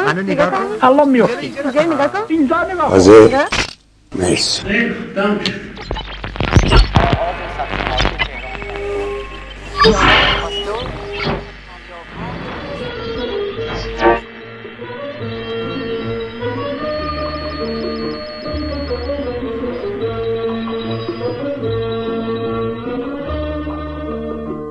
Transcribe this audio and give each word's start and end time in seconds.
منو 0.00 0.22
نگاه 0.22 0.50
کن 0.50 0.64
الان 0.82 1.08
میفتی 1.08 1.46
اینجا 1.46 1.82
نگاه 1.82 2.12
کن 2.12 2.18
اینجا 2.28 2.62
نگاه 2.62 2.86
کن. 2.86 2.92
حاضر 2.92 3.44
مرسی 4.14 4.62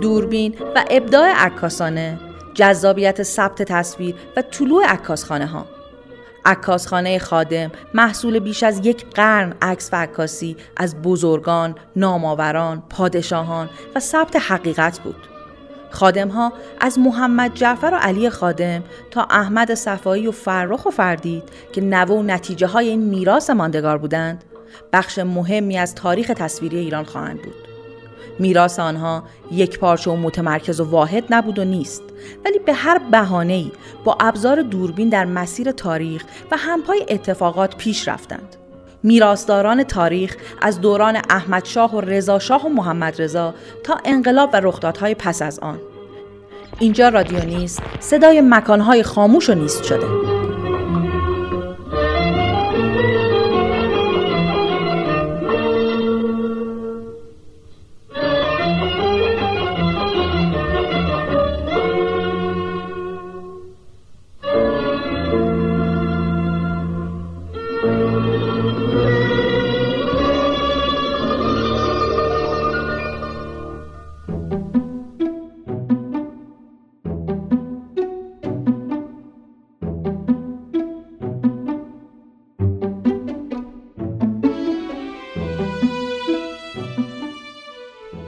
دوربین 0.01 0.55
و 0.75 0.83
ابداع 0.89 1.33
عکاسانه. 1.45 2.19
جذابیت 2.57 3.23
ثبت 3.23 3.61
تصویر 3.61 4.15
و 4.37 4.41
طلوع 4.41 4.85
عکاسخانه 4.85 5.45
ها 5.45 5.65
عکاسخانه 6.45 7.19
خادم 7.19 7.71
محصول 7.93 8.39
بیش 8.39 8.63
از 8.63 8.85
یک 8.85 9.05
قرن 9.15 9.53
عکس 9.61 9.89
و 9.93 9.95
عکاسی 9.95 10.57
از 10.77 11.01
بزرگان، 11.01 11.75
نامآوران، 11.95 12.83
پادشاهان 12.89 13.69
و 13.95 13.99
ثبت 13.99 14.35
حقیقت 14.35 14.99
بود. 14.99 15.27
خادم 15.89 16.27
ها 16.27 16.53
از 16.79 16.99
محمد 16.99 17.53
جعفر 17.53 17.91
و 17.93 17.97
علی 17.97 18.29
خادم 18.29 18.83
تا 19.11 19.27
احمد 19.29 19.73
صفایی 19.73 20.27
و 20.27 20.31
فرخ 20.31 20.85
و 20.85 20.89
فردید 20.89 21.43
که 21.73 21.81
نوه 21.81 22.15
و 22.15 22.23
نتیجه 22.23 22.67
های 22.67 22.87
این 22.89 23.01
میراث 23.01 23.49
ماندگار 23.49 23.97
بودند، 23.97 24.43
بخش 24.93 25.19
مهمی 25.19 25.77
از 25.77 25.95
تاریخ 25.95 26.27
تصویری 26.35 26.77
ایران 26.77 27.03
خواهند 27.03 27.41
بود. 27.41 27.66
میراث 28.39 28.79
آنها 28.79 29.23
یک 29.51 29.79
پارچه 29.79 30.11
و 30.11 30.15
متمرکز 30.15 30.79
و 30.79 30.89
واحد 30.89 31.23
نبود 31.29 31.59
و 31.59 31.63
نیست 31.63 32.03
ولی 32.45 32.59
به 32.59 32.73
هر 32.73 32.97
بهانه‌ای 33.11 33.71
با 34.03 34.17
ابزار 34.19 34.61
دوربین 34.61 35.09
در 35.09 35.25
مسیر 35.25 35.71
تاریخ 35.71 36.23
و 36.51 36.57
همپای 36.57 37.05
اتفاقات 37.09 37.75
پیش 37.75 38.07
رفتند. 38.07 38.55
میراثداران 39.03 39.83
تاریخ 39.83 40.35
از 40.61 40.81
دوران 40.81 41.21
احمد 41.29 41.65
شاه 41.65 41.95
و 41.95 42.01
رضا 42.01 42.39
شاه 42.39 42.65
و 42.65 42.69
محمد 42.69 43.21
رضا 43.21 43.53
تا 43.83 43.97
انقلاب 44.05 44.49
و 44.53 44.59
رخدادهای 44.63 45.15
پس 45.15 45.41
از 45.41 45.59
آن. 45.59 45.79
اینجا 46.79 47.09
رادیو 47.09 47.45
نیست، 47.45 47.81
صدای 47.99 48.41
مکانهای 48.41 49.03
خاموش 49.03 49.49
و 49.49 49.53
نیست 49.53 49.83
شده. 49.83 50.36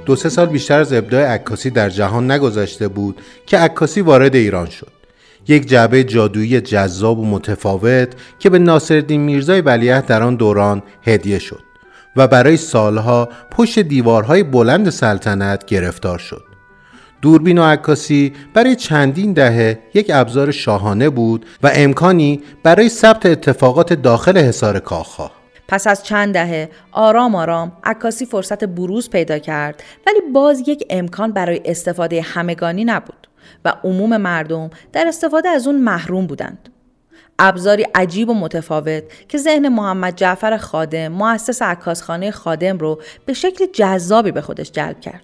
دو 0.10 0.16
سه 0.16 0.30
سال 0.30 0.46
بیشتر 0.46 0.80
از 0.80 0.94
ابداع 0.94 1.24
عکاسی 1.24 1.70
در 1.70 1.90
جهان 1.90 2.32
نگذشته 2.32 2.88
بود 2.88 3.22
که 3.46 3.58
عکاسی 3.58 4.02
وارد 4.02 4.36
ایران 4.36 4.70
شد. 4.70 4.92
یک 5.48 5.68
جعبه 5.68 6.04
جادویی 6.04 6.62
جذاب 6.62 7.20
و 7.20 7.26
متفاوت 7.26 8.10
که 8.40 8.50
به 8.50 8.60
ناصرالدین 8.60 9.22
میرزای 9.22 9.62
ولیعهد 9.62 10.06
در 10.06 10.24
آن 10.24 10.36
دوران 10.36 10.84
هدیه 11.04 11.40
شد 11.40 11.64
و 12.16 12.28
برای 12.28 12.58
سالها 12.58 13.30
پشت 13.52 13.80
دیوارهای 13.80 14.44
بلند 14.44 14.90
سلطنت 14.90 15.66
گرفتار 15.66 16.18
شد. 16.18 16.44
دوربین 17.22 17.58
و 17.58 17.64
عکاسی 17.64 18.34
برای 18.54 18.76
چندین 18.76 19.34
دهه 19.34 19.80
یک 19.94 20.12
ابزار 20.14 20.52
شاهانه 20.52 21.10
بود 21.10 21.46
و 21.64 21.72
امکانی 21.74 22.42
برای 22.64 22.90
ثبت 22.90 23.26
اتفاقات 23.26 23.94
داخل 23.94 24.38
حصار 24.38 24.80
کاخها. 24.80 25.39
پس 25.70 25.88
از 25.88 26.04
چند 26.04 26.34
دهه 26.34 26.70
آرام 26.92 27.36
آرام 27.36 27.72
عکاسی 27.84 28.26
فرصت 28.26 28.64
بروز 28.64 29.10
پیدا 29.10 29.38
کرد 29.38 29.84
ولی 30.08 30.22
باز 30.34 30.64
یک 30.68 30.84
امکان 30.90 31.32
برای 31.32 31.62
استفاده 31.66 32.22
همگانی 32.22 32.86
نبود 32.86 33.28
و 33.66 33.74
عموم 33.84 34.18
مردم 34.18 34.70
در 34.94 35.08
استفاده 35.08 35.50
از 35.50 35.68
اون 35.68 35.82
محروم 35.82 36.28
بودند. 36.28 36.70
ابزاری 37.40 37.86
عجیب 37.96 38.30
و 38.30 38.34
متفاوت 38.34 39.04
که 39.28 39.38
ذهن 39.38 39.70
محمد 39.70 40.16
جعفر 40.16 40.58
خادم 40.58 41.08
مؤسس 41.08 41.62
عکاسخانه 41.62 42.32
خادم 42.32 42.78
رو 42.78 43.02
به 43.26 43.34
شکل 43.34 43.66
جذابی 43.74 44.32
به 44.32 44.42
خودش 44.42 44.72
جلب 44.72 45.00
کرد. 45.00 45.22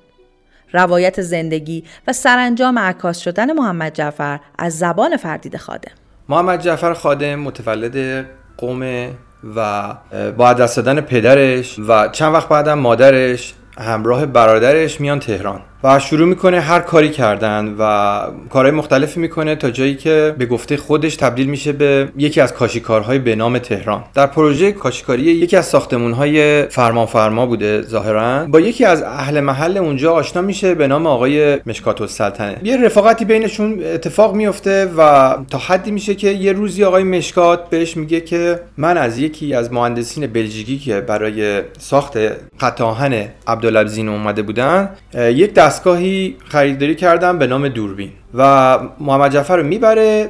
روایت 0.73 1.21
زندگی 1.21 1.83
و 2.07 2.13
سرانجام 2.13 2.79
عکاس 2.79 3.19
شدن 3.19 3.51
محمد 3.51 3.93
جعفر 3.93 4.39
از 4.57 4.77
زبان 4.77 5.17
فردید 5.17 5.57
خادم 5.57 5.91
محمد 6.29 6.61
جعفر 6.61 6.93
خادم 6.93 7.35
متولد 7.35 8.25
قوم 8.57 9.09
و 9.55 9.93
با 10.37 10.53
دست 10.53 10.77
دادن 10.77 11.01
پدرش 11.01 11.79
و 11.87 12.07
چند 12.07 12.33
وقت 12.33 12.49
بعدم 12.49 12.79
مادرش 12.79 13.53
همراه 13.77 14.25
برادرش 14.25 15.01
میان 15.01 15.19
تهران. 15.19 15.61
و 15.85 15.99
شروع 15.99 16.27
می‌کنه 16.27 16.59
هر 16.59 16.79
کاری 16.79 17.09
کردن 17.09 17.75
و 17.79 18.19
کارهای 18.49 18.71
مختلفی 18.71 19.19
می‌کنه 19.19 19.55
تا 19.55 19.69
جایی 19.69 19.95
که 19.95 20.35
به 20.37 20.45
گفته 20.45 20.77
خودش 20.77 21.15
تبدیل 21.15 21.47
میشه 21.47 21.71
به 21.71 22.07
یکی 22.17 22.41
از 22.41 22.53
کاشیکارهای 22.53 23.19
به 23.19 23.35
نام 23.35 23.57
تهران. 23.57 24.03
در 24.13 24.27
پروژه 24.27 24.71
کاشیکاری 24.71 25.21
یکی 25.21 25.57
از 25.57 25.65
ساختمونهای 25.65 26.63
فرمان 26.63 27.05
فرما 27.05 27.45
بوده 27.45 27.81
ظاهرا. 27.81 28.45
با 28.45 28.59
یکی 28.59 28.85
از 28.85 29.03
اهل 29.03 29.39
محل 29.39 29.77
اونجا 29.77 30.13
آشنا 30.13 30.41
میشه 30.41 30.75
به 30.75 30.87
نام 30.87 31.07
آقای 31.07 31.57
مشکات 31.65 32.01
السلطنه. 32.01 32.57
یه 32.63 32.77
رفاقتی 32.77 33.25
بینشون 33.25 33.83
اتفاق 33.93 34.35
میفته 34.35 34.85
و 34.97 35.35
تا 35.51 35.57
حدی 35.57 35.91
میشه 35.91 36.15
که 36.15 36.29
یه 36.29 36.53
روزی 36.53 36.83
آقای 36.83 37.03
مشکات 37.03 37.69
بهش 37.69 37.97
میگه 37.97 38.21
که 38.21 38.59
من 38.77 38.97
از 38.97 39.19
یکی 39.19 39.53
از 39.53 39.73
مهندسین 39.73 40.27
بلژیکی 40.27 40.77
که 40.79 41.01
برای 41.01 41.61
ساخت 41.77 42.17
خط 42.57 42.81
آهن 42.81 43.27
عبدالعزیز 43.47 44.07
اومده 44.07 44.41
بودن 44.41 44.89
یک 45.13 45.53
دستگاهی 45.75 46.35
خریداری 46.47 46.95
کردم 46.95 47.39
به 47.39 47.47
نام 47.47 47.67
دوربین 47.67 48.11
و 48.33 48.79
محمد 48.99 49.31
جعفر 49.31 49.57
رو 49.57 49.63
می‌بره 49.63 50.29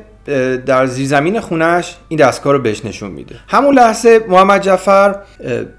در 0.65 0.85
زیرزمین 0.85 1.39
خونش 1.39 1.95
این 2.07 2.19
دستگاه 2.19 2.53
رو 2.53 2.59
بهش 2.59 2.85
نشون 2.85 3.11
میده. 3.11 3.35
همون 3.47 3.75
لحظه 3.75 4.25
محمد 4.29 4.61
جعفر 4.61 5.15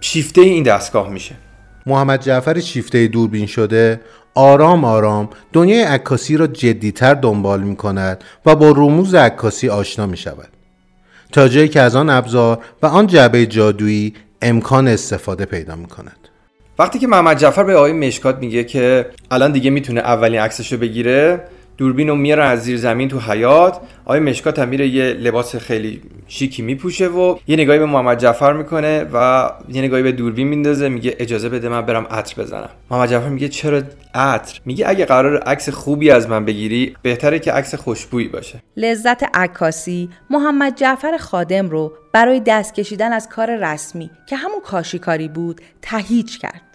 شیفته 0.01 0.41
این 0.41 0.63
دستگاه 0.63 1.11
میشه. 1.11 1.35
محمد 1.87 2.21
جعفر 2.21 2.61
شیفته 2.61 3.07
دوربین 3.07 3.47
شده 3.47 4.01
آرام 4.35 4.85
آرام 4.85 5.29
دنیای 5.53 5.83
عکاسی 5.83 6.37
را 6.37 6.47
جدیتر 6.47 7.15
دنبال 7.15 7.63
می 7.63 7.77
کند 7.77 8.25
و 8.47 8.57
با 8.57 8.71
رموز 8.71 9.15
عکاسی 9.15 9.69
آشنا 9.69 10.07
می 10.07 10.17
شود 10.17 10.49
تا 11.33 11.49
جایی 11.49 11.69
که 11.69 11.81
از 11.81 11.97
آن 11.97 12.11
ابزار 12.11 12.59
و 12.83 12.87
آن 12.87 13.07
جعبه 13.07 13.47
جادویی 13.47 14.15
امکان 14.43 14.89
استفاده 14.89 15.45
پیدا 15.45 15.77
می 15.77 15.87
کند 15.87 16.29
وقتی 16.79 16.99
که 16.99 17.07
محمد 17.07 17.39
جعفر 17.39 17.65
به 17.65 17.77
آقای 17.77 17.93
مشکات 17.93 18.39
میگه 18.39 18.65
که 18.65 19.07
الان 19.31 19.53
دیگه 19.53 19.71
می‌تونه 19.71 20.01
اولین 20.01 20.41
عکسش 20.41 20.73
رو 20.73 20.79
بگیره 20.79 21.41
دوربین 21.77 22.09
رو 22.09 22.15
میاره 22.17 22.45
از 22.45 22.63
زیر 22.63 22.77
زمین 22.77 23.09
تو 23.09 23.21
حیات 23.21 23.81
آقای 24.05 24.21
مشکات 24.21 24.59
هم 24.59 24.69
میره 24.69 24.89
یه 24.89 25.05
لباس 25.05 25.57
خیلی 25.57 26.03
شیکی 26.29 26.63
میپوشه 26.63 27.09
و 27.09 27.37
یه 27.47 27.57
نگاهی 27.57 27.79
به 27.79 27.87
محمد 27.87 28.19
جعفر 28.19 28.53
می‌کنه 28.53 29.07
و 29.13 29.51
یه 29.69 29.83
نگاهی 29.83 30.03
به 30.03 30.13
دوربین 30.13 30.49
میندازه 30.49 30.89
میگه 30.89 31.17
اجازه 31.19 31.49
بده 31.49 31.69
من 31.69 31.81
برم 31.83 32.07
عطر 32.11 32.43
بزنم. 32.43 32.71
محمد 32.91 33.11
جعفر 33.11 33.29
میگه 33.29 33.49
چرا 33.49 33.83
عطر؟ 34.15 34.61
میگه 34.65 34.89
اگه 34.89 35.05
قرار 35.05 35.39
عکس 35.39 35.69
خوبی 35.69 36.11
از 36.11 36.29
من 36.29 36.45
بگیری 36.45 36.97
بهتره 37.03 37.39
که 37.39 37.53
عکس 37.53 37.75
خوشبویی 37.75 38.29
باشه. 38.29 38.63
لذت 38.77 39.23
عکاسی 39.37 40.09
محمد 40.31 40.77
جعفر 40.77 41.17
خادم 41.17 41.69
رو 41.69 41.93
برای 42.13 42.41
دست 42.47 42.75
کشیدن 42.75 43.13
از 43.13 43.29
کار 43.29 43.57
رسمی 43.57 44.11
که 44.27 44.37
همون 44.37 44.61
کاشیکاری 44.61 45.29
بود 45.29 45.61
تهیج 45.83 46.39
کرد. 46.39 46.66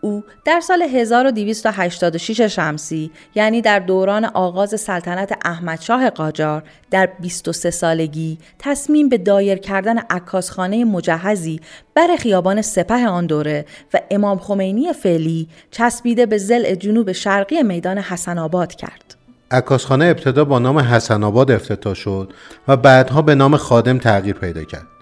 او 0.00 0.24
در 0.44 0.60
سال 0.60 0.82
1286 0.82 2.40
شمسی 2.40 3.10
یعنی 3.34 3.62
در 3.62 3.78
دوران 3.78 4.24
آغاز 4.24 4.80
سلطنت 4.80 5.38
احمدشاه 5.44 6.10
قاجار 6.10 6.62
در 6.90 7.08
23 7.20 7.70
سالگی 7.70 8.38
تصمیم 8.58 9.08
به 9.08 9.18
دایر 9.18 9.58
کردن 9.58 9.98
عکاسخانه 9.98 10.84
مجهزی 10.84 11.60
بر 11.94 12.16
خیابان 12.18 12.62
سپه 12.62 13.08
آن 13.08 13.26
دوره 13.26 13.64
و 13.94 14.00
امام 14.10 14.38
خمینی 14.38 14.92
فعلی 14.92 15.48
چسبیده 15.70 16.26
به 16.26 16.38
زل 16.38 16.74
جنوب 16.74 17.12
شرقی 17.12 17.62
میدان 17.62 17.98
حسن 17.98 18.38
آباد 18.38 18.74
کرد. 18.74 19.14
عکاسخانه 19.50 20.04
ابتدا 20.04 20.44
با 20.44 20.58
نام 20.58 20.78
حسن 20.78 21.24
آباد 21.24 21.50
افتتاح 21.50 21.94
شد 21.94 22.32
و 22.68 22.76
بعدها 22.76 23.22
به 23.22 23.34
نام 23.34 23.56
خادم 23.56 23.98
تغییر 23.98 24.34
پیدا 24.34 24.64
کرد. 24.64 24.95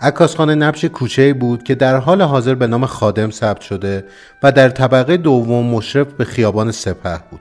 عکاسخانه 0.00 0.54
نبش 0.54 0.84
کوچه 0.84 1.34
بود 1.34 1.62
که 1.62 1.74
در 1.74 1.96
حال 1.96 2.22
حاضر 2.22 2.54
به 2.54 2.66
نام 2.66 2.86
خادم 2.86 3.30
ثبت 3.30 3.60
شده 3.60 4.04
و 4.42 4.52
در 4.52 4.68
طبقه 4.68 5.16
دوم 5.16 5.66
مشرف 5.66 6.12
به 6.12 6.24
خیابان 6.24 6.70
سپه 6.70 7.18
بود. 7.30 7.40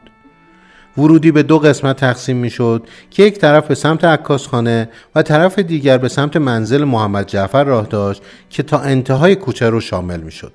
ورودی 0.97 1.31
به 1.31 1.43
دو 1.43 1.59
قسمت 1.59 1.95
تقسیم 1.95 2.37
می 2.37 2.49
شد 2.49 2.87
که 3.11 3.23
یک 3.23 3.37
طرف 3.37 3.67
به 3.67 3.75
سمت 3.75 4.03
عکاسخانه 4.03 4.89
و 5.15 5.21
طرف 5.21 5.59
دیگر 5.59 5.97
به 5.97 6.07
سمت 6.07 6.37
منزل 6.37 6.83
محمد 6.83 7.25
جعفر 7.27 7.63
راه 7.63 7.85
داشت 7.85 8.23
که 8.49 8.63
تا 8.63 8.79
انتهای 8.79 9.35
کوچه 9.35 9.69
رو 9.69 9.79
شامل 9.79 10.19
می 10.19 10.31
شد. 10.31 10.51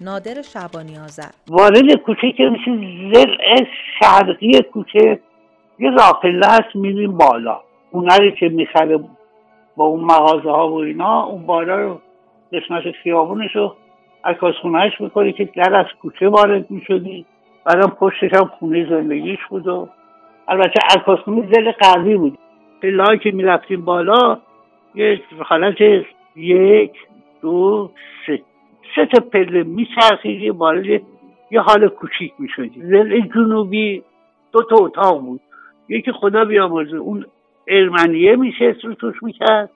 نادر 0.00 0.42
شعبانی 0.42 0.98
آذر 0.98 1.30
وارد 1.48 1.92
کوچه 2.06 2.32
که 2.36 2.42
میشه 2.44 2.70
زل 3.14 3.34
شرقی 4.00 4.62
کوچه 4.72 5.20
یه 5.78 5.90
راپله 5.90 6.46
هست 6.46 6.76
میریم 6.76 7.16
بالا 7.16 7.60
اونری 7.90 8.34
که 8.40 8.48
می‌خره 8.48 8.98
با 9.76 9.84
اون 9.84 10.04
مغازه 10.04 10.50
ها 10.50 10.68
و 10.68 10.74
اینا 10.74 11.22
اون 11.22 11.46
بالا 11.46 11.76
رو 11.80 12.00
قسمت 12.52 12.90
خیابونش 13.02 13.56
رو 13.56 13.76
عکاسخونهش 14.24 15.00
می‌کنی 15.00 15.32
که 15.32 15.44
در 15.44 15.74
از 15.76 15.86
کوچه 16.02 16.28
وارد 16.28 16.70
می‌شدی. 16.70 17.26
بعدم 17.64 17.90
پشتش 18.00 18.34
هم 18.34 18.50
خونه 18.58 18.88
زندگیش 18.90 19.38
بود 19.50 19.66
و 19.66 19.88
البته 20.48 20.80
عکاسخونه 20.96 21.48
زل 21.52 21.70
غربی 21.70 22.16
بود. 22.16 22.38
پلهایی 22.82 23.18
که 23.18 23.30
می‌رفتیم 23.30 23.84
بالا 23.84 24.38
یه 24.94 25.20
حالت 25.38 25.76
یک 26.36 26.92
دو 27.42 27.90
سه. 28.26 28.42
سه 28.96 29.06
تا 29.06 29.24
پله 29.32 29.62
میچرخیدی 29.62 30.50
وارد 30.50 31.02
یه 31.50 31.60
حال 31.60 31.88
کوچیک 31.88 32.32
می‌شدی 32.38 32.82
زل 32.82 33.20
جنوبی 33.20 34.02
دو 34.52 34.62
تا 34.62 34.76
اتاق 34.76 35.20
بود. 35.20 35.40
یکی 35.88 36.12
خدا 36.12 36.44
بیامرزه. 36.44 36.96
اون 36.96 37.24
ارمنیه 37.68 38.36
میشه 38.36 38.76
رو 38.82 39.12
می‌کرد. 39.22 39.70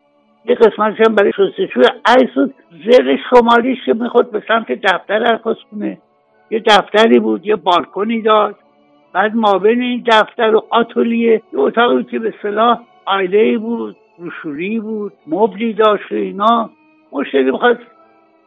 یه 0.44 0.54
قسمت 0.54 1.00
هم 1.00 1.14
برای 1.14 1.32
شستشوی 1.32 1.84
عکس 2.06 2.34
بود. 2.34 2.54
زل 2.84 3.16
شمالیش 3.30 3.78
که 3.86 3.94
می‌خواد 3.94 4.30
به 4.30 4.42
سمت 4.48 4.72
دفتر 4.72 5.22
عکاس 5.22 5.56
کنه. 5.70 5.98
یه 6.50 6.62
دفتری 6.66 7.18
بود 7.18 7.46
یه 7.46 7.56
بالکنی 7.56 8.22
داشت. 8.22 8.56
بعد 9.12 9.34
ما 9.34 9.58
بین 9.58 9.82
این 9.82 10.04
دفتر 10.06 10.54
و 10.54 10.66
آتولیه. 10.70 11.32
یه 11.52 11.58
اتاقی 11.58 12.04
که 12.04 12.18
به 12.18 12.34
صلاح 12.42 12.80
آیله 13.06 13.58
بود 13.58 13.96
روشوری 14.18 14.80
بود 14.80 15.12
مبلی 15.26 15.72
داشت 15.72 16.12
اینا. 16.12 16.70
مشتری 17.12 17.50
می‌خواد 17.50 17.78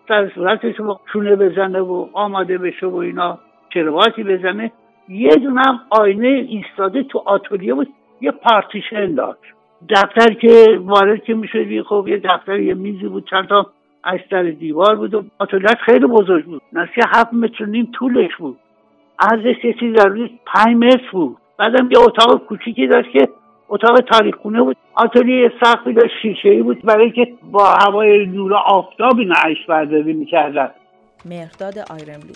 سر 0.07 0.29
صورتش 0.35 0.75
رو 0.75 0.99
چونه 1.13 1.35
بزنه 1.35 1.79
و 1.79 2.07
آماده 2.13 2.57
بشه 2.57 2.87
و 2.87 2.95
اینا 2.95 3.39
کرواتی 3.71 4.23
بزنه. 4.23 4.71
یه 5.09 5.35
دونه 5.35 5.61
هم 5.61 5.79
آینه 5.89 6.27
ایستاده 6.27 7.03
تو 7.03 7.23
آتولیه 7.25 7.73
بود. 7.73 7.87
یه 8.23 8.31
پارتیشن 8.31 9.15
داشت. 9.15 9.53
دفتر 9.89 10.33
که 10.33 10.79
وارد 10.81 11.23
که 11.23 11.33
می‌شدی 11.33 11.83
خب 11.83 12.05
یه 12.07 12.17
دفتر 12.17 12.59
یه 12.59 12.73
میزی 12.73 13.07
بود 13.07 13.29
چند 13.29 13.47
تا 13.47 13.69
در 14.31 14.43
دیوار 14.43 14.95
بود 14.95 15.13
و 15.13 15.23
آتولیت 15.39 15.77
خیلی 15.85 16.05
بزرگ 16.05 16.45
بود. 16.45 16.61
نصیه 16.73 17.03
هفت 17.07 17.33
متر 17.33 17.65
نیم 17.65 17.89
طولش 17.93 18.35
بود. 18.35 18.57
ارزش 19.19 19.65
یه 19.65 19.73
چیزی 19.73 19.91
در 19.91 20.09
پنج 20.45 20.75
متر 20.75 21.11
بود. 21.11 21.37
بعدم 21.57 21.91
یه 21.91 21.99
اتاق 21.99 22.45
کوچیکی 22.45 22.87
داشت 22.87 23.11
که 23.11 23.29
اتاق 23.69 23.99
تاریخ 23.99 24.35
خونه 24.35 24.61
بود 24.61 24.77
آتلیه 24.93 25.51
سختی 25.63 25.93
داشت 25.93 26.13
شیشه 26.21 26.49
ای 26.49 26.61
بود 26.61 26.81
برای 26.81 27.11
که 27.11 27.33
با 27.51 27.65
هوای 27.65 28.25
نور 28.25 28.53
آفتاب 28.53 29.19
اینا 29.19 29.35
عکس 29.45 29.65
برداری 29.67 30.13
می‌کردن. 30.13 30.69
مهرداد 31.25 31.73
آیرملی 31.91 32.33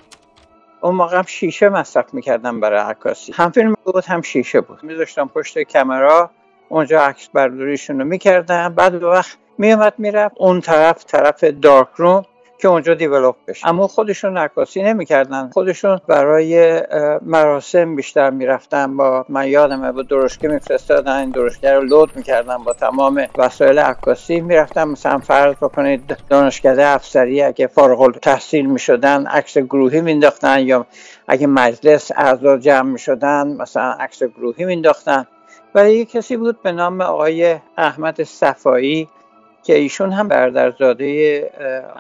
اون 0.82 0.96
موقع 0.96 1.18
هم 1.18 1.24
شیشه 1.24 1.70
مصرف 1.70 2.14
می‌کردم 2.14 2.60
برای 2.60 2.80
عکاسی. 2.80 3.34
هم 3.36 3.52
فیلم 3.52 3.76
بود 3.84 4.06
هم 4.06 4.22
شیشه 4.22 4.62
بود. 4.62 4.84
میذاشتم 4.84 5.28
پشت 5.28 5.60
کمرا 5.60 6.30
اونجا 6.70 7.02
عکس 7.02 7.30
برداریشون 7.34 8.00
رو 8.00 8.06
می‌کردم. 8.06 8.74
بعد 8.74 9.04
وقت 9.04 9.38
میومد 9.58 9.94
می‌رفت. 9.98 10.36
اون 10.38 10.62
طرف 10.62 11.06
طرف 11.06 11.44
دارک 11.44 11.88
روم 11.96 12.26
که 12.60 12.68
اونجا 12.68 12.94
دیولوپ 12.94 13.36
بشه. 13.48 13.68
اما 13.68 13.88
خودشون 13.88 14.38
نکاسی 14.38 14.84
نمی‌کردن. 14.84 15.50
خودشون 15.54 16.02
برای 16.08 16.82
مراسم 17.22 17.96
بیشتر 17.96 18.30
می‌رفتن. 18.30 18.98
با 18.98 19.26
من 19.30 19.48
یادمه 19.48 19.92
با 19.92 20.02
درشکه 20.02 20.48
میفرستادن. 20.48 21.12
این 21.12 21.30
درشکه 21.30 21.72
رو 21.72 21.82
لود 21.82 22.16
می‌کردن 22.16 22.58
با 22.58 22.74
تمام 22.74 23.28
وسایل 23.38 23.80
عکاسی. 23.80 24.42
می‌رفتن 24.42 24.84
مثلا 24.84 25.20
فرض 25.20 25.56
بکنید 25.56 26.18
دانشکده 26.30 26.88
افسری 26.88 27.42
اگه 27.42 27.68
فارغ 27.68 28.20
تحصیل 28.20 28.66
می‌شدن 28.66 29.26
عکس 29.26 29.58
گروهی 29.58 30.02
مینداختن 30.02 30.60
یا 30.60 30.86
اگه 31.28 31.48
مجلس 31.48 32.12
اعضا 32.16 32.58
جمع 32.58 32.90
می‌شدن 32.90 33.48
مثلا 33.48 33.92
عکس 34.00 34.24
گروهی 34.24 34.66
مینداختن 34.66 35.28
و 35.76 35.92
یه 35.92 36.06
کسی 36.06 36.38
بود 36.38 36.62
به 36.62 36.72
نام 36.72 37.02
آقای 37.02 37.58
احمد 37.78 38.24
صفایی. 38.24 39.08
که 39.68 39.78
ایشون 39.78 40.12
هم 40.12 40.28
برادرزاده 40.28 41.52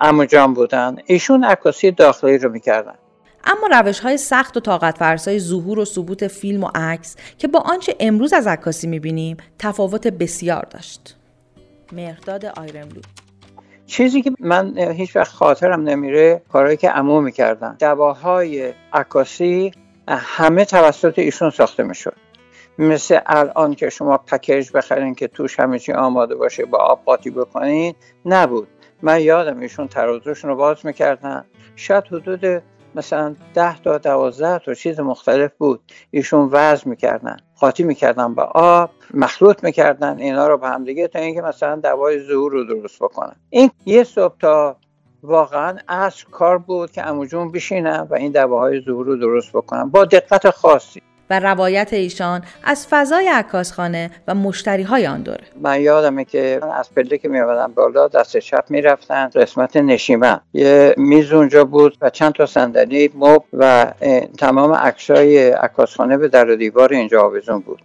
امو 0.01 0.25
جان 0.25 0.53
بودن. 0.53 0.95
ایشون 1.05 1.43
عکاسی 1.43 1.91
داخلی 1.91 2.37
رو 2.37 2.51
می‌کردن. 2.51 2.93
اما 3.43 3.79
روش 3.79 3.99
های 3.99 4.17
سخت 4.17 4.57
و 4.57 4.59
طاقت 4.59 4.97
فرسای 4.97 5.39
ظهور 5.39 5.79
و 5.79 5.85
ثبوت 5.85 6.27
فیلم 6.27 6.63
و 6.63 6.69
عکس 6.75 7.15
که 7.37 7.47
با 7.47 7.59
آنچه 7.59 7.95
امروز 7.99 8.33
از 8.33 8.47
عکاسی 8.47 8.87
می‌بینیم 8.87 9.37
تفاوت 9.59 10.07
بسیار 10.07 10.67
داشت. 10.71 11.17
مهرداد 11.91 12.45
آیرملو. 12.45 13.01
چیزی 13.85 14.21
که 14.21 14.31
من 14.39 14.77
هیچ 14.77 15.15
وقت 15.15 15.31
خاطرم 15.31 15.81
نمیره 15.81 16.41
کارهایی 16.51 16.77
که 16.77 16.97
امو 16.97 17.21
می‌کردن. 17.21 17.77
دواهای 17.79 18.73
عکاسی 18.93 19.71
همه 20.07 20.65
توسط 20.65 21.19
ایشون 21.19 21.49
ساخته 21.49 21.83
می‌شد. 21.83 22.13
مثل 22.79 23.19
الان 23.25 23.73
که 23.73 23.89
شما 23.89 24.17
پکیج 24.17 24.71
بخرین 24.71 25.15
که 25.15 25.27
توش 25.27 25.59
همه 25.59 25.79
چی 25.79 25.93
آماده 25.93 26.35
باشه 26.35 26.65
با 26.65 26.77
آب 26.77 27.01
قاطی 27.05 27.29
بکنین 27.29 27.95
نبود. 28.25 28.67
من 29.01 29.21
یادم 29.21 29.59
ایشون 29.59 29.87
ترازوشون 29.87 30.49
رو 30.49 30.55
باز 30.55 30.85
می‌کردن. 30.85 31.45
شاید 31.75 32.03
حدود 32.07 32.63
مثلا 32.95 33.35
ده 33.53 33.79
تا 33.79 33.97
دوازده 33.97 34.59
تا 34.59 34.73
چیز 34.73 34.99
مختلف 34.99 35.51
بود. 35.57 35.79
ایشون 36.11 36.49
وزن 36.51 36.89
می‌کردن 36.89 37.37
قاطی 37.59 37.83
می‌کردن 37.83 38.33
با 38.33 38.43
آب 38.43 38.89
مخلوط 39.13 39.63
می‌کردن. 39.63 40.17
اینا 40.17 40.47
رو 40.47 40.57
به 40.57 40.67
هم 40.67 40.83
دیگه 40.83 41.07
تا 41.07 41.19
اینکه 41.19 41.41
مثلا 41.41 41.75
دوای 41.75 42.19
ظهور 42.27 42.51
رو 42.51 42.63
درست 42.63 42.99
بکنن. 42.99 43.35
این 43.49 43.71
یه 43.85 44.03
صبح 44.03 44.37
تا 44.39 44.75
واقعا 45.23 45.77
اصل 45.87 46.25
کار 46.31 46.57
بود 46.57 46.91
که 46.91 47.07
اموجون 47.07 47.51
بشینن 47.51 48.07
و 48.09 48.13
این 48.13 48.31
دواهای 48.31 48.81
ظهور 48.81 49.05
رو 49.05 49.15
درست 49.15 49.51
بکنن. 49.53 49.89
با 49.89 50.05
دقت 50.05 50.49
خاصی. 50.49 51.01
و 51.29 51.39
روایت 51.39 51.93
ایشان 51.93 52.41
از 52.63 52.87
فضای 52.89 53.27
عکاسخانه 53.27 54.11
و 54.27 54.35
مشتری 54.35 54.83
های 54.83 55.07
آن 55.07 55.21
دوره 55.21 55.43
من 55.61 55.81
یادمه 55.81 56.25
که 56.25 56.59
از 56.73 56.93
پله 56.93 57.17
که 57.17 57.29
میآمدم 57.29 57.73
بالا 57.73 58.07
دست 58.07 58.37
چپ 58.37 58.63
می‌رفتن 58.69 59.29
قسمت 59.35 59.77
نشیمن. 59.77 60.39
یه 60.53 60.95
میز 60.97 61.33
اونجا 61.33 61.65
بود 61.65 61.97
و 62.01 62.09
چند 62.09 62.33
تا 62.33 62.45
صندلی 62.45 63.11
مب 63.15 63.43
و 63.53 63.93
تمام 64.37 64.73
عکسای 64.73 65.49
عکاسخانه 65.49 66.17
به 66.17 66.27
در 66.27 66.49
و 66.49 66.55
دیوار 66.55 66.93
اینجا 66.93 67.21
آویزون 67.21 67.59
بود. 67.59 67.81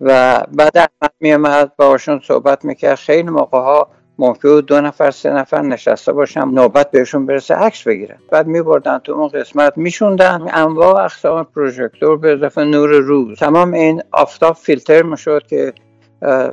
و 0.00 0.40
بعد 0.52 0.76
احمد 0.76 1.12
میامد 1.20 1.76
باشون 1.76 2.20
صحبت 2.24 2.64
می‌کرد. 2.64 2.94
خیلی 2.94 3.30
موقع 3.30 3.58
ها 3.58 3.88
ممکن 4.18 4.60
دو 4.60 4.80
نفر 4.80 5.10
سه 5.10 5.30
نفر 5.30 5.62
نشسته 5.62 6.12
باشم 6.12 6.50
نوبت 6.54 6.90
بهشون 6.90 7.26
برسه 7.26 7.54
عکس 7.54 7.82
بگیرن. 7.82 8.16
بعد 8.30 8.46
میبردن 8.46 8.98
تو 8.98 9.12
اون 9.12 9.28
قسمت 9.28 9.72
میشوندن 9.76 10.48
انواع 10.52 11.04
اقسام 11.04 11.46
پروژکتور 11.56 12.18
به 12.18 12.32
اضافه 12.32 12.64
نور 12.64 12.90
روز. 12.90 13.38
تمام 13.38 13.72
این 13.72 14.02
آفتاب 14.12 14.56
فیلتر 14.56 15.02
می‌شد 15.02 15.46
که 15.46 15.72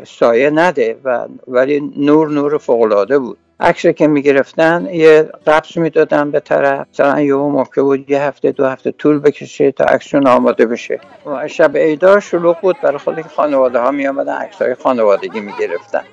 سایه 0.03 0.49
نده 0.49 0.97
و 1.03 1.25
ولی 1.47 1.93
نور 1.97 2.29
نور 2.29 2.57
فوقالعاده 2.57 3.19
بود. 3.19 3.37
عکس 3.59 3.85
که 3.85 4.07
می‌گرفتن 4.07 4.87
یه 4.91 5.29
قبض 5.47 5.77
می‌دادن 5.77 6.31
به 6.31 6.39
طرف. 6.39 6.87
مثلا 6.93 7.21
یه 7.21 7.35
ممکن 7.35 7.81
بود 7.81 8.09
یه 8.09 8.21
هفته 8.21 8.51
دو 8.51 8.65
هفته 8.65 8.91
طول 8.91 9.19
بکشه 9.19 9.71
تا 9.71 9.83
عکسشون 9.83 10.27
آماده 10.27 10.65
بشه. 10.65 10.99
شب 11.47 11.77
عیدار 11.77 12.19
شلوغ 12.19 12.61
بود 12.61 12.75
برای 12.83 12.97
خود 12.97 13.21
خانواده 13.21 13.79
ها 13.79 13.91
میامدن 13.91 14.33
عکس 14.33 14.61
های 14.61 14.75
خانوادگی 14.75 15.39
می‌گرفتن. 15.39 16.03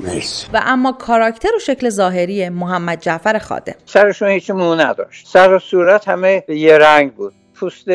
مرسی. 0.00 0.46
و 0.52 0.60
اما 0.64 0.92
کاراکتر 0.92 1.48
و 1.56 1.58
شکل 1.58 1.88
ظاهری 1.88 2.48
محمد 2.48 3.00
جعفر 3.00 3.38
خادم. 3.38 3.74
سرشون 3.86 4.28
هیچ 4.28 4.50
مو 4.50 4.74
نداشت. 4.74 5.26
سر 5.26 5.54
و 5.54 5.58
صورت 5.58 6.08
همه 6.08 6.44
یه 6.48 6.78
رنگ 6.78 7.14
بود. 7.14 7.32
پوست 7.54 7.88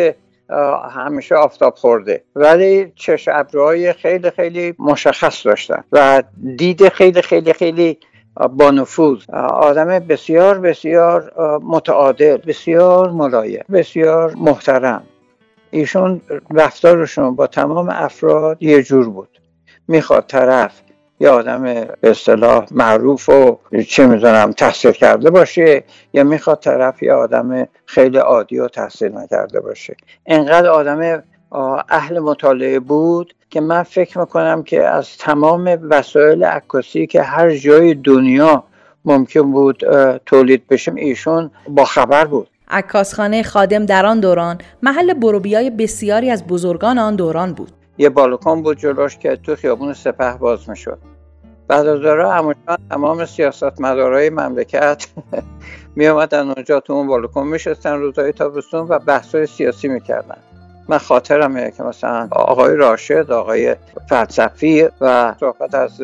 همیشه 0.92 1.36
آفتاب 1.36 1.76
خورده. 1.76 2.24
ولی 2.36 2.94
چش 2.96 3.28
ابروهای 3.28 3.94
خیلی 3.94 4.32
خیلی 4.32 4.74
مشخص 4.80 5.46
داشتن. 5.46 5.84
و 5.92 6.24
دید 6.58 6.90
خیلی 6.90 7.22
خیلی 7.22 7.54
خیلی 7.54 7.98
با 8.52 8.72
نفوذ 8.72 9.30
آدم 9.54 10.00
بسیار 10.00 10.60
بسیار 10.60 11.34
متعادل 11.64 12.38
بسیار 12.38 13.12
ملایم 13.12 13.64
بسیار 13.72 14.34
محترم. 14.36 15.04
ایشون 15.72 16.22
رفتارشون 16.52 17.36
با 17.36 17.48
تمام 17.48 17.90
افراد 17.90 18.64
یه 18.64 18.84
جور 18.84 19.10
بود. 19.10 19.30
می‌خواد 19.88 20.26
طرف 20.28 20.82
یه 21.20 21.30
آدم 21.30 21.64
به 21.64 21.88
اصطلاح 22.04 22.66
معروف 22.72 23.30
و 23.30 23.58
چه 23.88 24.08
می‌دونم 24.08 24.52
تحصیل 24.52 24.92
کرده 24.92 25.30
باشه 25.30 25.84
یا 26.14 26.24
می‌خواد 26.24 26.60
طرف 26.60 27.04
یه 27.04 27.14
آدم 27.14 27.68
خیلی 27.86 28.18
عادی 28.18 28.60
و 28.60 28.68
تحصیل 28.68 29.18
نکرده 29.18 29.60
باشه. 29.60 29.96
انقدر 30.26 30.70
آدم 30.70 31.24
اهل 31.90 32.20
مطالعه 32.20 32.80
بود 32.80 33.34
که 33.50 33.62
من 33.62 33.84
فکر 33.84 34.20
می‌کنم 34.20 34.64
که 34.64 34.84
از 34.88 35.18
تمام 35.18 35.80
وسایل 35.90 36.44
عکاسی 36.44 37.08
که 37.08 37.22
هر 37.22 37.50
جای 37.50 37.94
دنیا 37.94 38.64
ممکن 39.06 39.52
بود 39.52 39.84
تولید 40.26 40.68
بشه 40.68 40.94
ایشون 40.96 41.52
با 41.68 41.86
خبر 41.86 42.26
بود. 42.26 42.48
عکاسخانه 42.68 43.44
خادم 43.44 43.86
در 43.86 44.06
آن 44.06 44.20
دوران 44.20 44.58
محل 44.84 45.14
بروبیای 45.14 45.70
بسیاری 45.70 46.32
از 46.32 46.48
بزرگان 46.48 46.98
آن 46.98 47.16
دوران 47.16 47.54
بود. 47.54 47.72
یه 47.98 48.10
بالکن 48.10 48.64
بود 48.64 48.78
جلوش 48.78 49.18
که 49.18 49.36
تو 49.36 49.56
خیابون 49.56 49.94
سپه 49.94 50.38
باز 50.38 50.70
می‌شد. 50.70 50.98
بعد 51.70 51.88
از 51.88 52.02
داره 52.02 52.56
تمام 52.90 53.26
سیاست 53.26 53.82
مدارای 53.82 54.30
مملکت 54.30 55.08
می 55.96 56.08
آمدن 56.08 56.50
اونجا 56.50 56.80
تو 56.80 56.94
اون 56.94 57.08
بالکن 57.08 57.48
میشستن 57.48 57.94
روزهای 57.94 58.32
تابستون 58.32 58.88
و 58.88 59.00
بحثای 59.00 59.46
سیاسی 59.46 59.88
می‌کردن. 59.88 60.38
من 60.88 60.98
خاطرمه 60.98 61.72
که 61.72 61.84
مثلا 61.84 62.28
آقای 62.32 62.76
راشد 62.76 63.32
آقای 63.32 63.76
فلسفی 64.10 64.88
و 65.02 65.36
صحبت 65.40 65.76
از 65.76 66.02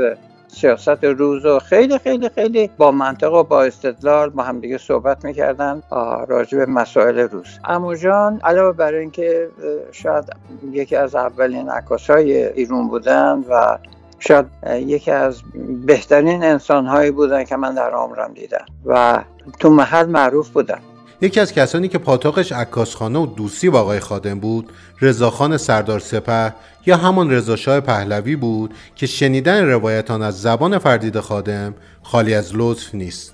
سیاست 0.48 1.03
روز 1.03 1.45
و 1.45 1.60
خیلی 1.60 1.98
خیلی 1.98 2.29
خیلی 2.29 2.69
با 2.77 2.91
منطق 2.91 3.34
و 3.34 3.43
با 3.43 3.63
استدلال 3.63 4.29
با 4.29 4.43
هم 4.43 4.60
دیگه 4.60 4.77
صحبت 4.77 5.25
می‌کردن 5.25 5.84
راجع 6.27 6.57
به 6.57 6.65
مسائل 6.65 7.19
روز. 7.19 7.60
امو 7.63 7.95
جان 7.95 8.39
علاوه 8.43 8.77
بر 8.77 8.93
اینکه 8.93 9.50
شاید 9.91 10.25
یکی 10.72 10.95
از 10.95 11.15
اولین 11.15 11.69
عکاسای 11.69 12.43
ایرون 12.53 12.88
بودن 12.88 13.43
و 13.50 13.77
شاید 14.19 14.45
یکی 14.65 15.12
از 15.12 15.41
بهترین 15.86 16.43
انسانهایی 16.43 17.12
بودن 17.12 17.43
که 17.43 17.55
من 17.55 17.75
در 17.75 17.91
عمرم 17.91 18.34
دیدم 18.34 18.65
و 18.86 19.24
تو 19.60 19.69
محل 19.69 20.05
معروف 20.05 20.50
بودن 20.50 20.79
یکی 21.22 21.39
از 21.39 21.53
کسانی 21.53 21.88
که 21.88 21.98
پاتاقش 21.98 22.51
عکاسخانه 22.51 23.19
و 23.19 23.25
دوستی 23.25 23.69
با 23.69 23.81
آقای 23.81 24.00
خادم 24.00 24.39
بود 24.39 24.72
رضاخان 25.01 25.57
سردار 25.57 26.00
سپه 26.00 26.53
یا 26.86 26.98
همان 26.98 27.31
رضاشاه 27.31 27.79
پهلوی 27.79 28.36
بود 28.36 28.74
که 28.95 29.05
شنیدن 29.05 29.65
روایتان 29.65 30.22
از 30.22 30.41
زبان 30.41 30.77
فردید 30.77 31.19
خادم 31.19 31.74
خالی 32.03 32.34
از 32.34 32.51
لطف 32.53 32.95
نیست. 32.95 33.34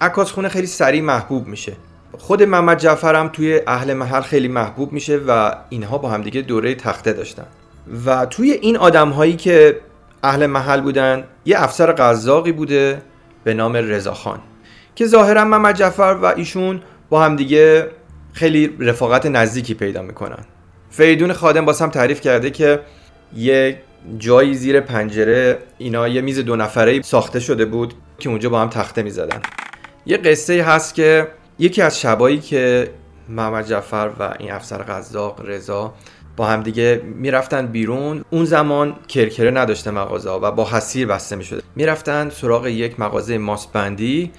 عکاسخونه 0.00 0.48
خیلی 0.48 0.66
سریع 0.66 1.02
محبوب 1.02 1.46
میشه. 1.46 1.72
خود 2.18 2.42
محمد 2.42 2.78
جعفرم 2.78 3.28
توی 3.28 3.60
اهل 3.66 3.92
محل 3.92 4.20
خیلی 4.20 4.48
محبوب 4.48 4.92
میشه 4.92 5.20
و 5.28 5.54
اینها 5.68 5.98
با 5.98 6.08
همدیگه 6.08 6.42
دوره 6.42 6.74
تخته 6.74 7.12
داشتن. 7.12 7.46
و 8.06 8.26
توی 8.26 8.50
این 8.50 8.76
آدم 8.76 9.10
هایی 9.10 9.36
که 9.36 9.80
اهل 10.22 10.46
محل 10.46 10.80
بودن 10.80 11.24
یه 11.44 11.62
افسر 11.62 11.92
قزاقی 11.92 12.52
بوده 12.52 13.02
به 13.44 13.54
نام 13.54 13.76
رضاخان 13.76 14.40
که 14.94 15.06
ظاهرا 15.06 15.44
محمد 15.44 15.76
جعفر 15.76 16.18
و 16.22 16.24
ایشون 16.24 16.82
با 17.10 17.22
همدیگه 17.22 17.90
خیلی 18.32 18.76
رفاقت 18.78 19.26
نزدیکی 19.26 19.74
پیدا 19.74 20.02
می‌کنن. 20.02 20.44
فریدون 20.90 21.32
خادم 21.32 21.64
باسم 21.64 21.88
تعریف 21.88 22.20
کرده 22.20 22.50
که 22.50 22.80
یه 23.36 23.80
جایی 24.18 24.54
زیر 24.54 24.80
پنجره 24.80 25.58
اینا 25.78 26.08
یه 26.08 26.20
میز 26.20 26.38
دو 26.38 26.56
نفره 26.56 27.02
ساخته 27.02 27.40
شده 27.40 27.64
بود 27.64 27.94
که 28.18 28.28
اونجا 28.28 28.48
با 28.48 28.60
هم 28.60 28.68
تخته 28.68 29.02
می‌زدن. 29.02 29.40
یه 30.06 30.16
قصه 30.16 30.62
هست 30.62 30.94
که 30.94 31.28
یکی 31.58 31.82
از 31.82 32.00
شبایی 32.00 32.38
که 32.38 32.90
محمد 33.28 33.66
جعفر 33.66 34.10
و 34.18 34.34
این 34.38 34.52
افسر 34.52 34.78
قزاق 34.78 35.40
رضا 35.44 35.94
با 36.36 36.46
همدیگه 36.46 37.02
می‌رفتن 37.04 37.66
بیرون. 37.66 38.24
اون 38.30 38.44
زمان 38.44 38.96
کرکره 39.08 39.50
نداشته 39.50 39.90
مغازه 39.90 40.30
و 40.30 40.50
با 40.50 40.68
حسیر 40.70 41.06
بسته 41.06 41.36
می‌شده. 41.36 41.62
می‌رفتن 41.76 42.30
سراغ 42.30 42.66
یک 42.66 43.00
مغازه 43.00 43.38
ماسبندی 43.38 44.32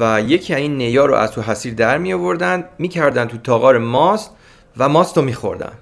و 0.00 0.20
یکی 0.20 0.54
این 0.54 0.76
نیا 0.76 1.06
رو 1.06 1.14
از 1.14 1.30
تو 1.30 1.42
حسیر 1.42 1.74
در 1.74 1.98
می 1.98 2.12
آوردن 2.12 2.64
می‌کردن 2.78 3.24
تو 3.24 3.38
تاغار 3.38 3.78
ماست 3.78 4.30
و 4.76 4.88
ماست 4.88 5.16
رو 5.16 5.22
میخوردن. 5.22 5.72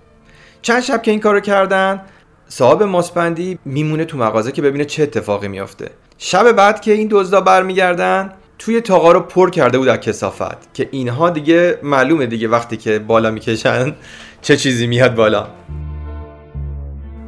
چند 0.63 0.83
شب 0.83 1.03
که 1.03 1.11
این 1.11 1.21
کارو 1.21 1.41
کردن 1.41 2.03
صاحب 2.49 2.83
ماسپندی 2.83 3.59
میمونه 3.65 4.05
تو 4.05 4.19
مغازه 4.19 4.53
که 4.53 4.63
ببینه 4.63 4.85
چه 4.85 5.03
اتفاقی 5.03 5.49
میافته. 5.49 5.91
شب 6.19 6.53
بعد 6.53 6.81
که 6.81 6.93
این 6.93 7.09
دزدا 7.11 7.41
برمیگردن 7.41 8.33
توی 8.65 8.81
تاقا 8.81 9.13
رو 9.13 9.21
پر 9.21 9.51
کرده 9.51 9.79
بود 9.79 9.89
از 9.89 9.99
کسافت 9.99 10.75
که 10.75 10.89
اینها 10.91 11.31
دیگه 11.31 11.79
معلومه 11.83 12.27
دیگه 12.27 12.49
وقتی 12.49 12.77
که 12.77 12.99
بالا 12.99 13.31
می‌کشن 13.31 13.95
چه 14.43 14.57
چیزی 14.57 14.87
میاد 14.87 15.15
بالا. 15.15 15.47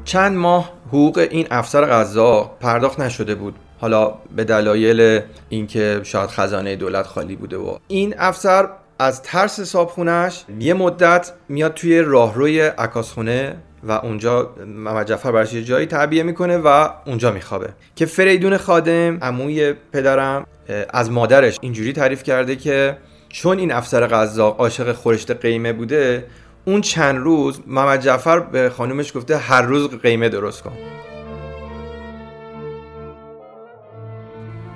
چند 0.04 0.36
ماه 0.36 0.72
حقوق 0.88 1.26
این 1.30 1.46
افسر 1.50 1.84
غذا 1.84 2.50
پرداخت 2.60 3.00
نشده 3.00 3.34
بود. 3.34 3.54
حالا 3.80 4.14
به 4.36 4.44
دلایل 4.44 5.20
اینکه 5.48 6.00
شاید 6.02 6.30
خزانه 6.30 6.76
دولت 6.76 7.06
خالی 7.06 7.36
بوده 7.36 7.56
و 7.56 7.76
این 7.88 8.14
افسر 8.18 8.68
از 8.98 9.22
ترس 9.22 9.60
صابخونش 9.60 10.44
یه 10.60 10.74
مدت 10.74 11.32
میاد 11.48 11.74
توی 11.74 12.00
راهروی 12.00 12.60
عکاسخونه 12.60 13.56
و 13.84 13.92
اونجا 13.92 14.50
محمد 14.66 15.06
جعفر 15.06 15.32
براش 15.32 15.52
یه 15.52 15.64
جایی 15.64 15.86
تعبیه 15.86 16.22
می‌کنه 16.22 16.58
و 16.58 16.88
اونجا 17.06 17.30
میخوابه. 17.30 17.68
که 17.96 18.06
فریدون 18.06 18.56
خادم 18.56 19.18
عموی 19.18 19.74
پدرم 19.92 20.46
از 20.90 21.10
مادرش 21.10 21.58
اینجوری 21.60 21.92
تعریف 21.92 22.22
کرده 22.22 22.56
که 22.56 22.96
چون 23.28 23.58
این 23.58 23.72
افسر 23.72 24.06
قزاق 24.06 24.60
عاشق 24.60 24.92
خورشت 24.92 25.30
قیمه 25.30 25.72
بوده 25.72 26.26
اون 26.64 26.80
چند 26.80 27.18
روز 27.18 27.60
محمد 27.66 28.00
جعفر 28.00 28.40
به 28.40 28.70
خانومش 28.70 29.16
گفته 29.16 29.36
هر 29.36 29.62
روز 29.62 29.88
قیمه 29.88 30.28
درست 30.28 30.62
کن. 30.62 30.72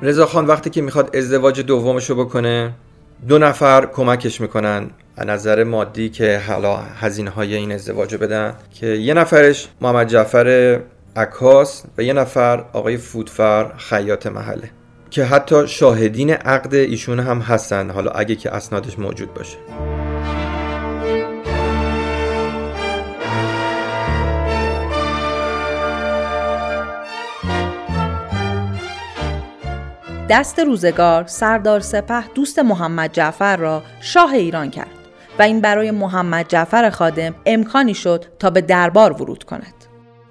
رضا 0.03 0.27
خان 0.27 0.47
وقتی 0.47 0.71
که 0.71 0.83
می‌خواد 0.83 1.17
ازدواج 1.17 1.61
دومشو 1.61 2.15
بکنه 2.15 2.75
دو 3.29 3.39
نفر 3.39 3.87
کمکش 3.87 4.41
می‌کنن. 4.41 4.91
از 5.17 5.27
نظر 5.27 5.65
مادی 5.65 6.09
که 6.09 6.41
حالا 6.49 6.77
هزینه 6.77 7.31
های 7.31 7.55
این 7.55 7.73
ازدواج 7.73 8.15
بدن 8.15 8.55
که 8.75 8.87
یه 8.87 9.15
نفرش 9.15 9.69
محمد 9.81 10.09
جعفر 10.09 10.81
عکاس 11.17 11.85
و 11.99 12.03
یه 12.03 12.13
نفر 12.13 12.65
آقای 12.73 12.97
فودفر 12.97 13.73
خیاط 13.77 14.27
محله 14.27 14.71
که 15.11 15.25
حتی 15.25 15.69
شاهدین 15.69 16.31
عقد 16.31 16.75
ایشون 16.75 17.21
هم 17.21 17.39
هستن. 17.39 17.91
حالا 17.91 18.11
اگه 18.11 18.35
که 18.35 18.55
اسنادش 18.55 18.99
موجود 18.99 19.35
باشه. 19.35 19.57
دست 30.29 30.59
روزگار 30.59 31.27
سردار 31.27 31.81
سپه 31.81 32.23
دوست 32.35 32.59
محمد 32.59 33.13
جعفر 33.13 33.57
را 33.57 33.83
شاه 34.01 34.33
ایران 34.33 34.71
کرد 34.71 34.91
و 35.39 35.43
این 35.43 35.61
برای 35.61 35.91
محمد 35.91 36.49
جعفر 36.49 36.91
خادم 36.91 37.35
امکانی 37.47 37.95
شد 37.95 38.25
تا 38.39 38.51
به 38.51 38.61
دربار 38.61 39.23
ورود 39.23 39.45
کند. 39.45 39.75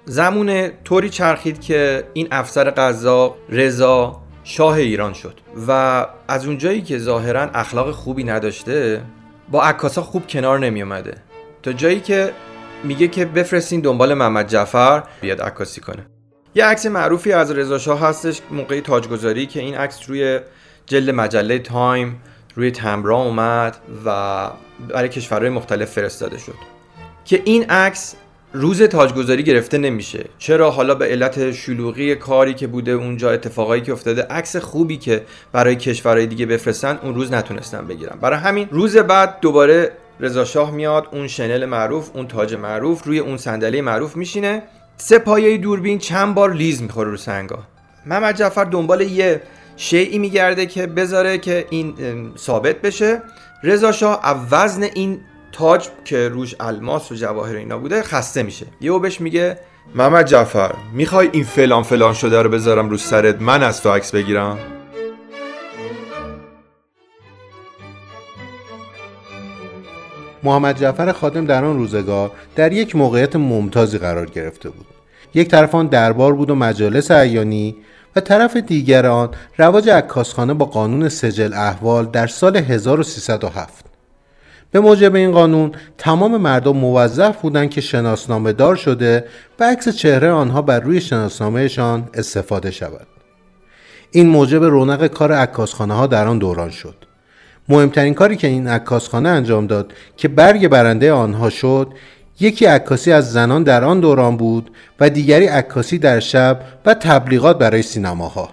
زمون 0.04 0.70
طوری 0.84 1.10
چرخید 1.10 1.60
که 1.60 2.04
این 2.12 2.28
افسر 2.30 2.70
قزاق 2.70 3.36
رضا 3.48 4.20
شاه 4.44 4.74
ایران 4.74 5.12
شد 5.12 5.40
و 5.68 6.06
از 6.28 6.46
اونجایی 6.46 6.82
که 6.82 6.98
ظاهرا 6.98 7.50
اخلاق 7.54 7.90
خوبی 7.90 8.24
نداشته 8.24 9.02
با 9.50 9.62
عکاسا 9.62 10.02
خوب 10.02 10.26
کنار 10.26 10.58
نمی 10.58 10.82
اومده 10.82 11.14
تا 11.62 11.72
جایی 11.72 12.00
که 12.00 12.32
میگه 12.84 13.08
که 13.08 13.24
بفرستین 13.24 13.80
دنبال 13.80 14.14
محمد 14.14 14.48
جعفر 14.48 15.02
بیاد 15.20 15.40
عکاسی 15.40 15.80
کنه. 15.80 16.06
یه 16.58 16.64
عکس 16.64 16.86
معروفی 16.86 17.32
از 17.32 17.50
رضا 17.50 17.78
شاه 17.78 18.00
هستش 18.00 18.40
موقع 18.50 18.80
تاجگذاری 18.80 19.46
که 19.46 19.60
این 19.60 19.74
عکس 19.74 20.08
روی 20.08 20.40
جلد 20.86 21.10
مجله 21.10 21.58
تایم 21.58 22.20
روی 22.54 22.70
تمبرا 22.70 23.16
اومد 23.16 23.76
و 24.04 24.50
برای 24.88 25.08
کشورهای 25.08 25.50
مختلف 25.50 25.90
فرستاده 25.90 26.38
شد. 26.38 26.54
که 27.24 27.42
این 27.44 27.70
عکس 27.70 28.14
روز 28.52 28.82
تاجگذاری 28.82 29.42
گرفته 29.42 29.78
نمیشه. 29.78 30.24
چرا؟ 30.38 30.70
حالا 30.70 30.94
به 30.94 31.04
علت 31.04 31.52
شلوغی 31.52 32.14
کاری 32.14 32.54
که 32.54 32.66
بوده 32.66 32.90
اونجا 32.90 33.30
اتفاقایی 33.30 33.82
که 33.82 33.92
افتاده 33.92 34.22
عکس 34.22 34.56
خوبی 34.56 34.96
که 34.96 35.22
برای 35.52 35.76
کشورهای 35.76 36.26
دیگه 36.26 36.46
بفرستن 36.46 36.98
اون 37.02 37.14
روز 37.14 37.32
نتونستن 37.32 37.86
بگیرن 37.86 38.18
برای 38.20 38.38
همین 38.38 38.68
روز 38.70 38.96
بعد 38.96 39.40
دوباره 39.40 39.92
رضا 40.20 40.44
شاه 40.44 40.70
میاد 40.70 41.08
اون 41.12 41.28
شنل 41.28 41.64
معروف 41.64 42.10
اون 42.14 42.28
تاج 42.28 42.54
معروف 42.54 43.04
روی 43.04 43.18
اون 43.18 43.36
صندلی 43.36 43.80
معروف 43.80 44.16
میشینه. 44.16 44.62
سه 45.00 45.18
پایه 45.18 45.58
دوربین 45.58 45.98
چند 45.98 46.34
بار 46.34 46.52
لیز 46.52 46.82
می‌خوره 46.82 47.10
رو 47.10 47.16
سنگا. 47.16 47.58
محمد 48.06 48.36
جعفر 48.36 48.64
دنبال 48.64 49.00
یه 49.00 49.42
شیعی 49.76 50.18
میگرده 50.18 50.66
که 50.66 50.86
بذاره 50.86 51.38
که 51.38 51.66
این 51.70 51.94
ثابت 52.38 52.80
بشه. 52.80 53.22
رضا 53.62 53.92
شاه 53.92 54.46
وزن 54.50 54.82
این 54.82 55.20
تاج 55.52 55.88
که 56.04 56.28
روش 56.28 56.54
الماس 56.60 57.12
و 57.12 57.14
جواهر 57.14 57.56
اینا 57.56 57.78
بوده 57.78 58.02
خسته 58.02 58.42
میشه. 58.42 58.66
یهو 58.80 58.98
بهش 58.98 59.20
میگه 59.20 59.58
محمد 59.94 60.26
جعفر 60.26 60.74
می‌خوای 60.92 61.28
این 61.32 61.44
فلان 61.44 61.82
فلان 61.82 62.14
شده 62.14 62.42
رو 62.42 62.50
بذارم 62.50 62.90
رو 62.90 62.96
سرت؟ 62.96 63.42
من 63.42 63.62
از 63.62 63.82
تو 63.82 63.90
عکس 63.90 64.10
بگیرم؟ 64.10 64.58
محمد 70.42 70.80
جعفر 70.80 71.12
خادم 71.12 71.46
در 71.46 71.64
آن 71.64 71.76
روزگار 71.76 72.30
در 72.56 72.72
یک 72.72 72.96
موقعیت 72.96 73.36
ممتازی 73.36 73.98
قرار 73.98 74.26
گرفته 74.26 74.70
بود. 74.70 74.86
یک 75.34 75.48
طرف 75.48 75.74
آن 75.74 75.86
دربار 75.86 76.34
بود 76.34 76.50
و 76.50 76.54
مجالس 76.54 77.10
عیانی 77.10 77.76
و 78.16 78.20
طرف 78.20 78.56
دیگر 78.56 79.06
آن 79.06 79.28
رواج 79.58 79.90
عکاسخانه 79.90 80.54
با 80.54 80.64
قانون 80.64 81.08
سجل 81.08 81.54
احوال 81.54 82.06
در 82.06 82.26
سال 82.26 82.56
1307 82.56 83.84
به 84.70 84.80
موجب 84.80 85.14
این 85.14 85.32
قانون 85.32 85.72
تمام 85.98 86.36
مردم 86.36 86.76
موظف 86.76 87.40
بودند 87.40 87.70
که 87.70 87.80
شناسنامه 87.80 88.52
دار 88.52 88.76
شده 88.76 89.24
و 89.60 89.64
عکس 89.64 89.88
چهره 89.88 90.30
آنها 90.30 90.62
بر 90.62 90.80
روی 90.80 91.00
شناسنامهشان 91.00 92.08
استفاده 92.14 92.70
شود. 92.70 93.06
این 94.10 94.28
موجب 94.28 94.64
رونق 94.64 95.06
کار 95.06 95.32
عکاسخانه 95.32 95.94
ها 95.94 96.06
در 96.06 96.26
آن 96.26 96.38
دوران 96.38 96.70
شد. 96.70 97.07
مهمترین 97.68 98.14
کاری 98.14 98.36
که 98.36 98.46
این 98.46 98.68
عکاسخانه 98.68 99.28
انجام 99.28 99.66
داد 99.66 99.92
که 100.16 100.28
برگ 100.28 100.68
برنده 100.68 101.12
آنها 101.12 101.50
شد 101.50 101.92
یکی 102.40 102.64
عکاسی 102.64 103.12
از 103.12 103.32
زنان 103.32 103.62
در 103.62 103.84
آن 103.84 104.00
دوران 104.00 104.36
بود 104.36 104.70
و 105.00 105.10
دیگری 105.10 105.46
عکاسی 105.46 105.98
در 105.98 106.20
شب 106.20 106.60
و 106.86 106.94
تبلیغات 106.94 107.58
برای 107.58 107.82
سینماها. 107.82 108.50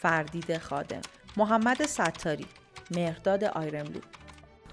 فردید 0.00 0.58
خادم. 0.58 1.00
محمد 1.36 1.86
ستاری. 1.86 2.46
مهرداد 2.90 3.44
آیرملو. 3.44 4.00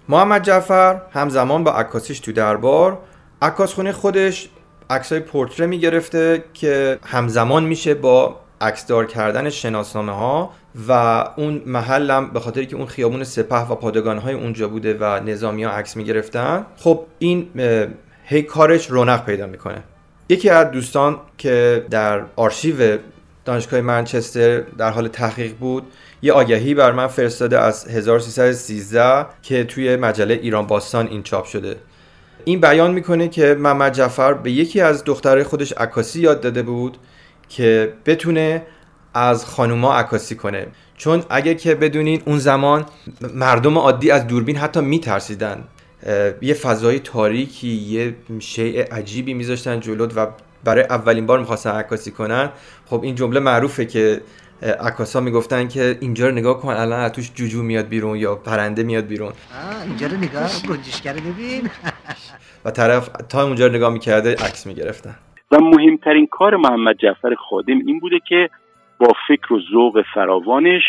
محمد 0.09 0.43
جعفر 0.43 1.01
همزمان 1.11 1.63
با 1.63 1.71
عکاسیش 1.71 2.19
تو 2.19 2.31
دربار. 2.31 2.99
عکاسخونه 3.41 3.91
خودش 3.91 4.49
عکسای 4.89 5.19
پورتره 5.19 5.65
می‌گرفته 5.65 6.43
که 6.53 6.99
همزمان 7.05 7.63
میشه 7.63 7.93
با 7.93 8.39
عکسدار 8.61 9.05
کردن 9.05 9.49
شناسنامه 9.49 10.11
ها 10.11 10.53
و 10.87 10.91
اون 11.37 11.61
محلم 11.65 12.29
به 12.29 12.39
خاطر 12.39 12.63
که 12.63 12.75
اون 12.75 12.85
خیابون 12.85 13.23
سپه 13.23 13.55
و 13.55 13.75
پادگان 13.75 14.17
های 14.17 14.33
اونجا 14.33 14.67
بوده 14.67 14.97
و 14.99 15.03
نظامی 15.03 15.63
ها 15.63 15.71
عکس 15.71 15.97
می‌گرفتن 15.97 16.65
خب 16.77 17.05
این 17.19 17.47
هی 18.23 18.41
کارش 18.41 18.91
رونق 18.91 19.25
پیدا 19.25 19.47
می‌کنه. 19.47 19.83
یکی 20.29 20.49
از 20.49 20.71
دوستان 20.71 21.19
که 21.37 21.85
در 21.89 22.21
آرشیو 22.35 22.97
دانشگاه 23.45 23.81
منچستر 23.81 24.59
در 24.59 24.89
حال 24.89 25.07
تحقیق 25.07 25.53
بود 25.53 25.83
یه 26.21 26.33
آگهی 26.33 26.73
بر 26.73 26.91
من 26.91 27.07
فرستاده 27.07 27.59
از 27.59 27.87
1313 27.87 29.25
که 29.41 29.63
توی 29.63 29.95
مجله 29.95 30.33
ایران 30.33 30.67
باستان 30.67 31.07
این 31.07 31.23
چاپ 31.23 31.45
شده. 31.45 31.75
این 32.45 32.61
بیان 32.61 32.93
می‌کنه 32.93 33.27
که 33.27 33.55
محمد 33.59 33.93
جعفر 33.93 34.33
به 34.33 34.51
یکی 34.51 34.81
از 34.81 35.03
دخترای 35.03 35.43
خودش 35.43 35.73
عکاسی 35.73 36.21
یاد 36.21 36.41
داده 36.41 36.61
بود 36.61 36.97
که 37.49 37.93
بتونه 38.05 38.61
از 39.13 39.45
خانوما 39.45 39.93
عکاسی 39.93 40.35
کنه. 40.35 40.67
چون 40.97 41.23
اگه 41.29 41.55
که 41.55 41.75
بدونین 41.75 42.21
اون 42.25 42.37
زمان 42.37 42.85
مردم 43.33 43.77
عادی 43.77 44.11
از 44.11 44.27
دوربین 44.27 44.57
حتی 44.57 44.81
میترسیدن. 44.81 45.63
یه 46.41 46.53
فضای 46.53 46.99
تاریکی 46.99 47.67
یه 47.67 48.15
شیء 48.39 48.83
عجیبی 48.91 49.33
میذاشتن 49.33 49.79
جلوت 49.79 50.17
و 50.17 50.27
برای 50.63 50.83
اولین 50.83 51.25
بار 51.25 51.39
می‌خواستن 51.39 51.71
عکاسی 51.71 52.11
کنن. 52.11 52.49
خب 52.85 53.03
این 53.03 53.15
جمله 53.15 53.39
معروفه 53.39 53.85
که 53.85 54.21
عکاسا 54.61 55.19
می‌گفتن 55.19 55.67
که 55.67 55.97
اینجا 55.99 56.27
رو 56.27 56.35
نگاه 56.35 56.61
کن 56.61 56.69
الان 56.69 57.09
توش 57.09 57.31
جوجو 57.35 57.63
میاد 57.63 57.87
بیرون 57.87 58.17
یا 58.17 58.35
پرنده 58.35 58.83
میاد 58.83 59.05
بیرون. 59.05 59.33
اینجا 59.87 60.07
رو 60.07 60.17
نگاه 60.17 60.49
گنجشگر 60.69 61.13
ببین. 61.13 61.69
و 62.65 62.71
طرف 62.71 63.09
تا 63.29 63.43
اونجا 63.43 63.67
رو 63.67 63.73
نگاه 63.73 63.93
می‌کرده 63.93 64.31
عکس 64.31 64.67
می‌گرفتن. 64.67 65.15
و 65.51 65.57
مهمترین 65.59 66.27
کار 66.31 66.55
محمد 66.55 66.95
جعفر 66.97 67.35
خادم 67.49 67.79
این 67.87 67.99
بوده 67.99 68.19
که 68.29 68.49
با 69.01 69.13
فکر 69.27 69.53
و 69.53 69.59
ذوق 69.71 70.03
فراوانش 70.13 70.81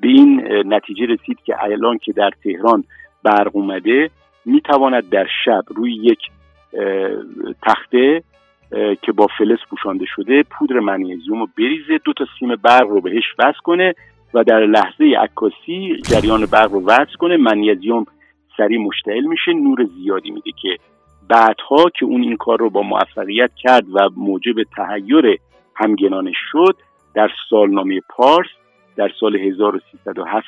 به 0.00 0.08
این 0.08 0.42
نتیجه 0.66 1.06
رسید 1.06 1.38
که 1.44 1.62
الان 1.62 1.98
که 1.98 2.12
در 2.12 2.30
تهران 2.44 2.84
برق 3.22 3.56
اومده 3.56 4.10
می‌تواند 4.44 5.08
در 5.08 5.26
شب 5.44 5.62
روی 5.68 5.94
یک 5.94 6.18
تخته 7.62 8.22
که 9.02 9.12
با 9.12 9.26
فلز 9.38 9.58
پوشانده 9.70 10.04
شده 10.16 10.42
پودر 10.42 10.78
منیزیوم 10.78 11.40
رو 11.40 11.48
بریزه 11.58 11.98
دو 12.04 12.12
تا 12.12 12.26
سیم 12.38 12.56
برق 12.56 12.88
رو 12.88 13.00
بهش 13.00 13.24
وصل 13.38 13.58
کنه 13.64 13.94
و 14.34 14.44
در 14.44 14.60
لحظه 14.60 15.04
عکاسی 15.18 15.96
جریان 16.10 16.46
برق 16.46 16.72
رو 16.72 16.86
وصل 16.86 17.14
کنه. 17.18 17.36
منیزیوم 17.36 18.04
سریع 18.56 18.78
مشتعل 18.78 19.24
میشه 19.24 19.52
نور 19.52 19.84
زیادی 19.84 20.30
میده 20.30 20.50
که 20.62 20.76
بعدها 21.28 21.90
که 21.98 22.04
اون 22.04 22.22
این 22.22 22.36
کار 22.36 22.58
رو 22.58 22.70
با 22.70 22.82
موفقیت 22.82 23.50
کرد 23.62 23.84
و 23.94 24.10
موجب 24.16 24.62
تهیر 24.76 25.38
همگنانش 25.76 26.36
شد 26.52 26.76
در 27.14 27.30
سالنامه 27.50 28.00
پارس 28.08 28.48
در 28.96 29.10
سال 29.20 29.36
1307 29.36 30.46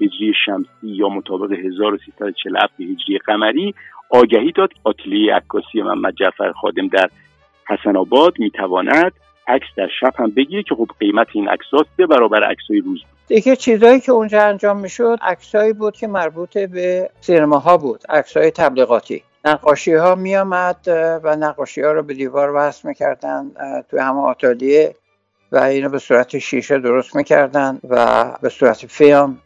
هجری 0.00 0.34
شمسی 0.44 0.68
یا 0.82 1.08
مطابق 1.08 1.52
1347 1.52 2.80
هجری 2.80 3.18
قمری 3.18 3.74
آگهی 4.10 4.52
داد. 4.52 4.70
آتلیه 4.84 5.34
عکاسی 5.34 5.82
محمد 5.82 6.14
جعفر 6.14 6.52
خادم 6.52 6.88
در 6.88 7.10
حسن 7.68 7.96
آباد 7.96 8.32
می‌تواند 8.38 9.12
عکس 9.46 9.66
در 9.76 9.88
شب 10.00 10.12
هم 10.16 10.30
بگیره 10.30 10.62
که 10.62 10.74
خب 10.74 10.88
قیمت 11.00 11.26
این 11.32 11.48
عکس 11.48 11.66
به 11.96 12.06
برابر 12.06 12.44
عکسای 12.44 12.80
روز. 12.80 13.00
بود 13.00 13.10
دیگه 13.26 13.56
چیزایی 13.56 14.00
که 14.00 14.12
اونجا 14.12 14.42
انجام 14.42 14.80
می‌شد 14.80 15.18
عکسایی 15.22 15.72
بود 15.72 15.96
که 15.96 16.06
مربوط 16.06 16.58
به 16.58 17.10
سینماها 17.20 17.76
بود. 17.76 18.00
عکسای 18.08 18.50
تبلیغاتی. 18.50 19.22
نقاشی 19.44 19.94
ها 19.94 20.14
می 20.14 20.36
آمد 20.36 20.76
و 21.24 21.36
نقاشی 21.36 21.82
ها 21.82 21.92
رو 21.92 22.02
به 22.02 22.14
دیوار 22.14 22.52
وصل 22.54 22.88
می‌کردن 22.88 23.50
توی 23.90 24.00
همه 24.00 24.20
آتالیه. 24.20 24.94
و 25.52 25.58
اینو 25.58 25.88
به 25.88 25.98
صورت 25.98 26.38
شیشه 26.38 26.78
درست 26.78 27.16
می‌کردن 27.16 27.80
و 27.88 28.24
به 28.42 28.48
صورت 28.48 28.86
فیلم 28.86 29.38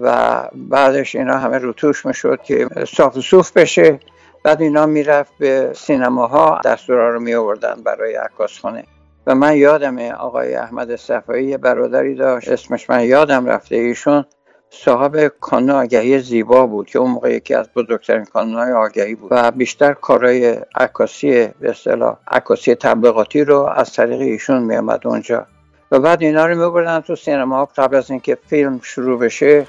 و 0.00 0.42
بعدش 0.54 1.16
اینا 1.16 1.38
همه 1.38 1.58
روتوش 1.58 2.06
می‌شد 2.06 2.42
که 2.42 2.68
صاف 2.96 3.16
و 3.16 3.20
صوف 3.20 3.52
بشه. 3.52 4.00
بعد 4.44 4.62
اینا 4.62 4.86
می‌رفت 4.86 5.32
به 5.38 5.72
سینماها 5.74 6.60
دستورا 6.64 7.10
رو 7.10 7.20
می 7.20 7.34
آوردن 7.34 7.74
برای 7.84 8.14
عکاسخانه 8.14 8.84
و 9.26 9.34
من 9.34 9.56
یادم 9.56 9.98
آقای 9.98 10.54
احمد 10.54 10.96
صفایی 10.96 11.56
برادری 11.56 12.14
داشت 12.14 12.48
اسمش 12.48 12.90
من 12.90 13.04
یادم 13.04 13.46
رفته 13.46 13.76
ایشون. 13.76 14.24
صاحب 14.70 15.28
کانون 15.28 15.70
آگهی 15.70 16.18
زیبا 16.18 16.66
بود 16.66 16.86
که 16.86 16.98
اون 16.98 17.10
موقع 17.10 17.32
یکی 17.32 17.54
از 17.54 17.68
بزرگترین 17.76 18.24
کانونهای 18.24 18.72
آگهی 18.72 19.14
بود 19.14 19.28
و 19.32 19.50
بیشتر 19.50 19.92
کارهای 19.92 20.56
عکاسی 20.74 21.46
به 21.60 21.70
اصطلاح 21.70 22.16
عکاسی 22.28 22.74
تبلیغاتی 22.74 23.44
رو 23.44 23.60
از 23.76 23.92
طریق 23.92 24.20
ایشون 24.20 24.62
میامد 24.62 25.06
اونجا. 25.06 25.46
و 25.92 26.00
بعد 26.00 26.22
اینا 26.22 26.46
رو 26.46 26.64
میبردن 26.64 27.00
تو 27.00 27.16
سینما 27.16 27.68
قبل 27.76 27.96
از 27.96 28.10
اینکه 28.10 28.38
فیلم 28.46 28.80
شروع 28.82 29.18
بشه 29.18 29.66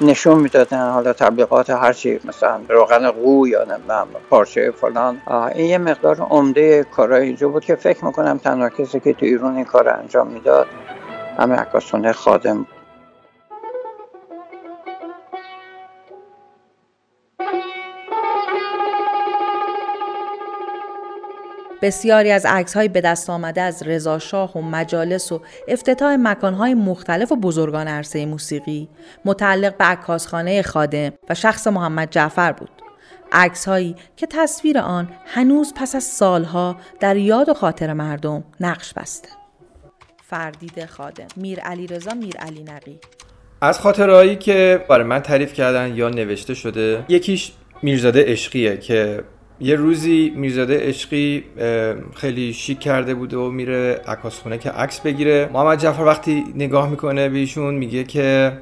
نشون 0.00 0.38
می‌دادن 0.38 0.90
حالا 0.90 1.12
تبلیغات 1.12 1.70
هرچی 1.70 2.20
مثلا 2.24 2.60
روغن 2.68 3.10
قو 3.10 3.48
یا 3.48 3.64
نمی‌دونم 3.64 4.06
پارچه 4.30 4.70
فلان. 4.70 5.22
این 5.54 5.66
یه 5.66 5.78
مقدار 5.78 6.16
عمده 6.16 6.84
کارهای 6.84 7.22
اینجا 7.22 7.48
بود 7.48 7.64
که 7.64 7.74
فکر 7.74 8.04
می‌کنم 8.04 8.38
تنها 8.38 8.68
کسی 8.68 9.00
که 9.00 9.12
تو 9.12 9.26
ایران 9.26 9.56
این 9.56 9.64
کار 9.64 9.88
انجام 9.88 10.26
می‌داد 10.26 10.66
همه 11.38 11.54
عکاسونه 11.54 12.12
خادم 12.12 12.56
بود. 12.56 12.83
بسیاری 21.84 22.30
از 22.30 22.46
عکس 22.46 22.76
های 22.76 22.88
به 22.88 23.00
دست 23.00 23.30
آمده 23.30 23.60
از 23.60 23.82
رضا 23.82 24.18
شاه 24.18 24.52
و 24.52 24.62
مجالس 24.62 25.32
و 25.32 25.40
افتتاح 25.68 26.16
مکانهای 26.20 26.74
مختلف 26.74 27.32
و 27.32 27.36
بزرگان 27.36 27.88
عرصه 27.88 28.26
موسیقی 28.26 28.88
متعلق 29.24 29.76
به 29.76 29.84
عکاسخانه 29.84 30.62
خادم 30.62 31.12
و 31.28 31.34
شخص 31.34 31.66
محمد 31.66 32.10
جعفر 32.10 32.52
بود. 32.52 32.70
عکس 33.32 33.68
هایی 33.68 33.96
که 34.16 34.26
تصویر 34.26 34.78
آن 34.78 35.08
هنوز 35.26 35.72
پس 35.76 35.94
از 35.94 36.04
سالها 36.04 36.76
در 37.00 37.16
یاد 37.16 37.48
و 37.48 37.54
خاطر 37.54 37.92
مردم 37.92 38.44
نقش 38.60 38.94
بسته. 38.94 39.28
فردید 40.22 40.86
خادم 40.86 41.26
میر 41.36 41.60
علی 41.60 41.86
رضا 41.86 42.14
میر 42.14 42.36
علی 42.36 42.62
نقی 42.62 42.98
از 43.60 43.80
خاطرهایی 43.80 44.36
که 44.36 44.84
برای 44.88 45.04
من 45.04 45.20
تعریف 45.20 45.52
کردن 45.52 45.94
یا 45.94 46.08
نوشته 46.08 46.54
شده 46.54 47.04
یکیش 47.08 47.52
میرزاده 47.82 48.24
عشقیه 48.26 48.76
که 48.76 49.24
یه 49.60 49.74
روزی 49.74 50.32
میرزاده 50.36 50.88
عشقی 50.88 51.44
خیلی 52.14 52.52
شیک 52.52 52.80
کرده 52.80 53.14
بوده 53.14 53.36
و 53.36 53.50
میره 53.50 54.00
عکاسخونه 54.06 54.58
که 54.58 54.70
عکس 54.70 55.00
بگیره. 55.00 55.50
محمد 55.52 55.78
جعفر 55.78 56.02
وقتی 56.02 56.44
نگاه 56.54 56.90
می‌کنه 56.90 57.28
به 57.28 57.46
میگه 57.56 58.04
که 58.04 58.52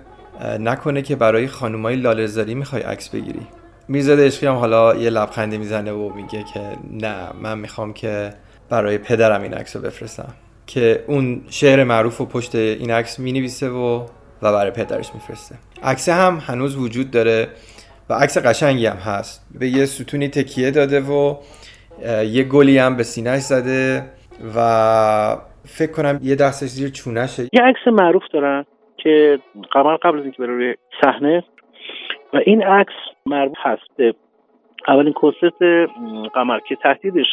نکنه 0.61 1.03
که 1.03 1.17
برای 1.17 1.47
خانومای 1.47 1.97
لالزاری 1.97 2.55
می‌خوای 2.55 2.83
عکس 2.83 3.09
بگیری. 3.09 3.47
میرزاده 3.89 4.27
عشقی 4.27 4.47
هم 4.47 4.55
حالا 4.55 4.95
یه 4.95 5.11
لبخنده 5.11 5.59
می‌زنه 5.59 5.93
و 5.93 6.15
میگه 6.15 6.45
که 6.55 6.61
نه 6.91 7.15
من 7.43 7.59
می‌خوام 7.59 7.93
که 7.93 8.35
برای 8.69 8.99
پدرم 8.99 9.43
این 9.43 9.55
عکس 9.55 9.77
رو 9.77 9.83
بفرستم. 9.83 10.35
که 10.67 11.05
اون 11.07 11.41
شعر 11.49 11.85
معروف 11.85 12.21
و 12.21 12.27
پشت 12.27 12.55
این 12.55 12.91
عکس 12.91 13.19
می‌نویسه 13.19 13.69
و 13.69 14.07
و 14.43 14.53
برای 14.53 14.71
پدرش 14.71 15.11
میفرسته. 15.15 15.55
عکس 15.83 16.09
هم 16.09 16.43
هنوز 16.47 16.77
وجود 16.77 17.11
داره. 17.11 17.49
عکس 18.13 18.47
قشنگی 18.47 18.87
هم 18.87 18.97
هست. 18.97 19.59
به 19.61 19.67
یه 19.69 19.85
ستونی 19.85 20.29
تکیه 20.29 20.71
داده 20.71 21.01
و 21.01 21.37
یه 22.25 22.43
گلی 22.43 22.79
هم 22.79 22.97
به 22.97 23.03
سینهش 23.03 23.41
زده 23.41 24.03
و 24.57 25.37
فکر 25.65 25.93
کنم 25.93 26.19
یه 26.23 26.35
دستش 26.35 26.69
زیر 26.69 26.91
چونشه 26.91 27.43
یه 27.43 27.63
عکس 27.63 27.87
معروف 27.87 28.23
دارن 28.33 28.65
که 28.97 29.39
قمر 29.71 29.97
قبل 29.97 30.19
از 30.19 30.25
اینکه 30.25 30.43
بره 30.43 30.55
روی 30.55 30.75
صحنه. 31.03 31.45
و 32.33 32.37
این 32.47 32.63
عکس 32.63 32.93
مربوط 33.27 33.57
هست. 33.63 33.83
به 33.97 34.15
اولین 34.89 35.13
کنسرت 35.13 35.63
قمر 36.35 36.59
که 36.69 36.77
تهدیدش 36.83 37.27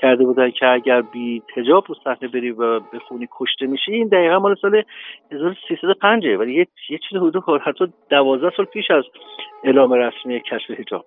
کرده 0.00 0.24
بودن 0.24 0.50
که 0.50 0.66
اگر 0.66 1.02
بی 1.02 1.42
تجاب 1.56 1.84
رو 1.88 1.94
صحنه 2.04 2.28
بری 2.28 2.50
و 2.50 2.80
بخونی 2.80 3.28
کشته 3.38 3.66
میشی 3.66 3.92
این 3.92 4.08
دقیقا 4.08 4.38
مال 4.38 4.54
سال 4.54 4.82
1305 5.32 6.26
ولی 6.26 6.54
یه, 6.54 6.66
یه 6.90 6.98
چیز 7.08 7.18
حدود 7.18 7.60
حتی 7.62 7.92
دوازده 8.10 8.52
سال 8.56 8.66
پیش 8.66 8.90
از 8.90 9.04
اعلام 9.64 9.92
رسمی 9.92 10.40
کشف 10.40 10.70
حجاب. 10.70 11.04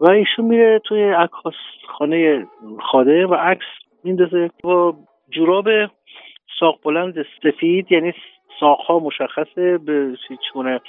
و 0.00 0.10
ایشون 0.10 0.44
میره 0.44 0.80
توی 0.84 1.02
عکاس 1.02 1.54
خانه 1.88 2.46
خاده 2.80 3.26
و 3.26 3.34
عکس 3.34 3.66
میندازه 4.04 4.50
با 4.62 4.94
جوراب 5.30 5.68
ساق 6.60 6.78
بلند 6.84 7.26
سفید 7.42 7.92
یعنی 7.92 8.14
ساقها 8.60 8.98
مشخصه 8.98 9.78
به 9.78 10.16
هیچ 10.28 10.52
گونه 10.54 10.80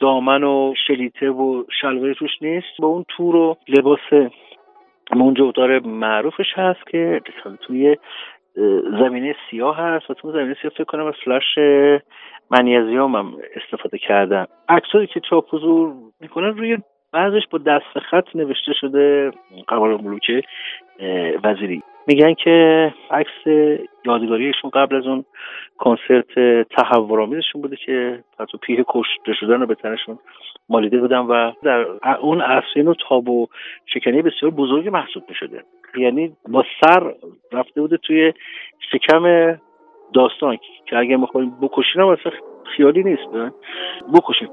دامن 0.00 0.44
و 0.44 0.74
شلیته 0.86 1.30
و 1.30 1.64
شلواری 1.80 2.14
توش 2.14 2.42
نیست. 2.42 2.66
با 2.78 2.88
اون 2.88 3.04
تور 3.08 3.36
و 3.36 3.56
لباس 3.68 4.30
منجودار 5.16 5.80
معروفش 5.80 6.52
هست 6.54 6.86
که 6.90 7.20
توی 7.60 7.96
زمینه 9.00 9.36
سیاه 9.50 9.76
هست 9.78 10.10
و 10.10 10.14
تو 10.14 10.32
زمینه 10.32 10.56
سیاه 10.62 10.72
فکر 10.74 10.84
کنم 10.84 11.12
فلاش 11.24 11.58
منیزیوم 12.50 13.16
هم 13.16 13.36
استفاده 13.56 13.98
کردن. 13.98 14.46
عکسایی 14.68 15.06
که 15.06 15.20
چاپ 15.20 15.54
حضور 15.54 15.92
می‌کنن 16.20 16.56
روی 16.56 16.78
بعضش 17.12 17.42
با 17.50 17.58
دست 17.58 17.98
خط 17.98 18.36
نوشته 18.36 18.72
شده 18.72 19.30
قمر 19.68 19.96
ملوک 19.96 20.44
وزیری. 21.44 21.82
میگن 22.06 22.34
که 22.34 22.94
عکس 23.10 23.46
یادگاریشون 24.04 24.70
قبل 24.70 24.96
از 24.96 25.06
اون 25.06 25.24
کنسرت 25.78 26.38
تحورآمیزشون 26.68 27.62
بوده 27.62 27.76
که 27.76 28.24
حتی 28.40 28.58
پیه 28.58 28.84
کشته 28.88 29.32
شدن 29.40 29.60
رو 29.60 29.66
به 29.66 29.74
تنشون 29.74 30.18
مالیده 30.68 31.00
بودن 31.00 31.18
و 31.18 31.52
در 31.62 31.86
اون 32.20 32.40
عرصه 32.40 32.82
و 32.82 32.94
تاب 33.08 33.28
و 33.28 33.46
شکنی 33.86 34.22
بسیار 34.22 34.50
بزرگی 34.50 34.90
محسوب 34.90 35.22
می‌شده. 35.28 35.64
یعنی 35.96 36.36
با 36.48 36.64
سر 36.80 37.14
رفته 37.52 37.80
بوده 37.80 37.96
توی 37.96 38.32
شکم 38.92 39.54
داستان 40.14 40.58
که 40.86 40.98
اگر 40.98 41.16
می‌خوایم 41.16 41.56
بکشین 41.62 42.02
هم 42.02 42.08
اصلا 42.08 42.32
خیالی 42.76 43.02
نیست 43.02 43.28
بکشیم. 44.14 44.48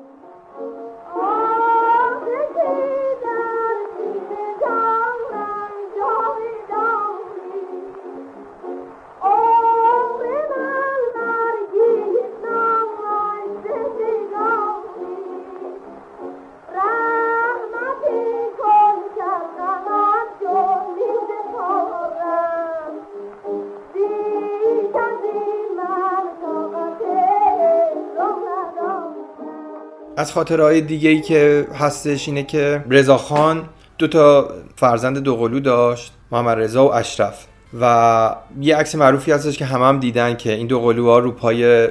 از 30.20 30.32
خاطرهای 30.32 30.82
دیگه 30.82 31.10
ای 31.10 31.22
که 31.22 31.68
هستش 31.80 32.28
اینه 32.28 32.44
که 32.44 32.84
رضاخان 32.90 33.70
دو 33.98 34.08
تا 34.08 34.50
فرزند 34.76 35.18
دوقلو 35.18 35.60
داشت 35.60 36.14
محمد 36.32 36.58
رضا 36.58 36.86
و 36.86 36.94
اشرف. 36.94 37.46
و 37.82 38.36
یه 38.62 38.76
عکس 38.76 38.96
معروفی 38.96 39.32
هستش 39.32 39.58
که 39.58 39.66
همه 39.66 39.86
هم 39.86 40.00
دیدن 40.00 40.36
که 40.36 40.54
این 40.54 40.68
دو 40.68 40.80
قلوها 40.80 41.20
رو 41.20 41.32
پای 41.32 41.90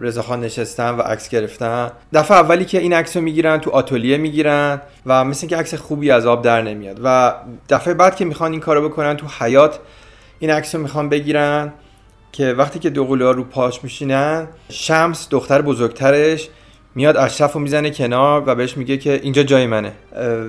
رضاخان 0.00 0.40
نشستن 0.40 0.90
و 0.90 1.02
عکس 1.02 1.28
گرفتن. 1.28 1.90
دفعه 2.12 2.36
اولی 2.36 2.64
که 2.64 2.78
این 2.78 2.92
عکس 2.92 3.16
رو 3.16 3.22
می‌گیرن 3.22 3.58
تو 3.58 3.70
آتلیه 3.70 4.16
می‌گیرن 4.16 4.80
و 5.06 5.24
مثل 5.24 5.46
که 5.46 5.56
عکس 5.56 5.74
خوبی 5.74 6.10
از 6.10 6.26
آب 6.26 6.42
در 6.42 6.62
نمیاد. 6.62 7.00
و 7.04 7.34
دفعه 7.68 7.94
بعد 7.94 8.16
که 8.16 8.24
می‌خوان 8.24 8.50
این 8.52 8.60
کارو 8.60 8.88
بکنن 8.88 9.16
تو 9.16 9.26
حیات 9.38 9.78
این 10.38 10.50
عکس 10.50 10.74
رو 10.74 10.80
می‌خوان 10.80 11.08
بگیرن 11.08 11.72
که 12.32 12.52
وقتی 12.52 12.78
که 12.78 12.90
دو 12.90 13.04
قلوها 13.04 13.30
رو 13.30 13.44
پاش 13.44 13.84
میشینن 13.84 14.46
شمس 14.68 15.28
دختر 15.30 15.62
بزرگترش 15.62 16.48
میاد 16.94 17.16
اشرف 17.16 17.52
رو 17.52 17.60
می‌زنه 17.60 17.90
کنار 17.90 18.42
و 18.46 18.54
بهش 18.54 18.76
میگه 18.76 18.96
که 18.96 19.20
اینجا 19.22 19.42
جای 19.42 19.66
منه 19.66 19.92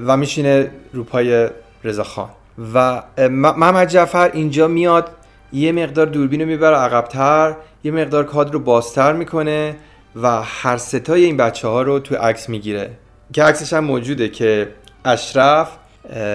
و 0.06 0.18
میشینه 0.18 0.72
رو 0.94 1.04
پای 1.04 1.50
رضاخان 1.84 2.30
و 2.74 3.04
محمد 3.30 3.88
جعفر 3.88 4.32
اینجا 4.34 4.68
میاد 4.68 5.12
یه 5.54 5.72
مقدار 5.72 6.06
دوربین 6.06 6.42
رو 6.42 6.48
می‌بره 6.48 6.76
عقبتر 6.76 7.56
یه 7.84 7.92
مقدار 7.92 8.24
کادر 8.24 8.52
رو 8.52 8.60
بازتر 8.60 9.14
می‌کنه 9.14 9.76
و 10.16 10.42
هر 10.42 10.78
ستای 10.78 11.26
این 11.26 11.38
بچه 11.38 11.68
ها 11.68 11.82
رو 11.82 12.00
توی 12.00 12.18
عکس 12.18 12.50
می‌گیره. 12.50 12.92
که 13.34 13.44
عکسش 13.44 13.74
هم 13.74 13.84
موجوده 13.84 14.30
که 14.30 14.68
اشرف 15.06 15.78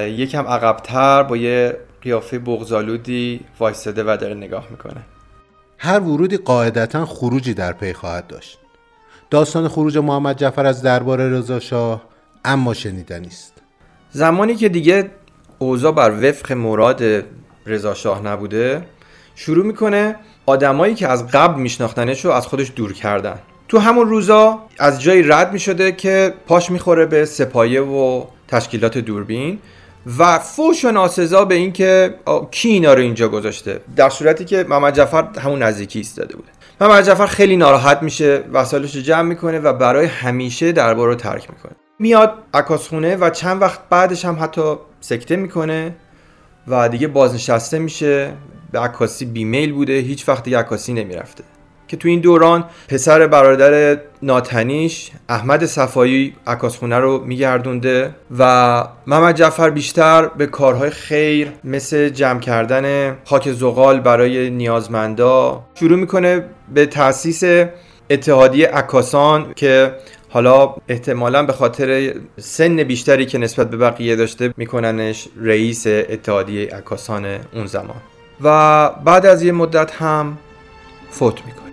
یکم 0.07 0.47
عقبتر 0.47 1.23
با 1.23 1.37
یه 1.37 1.77
قیافه 2.03 2.39
بغزالودی 2.39 3.41
وایستده 3.61 4.03
و 4.03 4.17
داره 4.21 4.35
نگاه 4.35 4.67
می‌کنه. 4.71 5.03
هر 5.79 6.01
ورودی 6.01 6.37
قاعدتا 6.37 7.07
خروجی 7.07 7.55
در 7.55 7.73
پی 7.73 7.93
خواهد 7.93 8.27
داشت. 8.27 8.59
داستان 9.31 9.69
خروج 9.69 9.99
محمد 9.99 10.39
جعفر 10.39 10.67
از 10.67 10.83
دربار 10.83 11.19
رضا 11.19 11.61
شاه 11.61 12.03
اما 12.45 12.75
شنیدنی 12.75 13.27
است. 13.27 13.53
زمانی 14.11 14.55
که 14.55 14.69
دیگه 14.69 15.11
اوضاع 15.59 15.93
بر 15.93 16.29
وفق 16.29 16.53
مراد 16.53 17.03
رضا 17.67 17.95
شاه 17.95 18.23
نبوده 18.23 18.83
شروع 19.35 19.67
می‌کنه 19.67 20.17
آدمایی 20.47 20.95
که 20.95 21.09
از 21.09 21.27
قبل 21.27 21.61
میشناختنش 21.61 22.25
رو 22.25 22.31
از 22.31 22.47
خودش 22.47 22.73
دور 22.77 22.93
کردن. 22.93 23.39
تو 23.69 23.79
همون 23.79 24.09
روزا 24.09 24.59
از 24.79 25.03
جایی 25.03 25.23
رد 25.23 25.53
می‌شده 25.53 25.93
که 25.93 26.35
پاش 26.47 26.71
می‌خوره 26.71 27.07
به 27.07 27.25
سپایه 27.25 27.83
و 27.83 28.25
تشکیلات 28.49 28.99
دوربین 28.99 29.59
و 30.19 30.39
فوش 30.39 30.85
و 30.85 30.91
ناسزا 30.91 31.45
به 31.45 31.55
اینکه 31.55 32.15
کی 32.51 32.69
اینا 32.69 32.95
رو 32.95 33.01
اینجا 33.01 33.29
گذاشته؟ 33.29 33.81
در 33.97 34.11
صورتی 34.11 34.45
که 34.45 34.67
محمد 34.69 34.97
جعفر 34.97 35.25
همون 35.41 35.63
نزدیکی 35.63 35.99
ایستاده 35.99 36.37
بوده 36.37 36.49
محمد 36.81 37.05
جعفر 37.05 37.27
خیلی 37.27 37.57
ناراحت 37.57 38.03
میشه 38.03 38.45
وسایلش 38.53 38.97
رو 38.97 39.03
جمع 39.03 39.23
می‌کنه 39.29 39.59
و 39.59 39.73
برای 39.73 40.07
همیشه 40.07 40.73
دربار 40.73 41.09
رو 41.09 41.15
ترک 41.15 41.51
می‌کنه. 41.51 41.73
میاد 41.99 42.35
عکاسخونه 42.55 43.17
و 43.17 43.31
چند 43.31 43.63
وقت 43.63 43.81
بعدش 43.91 44.25
هم 44.25 44.39
حتی 44.41 44.75
سکته 45.01 45.37
می‌کنه 45.37 45.97
و 46.69 46.89
دیگه 46.89 47.09
بازنشسته 47.09 47.79
میشه. 47.79 48.33
به 48.73 48.81
عکاسی 48.81 49.25
بیمیل 49.25 49.73
بوده 49.73 49.93
هیچ 49.99 50.29
وقت 50.29 50.43
دیگه 50.43 50.59
عکاسی 50.59 50.93
نمی‌رفته. 50.93 51.45
که 51.89 51.97
تو 51.97 52.09
این 52.09 52.21
دوران 52.21 52.65
پسر 52.89 53.27
برادر 53.27 53.99
ناتنیش 54.23 55.11
احمد 55.29 55.67
صفایی 55.67 56.35
عکاسخونه 56.47 56.99
رو 56.99 57.25
میگردونده 57.25 58.15
و 58.39 58.85
محمد 59.07 59.37
جعفر 59.37 59.71
بیشتر 59.71 60.27
به 60.27 60.47
کارهای 60.47 60.91
خیر 60.91 61.53
مثل 61.65 62.09
جمع 62.09 62.41
کردن 62.41 63.17
خاک 63.25 63.53
زغال 63.53 64.01
برای 64.01 64.51
نیازمندا 64.51 65.65
شروع 65.75 65.99
می‌کنه 65.99 66.45
به 66.75 66.87
تاسیس 66.87 67.43
اتحادیه 68.11 68.69
عکاسان 68.69 69.53
که 69.57 69.93
حالا 70.29 70.75
احتمالا 70.89 71.43
به 71.43 71.53
خاطر 71.53 72.15
سن 72.39 72.77
بیشتری 72.77 73.27
که 73.27 73.39
نسبت 73.39 73.71
به 73.71 73.77
بقیه 73.77 74.17
داشته 74.17 74.55
میکننش 74.57 75.29
رئیس 75.41 75.87
اتحادیه 75.87 76.69
عکاسان 76.69 77.27
اون 77.55 77.67
زمان. 77.67 78.01
و 78.43 78.91
بعد 79.05 79.27
از 79.27 79.43
یه 79.43 79.53
مدت 79.53 79.93
هم 79.95 80.39
فوت 81.11 81.47
می‌کنه. 81.47 81.66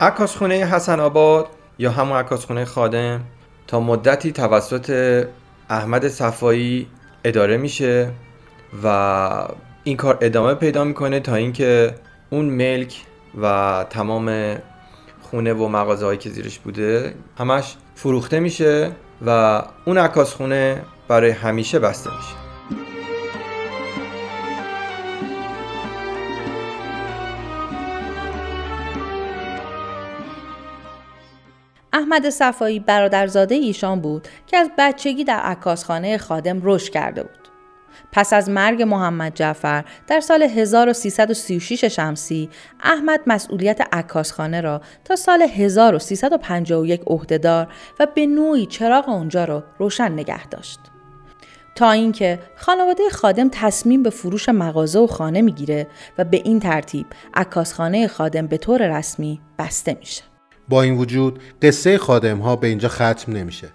عکاسخونه 0.00 0.54
حسن 0.54 1.00
آباد 1.00 1.46
یا 1.78 1.90
همون 1.90 2.16
عکاسخونه 2.16 2.64
خادم 2.64 3.20
تا 3.66 3.80
مدتی 3.80 4.32
توسط 4.32 5.26
احمد 5.70 6.08
صفایی 6.08 6.86
اداره 7.24 7.56
میشه 7.56 8.10
و 8.84 9.48
این 9.84 9.96
کار 9.96 10.18
ادامه 10.20 10.54
پیدا 10.54 10.84
می‌کنه 10.84 11.20
تا 11.20 11.34
اینکه 11.34 11.94
اون 12.30 12.44
ملک 12.44 13.02
و 13.42 13.84
تمام 13.90 14.56
خونه 15.22 15.52
و 15.52 15.68
مغازه 15.68 16.06
هایی 16.06 16.18
که 16.18 16.30
زیرش 16.30 16.58
بوده 16.58 17.14
همش 17.38 17.76
فروخته 17.94 18.40
میشه 18.40 18.90
و 19.26 19.62
اون 19.84 19.98
عکاسخونه 19.98 20.82
برای 21.08 21.30
همیشه 21.30 21.78
بسته 21.78 22.10
میشه. 22.16 22.39
احمد 31.92 32.30
صفایی 32.30 32.80
برادرزاده 32.80 33.54
ایشان 33.54 34.00
بود 34.00 34.28
که 34.46 34.56
از 34.56 34.70
بچگی 34.78 35.24
در 35.24 35.40
عکاسخانه 35.40 36.18
خادم 36.18 36.60
رشد 36.62 36.92
کرده 36.92 37.22
بود. 37.22 37.40
پس 38.12 38.32
از 38.32 38.48
مرگ 38.48 38.82
محمد 38.82 39.34
جعفر 39.34 39.84
در 40.06 40.20
سال 40.20 40.42
1336 40.42 41.84
شمسی 41.84 42.50
احمد 42.80 43.20
مسئولیت 43.26 43.80
عکاسخانه 43.92 44.60
را 44.60 44.80
تا 45.04 45.16
سال 45.16 45.42
1351 45.42 47.02
عهدهدار 47.06 47.68
و 48.00 48.06
به 48.14 48.26
نوعی 48.26 48.66
چراغ 48.66 49.08
آنجا 49.08 49.44
را 49.44 49.64
روشن 49.78 50.12
نگه 50.12 50.46
داشت. 50.46 50.78
تا 51.74 51.90
اینکه 51.90 52.38
خانواده 52.56 53.02
خادم 53.10 53.48
تصمیم 53.52 54.02
به 54.02 54.10
فروش 54.10 54.48
مغازه 54.48 54.98
و 54.98 55.06
خانه 55.06 55.42
می‌گیره 55.42 55.86
و 56.18 56.24
به 56.24 56.42
این 56.44 56.60
ترتیب 56.60 57.06
عکاسخانه 57.34 58.08
خادم 58.08 58.46
به 58.46 58.56
طور 58.56 58.98
رسمی 58.98 59.40
بسته 59.58 59.96
میشه. 60.00 60.29
با 60.70 60.82
این 60.82 60.96
وجود 60.96 61.40
قصه 61.62 61.98
خادم 61.98 62.38
ها 62.38 62.56
به 62.56 62.66
اینجا 62.66 62.88
ختم 62.88 63.32
نمیشه. 63.32 63.68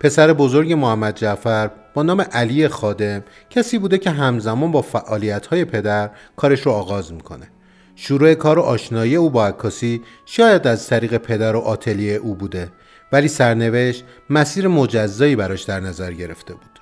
پسر 0.00 0.32
بزرگ 0.32 0.72
محمد 0.72 1.16
جعفر 1.16 1.70
با 1.94 2.02
نام 2.02 2.20
علی 2.20 2.68
خادم 2.68 3.24
کسی 3.50 3.78
بوده 3.78 3.98
که 3.98 4.10
همزمان 4.10 4.72
با 4.72 4.82
فعالیت 4.82 5.46
های 5.46 5.64
پدر 5.64 6.10
کارش 6.36 6.60
رو 6.60 6.72
آغاز 6.72 7.12
می‌کنه. 7.12 7.48
شروع 7.96 8.34
کار 8.34 8.58
و 8.58 8.62
آشنایی 8.62 9.16
او 9.16 9.30
با 9.30 9.46
عکاسی 9.46 10.02
شاید 10.26 10.66
از 10.66 10.86
طریق 10.88 11.16
پدر 11.16 11.56
و 11.56 11.58
آتلیه 11.58 12.14
او 12.14 12.34
بوده 12.34 12.72
ولی 13.12 13.28
سرنوشت 13.28 14.04
مسیر 14.30 14.68
مجزایی 14.68 15.36
براش 15.36 15.62
در 15.62 15.80
نظر 15.80 16.12
گرفته 16.12 16.54
بود. 16.54 16.80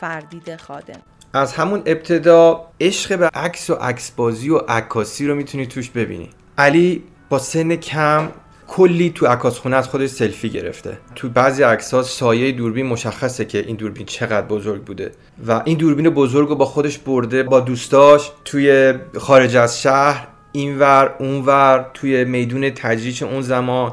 فردید 0.00 0.56
خادم. 0.56 1.00
از 1.32 1.52
همون 1.52 1.82
ابتدا 1.86 2.66
عشق 2.80 3.18
به 3.18 3.26
عکس 3.34 3.70
و 3.70 3.74
عکسبازی 3.74 4.50
و 4.50 4.58
عکاسی 4.58 5.26
رو 5.26 5.34
می‌تونی 5.34 5.66
توش 5.66 5.90
ببینی. 5.90 6.30
علی 6.58 7.04
با 7.28 7.38
سن 7.38 7.76
کم 7.76 8.28
کلی 8.68 9.10
تو 9.10 9.26
عکاسخونه 9.26 9.76
از 9.76 9.88
خودش 9.88 10.10
سلفی 10.10 10.50
گرفته. 10.50 10.98
تو 11.14 11.28
بعضی 11.28 11.62
عکس 11.62 11.94
ها 11.94 12.02
سایه 12.02 12.52
دوربین 12.52 12.86
مشخصه 12.86 13.44
که 13.44 13.58
این 13.58 13.76
دوربین 13.76 14.06
چقدر 14.06 14.46
بزرگ 14.46 14.84
بوده. 14.84 15.12
و 15.46 15.62
این 15.64 15.78
دوربین 15.78 16.10
بزرگ 16.10 16.48
رو 16.48 16.54
با 16.54 16.64
خودش 16.64 16.98
برده 16.98 17.42
با 17.42 17.60
دوستاش 17.60 18.30
توی 18.44 18.94
خارج 19.18 19.56
از 19.56 19.82
شهر 19.82 20.28
اینور 20.52 21.14
اونور 21.18 21.90
توی 21.94 22.24
میدون 22.24 22.70
تجریش 22.70 23.22
اون 23.22 23.40
زمان 23.40 23.92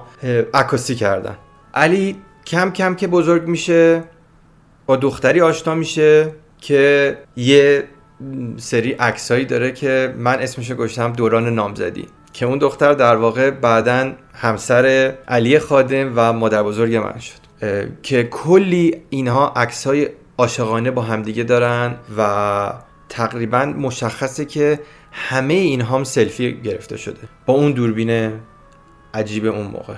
عکاسی 0.53 0.95
کردن. 0.95 1.37
علی 1.73 2.15
کم 2.45 2.71
کم 2.71 2.95
که 2.95 3.07
بزرگ 3.07 3.47
میشه 3.47 4.03
با 4.85 4.95
دختری 4.95 5.41
آشنا 5.41 5.75
میشه 5.75 6.31
که 6.61 7.17
یه 7.35 7.83
سری 8.57 8.91
عکسایی 8.91 9.45
داره 9.45 9.71
که 9.71 10.13
من 10.17 10.39
اسمشو 10.39 10.75
گذاشتم 10.75 11.13
دوران 11.13 11.55
نامزدی. 11.55 12.07
که 12.35 12.45
اون 12.45 12.57
دختر 12.57 12.93
در 12.93 13.15
واقع 13.15 13.49
بعدا 13.49 14.11
همسر 14.33 15.13
علی 15.27 15.59
خادم 15.59 16.13
و 16.15 16.33
مادر 16.33 16.63
بزرگ 16.63 16.95
من 16.95 17.19
شد. 17.19 17.35
که 18.03 18.23
کلی 18.23 19.01
اینها 19.09 19.53
عکس 19.55 19.87
های 19.87 20.09
عاشقانه 20.37 20.91
با 20.91 21.01
همدیگه 21.01 21.43
دارن 21.43 21.95
و 22.17 22.73
تقریبا 23.09 23.65
مشخصه 23.65 24.45
که 24.45 24.79
همه 25.11 25.53
اینها 25.53 25.97
هم 25.97 26.03
سلفی 26.03 26.61
گرفته 26.61 26.97
شده. 26.97 27.21
با 27.45 27.53
اون 27.53 27.71
دوربین 27.71 28.31
عجیب 29.13 29.45
اون 29.45 29.67
موقع. 29.67 29.95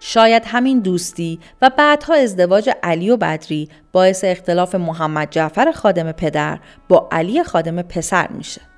شاید 0.00 0.42
همین 0.46 0.80
دوستی 0.80 1.40
و 1.62 1.70
بعدها 1.78 2.14
ازدواج 2.14 2.70
علی 2.82 3.10
و 3.10 3.16
بدری 3.16 3.68
باعث 3.92 4.24
اختلاف 4.24 4.74
محمد 4.74 5.30
جعفر 5.30 5.72
خادم 5.72 6.12
پدر 6.12 6.58
با 6.88 7.08
علی 7.12 7.44
خادم 7.44 7.82
پسر 7.82 8.28
میشه. 8.28 8.69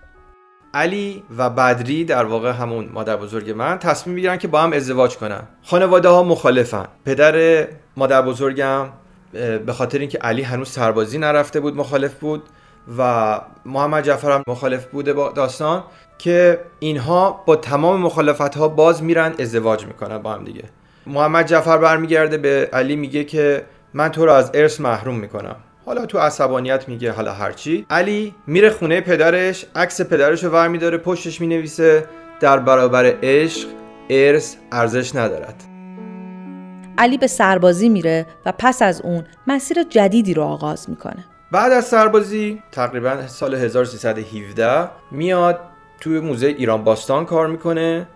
علی 0.75 1.23
و 1.39 1.51
بدری 1.51 2.05
در 2.05 2.25
واقع 2.25 2.51
همون 2.51 2.89
مادر 2.93 3.17
بزرگ 3.17 3.51
من 3.51 3.79
تصمیم 3.79 4.15
می‌گیرن 4.15 4.37
که 4.37 4.49
با 4.49 4.61
هم 4.61 4.73
ازدواج 4.73 5.17
کنن. 5.17 5.43
خانواده 5.63 6.09
ها 6.09 6.23
مخالفن. 6.23 6.87
پدر 7.05 7.67
مادر 7.97 8.23
بزرگم 8.23 8.89
به 9.67 9.73
خاطر 9.73 9.99
اینکه 9.99 10.19
علی 10.19 10.43
هنوز 10.43 10.69
سربازی 10.69 11.19
نرفته 11.19 11.61
بود 11.61 11.77
مخالف 11.77 12.15
بود 12.15 12.43
و 12.99 13.41
محمد 13.65 14.05
جعفر 14.05 14.31
هم 14.31 14.43
مخالف 14.47 14.87
بوده 14.87 15.13
با 15.13 15.31
داستان 15.31 15.85
که 16.19 16.61
اینها 16.79 17.43
با 17.47 17.57
تمام 17.57 18.01
مخالفت 18.01 18.57
ها 18.57 18.69
باز 18.69 19.03
میرن 19.03 19.35
ازدواج 19.39 19.87
می‌کنن 19.87 20.19
با 20.19 20.33
هم 20.33 20.45
دیگه. 20.45 20.65
محمد 21.07 21.47
جعفر 21.47 21.79
برمیگرده 21.79 22.39
به 22.39 22.69
علی 22.73 22.97
میگه 22.97 23.25
که 23.25 23.65
من 23.95 24.09
تو 24.09 24.27
رو 24.27 24.33
از 24.33 24.51
ارث 24.55 24.81
محروم 24.81 25.15
می‌کنم. 25.19 25.57
حالا 25.87 26.07
تو 26.07 26.19
عصبانیت 26.19 26.89
میگه 26.89 27.13
حالا 27.13 27.33
هرچی 27.33 27.87
علی 27.91 28.35
میره 28.47 28.71
خونه 28.71 29.01
پدرش 29.01 29.67
عکس 29.75 30.01
پدرش 30.01 30.45
رو 30.45 30.99
پشتش 30.99 31.41
می‌نویسه. 31.41 32.05
در 32.41 32.59
برابر 32.59 33.15
عشق 33.23 33.69
ارث 34.11 34.57
ارزش 34.73 35.17
ندارد. 35.17 35.63
علی 36.99 37.19
به 37.19 37.27
سربازی 37.27 37.89
میره 37.89 38.27
و 38.47 38.53
پس 38.59 38.83
از 38.83 39.01
اون 39.01 39.25
مسیر 39.47 39.83
جدیدی 39.83 40.35
رو 40.35 40.43
آغاز 40.43 40.91
می‌کنه. 40.91 41.25
بعد 41.53 41.73
از 41.73 41.85
سربازی 41.85 42.63
تقریبا 42.73 43.27
سال 43.27 43.55
1317 43.55 44.89
میاد 45.11 45.61
توی 46.01 46.21
موزه 46.21 46.47
ایران 46.47 46.85
باستان 46.85 47.27
کار 47.27 47.47
می‌کنه. 47.47 48.07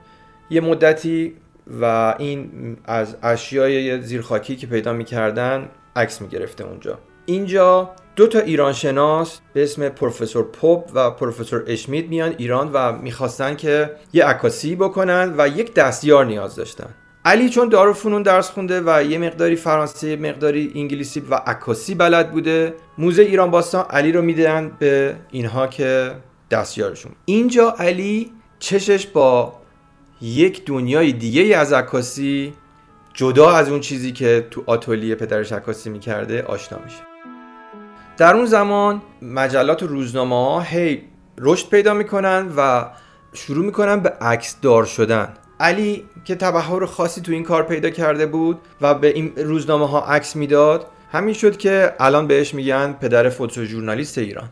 یه 0.50 0.61
مدتی 0.61 1.35
و 1.81 2.14
این 2.18 2.50
از 2.85 3.16
اشیای 3.22 4.02
زیرخاکی 4.02 4.57
که 4.57 4.66
پیدا 4.66 4.92
می‌کردن 4.92 5.68
عکس 5.96 6.20
می‌گرفته 6.20 6.64
اونجا. 6.64 6.98
اینجا 7.27 7.91
دو 8.17 8.27
تا 8.27 8.39
ایران 8.39 8.73
شناس 8.73 9.39
به 9.53 9.62
اسم 9.62 9.89
پروفسور 9.89 10.45
پوپ 10.45 10.91
و 10.95 11.11
پروفسور 11.11 11.65
اشمیت 11.67 12.07
میان 12.07 12.35
ایران 12.39 12.71
و 12.73 12.93
می‌خواستن 12.93 13.57
که 13.57 13.91
یه 14.12 14.25
عکاسی 14.25 14.77
بکنن 14.77 15.35
و 15.39 15.49
یک 15.49 15.75
دستیار 15.75 16.25
نیاز 16.25 16.57
داشتن. 16.57 16.95
علی 17.25 17.49
چون 17.49 17.69
دارالفنون 17.69 18.23
درس 18.23 18.51
خونده 18.51 18.83
و 18.87 19.03
یه 19.03 19.19
مقداری 19.19 19.57
فرانسه 19.57 20.17
مقداری 20.17 20.73
انگلیسی 20.75 21.21
و 21.21 21.35
عکاسی 21.35 21.95
بلد 21.95 22.33
بوده 22.33 22.75
موزه 22.99 23.23
ایران 23.23 23.51
باستان 23.51 23.85
علی 23.91 24.12
رو 24.12 24.23
میدن 24.23 24.73
به 24.79 25.17
اینها 25.31 25.67
که 25.67 26.12
دستیارشون. 26.51 27.12
اینجا 27.25 27.75
علی 27.79 28.33
چشش 28.59 29.07
با 29.07 29.53
یک 30.23 30.65
دنیای 30.65 31.12
دیگه 31.12 31.57
از 31.57 31.73
عکاسی 31.73 32.55
جدا 33.15 33.51
از 33.51 33.69
اون 33.69 33.81
چیزی 33.81 34.12
که 34.12 34.47
تو 34.51 34.62
آتولیه 34.67 35.15
پدرش 35.15 35.53
عکاسی 35.53 35.91
می‌کرده 35.91 36.43
آشنا 36.43 36.79
میشه. 36.85 37.15
در 38.16 38.35
اون 38.35 38.46
زمان 38.46 39.02
مجلات 39.22 39.83
و 39.83 39.87
روزنامه 39.87 40.35
ها 40.35 40.61
هی 40.61 41.02
رشد 41.38 41.68
پیدا 41.68 41.94
می‌کنن 41.94 42.48
و 42.57 42.87
شروع 43.33 43.64
می‌کنن 43.64 44.00
به 44.00 44.09
عکس 44.09 44.57
دار 44.62 44.85
شدن. 44.85 45.35
علی 45.61 46.05
که 46.24 46.35
تبهر 46.35 46.87
خاصی 46.87 47.20
تو 47.20 47.33
این 47.33 47.42
کار 47.42 47.62
پیدا 47.62 47.90
کرده 47.90 48.26
بود 48.26 48.59
و 48.81 48.94
به 48.94 49.09
این 49.09 49.33
روزنامه 49.37 49.88
ها 49.88 50.00
عکس 50.00 50.37
می‌داد 50.37 50.87
همین 51.12 51.35
شد 51.35 51.57
که 51.57 51.94
الان 52.00 52.26
بهش 52.26 52.55
میگن 52.55 52.92
پدر 52.92 53.29
فوتوژورنالیست 53.29 54.18
ایران. 54.18 54.48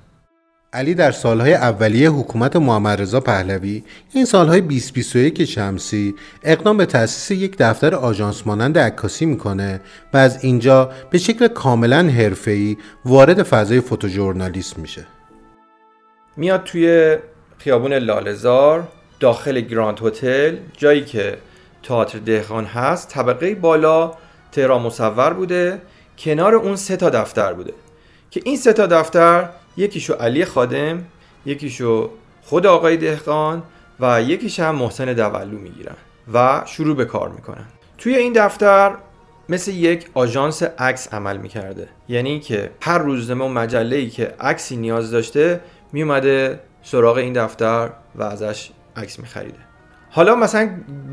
علی 0.74 0.94
در 0.94 1.12
سالهای 1.12 1.54
اولیه 1.54 2.10
حکومت 2.10 2.56
محمد 2.56 3.00
رضا 3.00 3.20
پهلوی 3.20 3.84
این 4.12 4.24
سالهای 4.24 4.60
2021 4.60 5.44
شمسی 5.44 6.14
اقدام 6.42 6.76
به 6.76 6.86
تأسیس 6.86 7.30
یک 7.30 7.56
دفتر 7.58 7.94
آژانس 7.94 8.46
مانند 8.46 8.78
عکاسی 8.78 9.26
می‌کنه 9.26 9.80
و 10.12 10.16
از 10.16 10.44
اینجا 10.44 10.90
به 11.10 11.18
شکل 11.18 11.48
کاملا 11.48 12.02
حرفه‌ای 12.02 12.76
وارد 13.04 13.42
فضای 13.42 13.80
فوتوژورنالیسم 13.80 14.80
میشه. 14.80 15.06
میاد 16.36 16.64
توی 16.64 17.16
خیابون 17.58 17.92
لالزار 17.92 18.88
داخل 19.20 19.60
گراند 19.60 20.00
هتل 20.02 20.56
جایی 20.76 21.04
که 21.04 21.36
تئاتر 21.82 22.18
دهقان 22.18 22.64
هست. 22.64 23.08
طبقه 23.08 23.54
بالا 23.54 24.12
تهران 24.52 24.82
مصور 24.82 25.32
بوده 25.32 25.80
کنار 26.18 26.54
اون 26.54 26.76
سه 26.76 26.96
تا 26.96 27.10
دفتر 27.10 27.52
بوده. 27.52 27.72
که 28.30 28.40
این 28.44 28.56
سه 28.56 28.72
تا 28.72 28.86
دفتر 28.86 29.48
یکیشو 29.76 30.14
علی 30.14 30.44
خادم 30.44 31.04
یکیشو 31.46 32.10
خود 32.42 32.66
آقای 32.66 32.96
دهقان 32.96 33.62
و 34.00 34.22
یکیش 34.22 34.60
هم 34.60 34.74
محسن 34.74 35.12
دولو 35.12 35.58
می‌گیرن 35.58 35.96
و 36.34 36.62
شروع 36.66 36.96
به 36.96 37.04
کار 37.04 37.28
می‌کنن. 37.28 37.64
توی 37.98 38.16
این 38.16 38.32
دفتر 38.32 38.92
مثل 39.48 39.70
یک 39.70 40.06
آژانس 40.14 40.62
عکس 40.62 41.14
عمل 41.14 41.36
می‌کرده. 41.36 41.88
یعنی 42.08 42.40
که 42.40 42.70
هر 42.80 42.98
روزنامه 42.98 43.44
و 43.44 43.48
مجله 43.48 43.96
ای 43.96 44.10
که 44.10 44.34
عکسی 44.40 44.76
نیاز 44.76 45.10
داشته 45.10 45.60
میومده 45.92 46.60
سراغ 46.82 47.16
این 47.16 47.32
دفتر 47.32 47.90
و 48.14 48.22
ازش 48.22 48.70
عکس 48.96 49.18
میخریده. 49.18 49.58
حالا 50.10 50.34
مثلا 50.34 50.70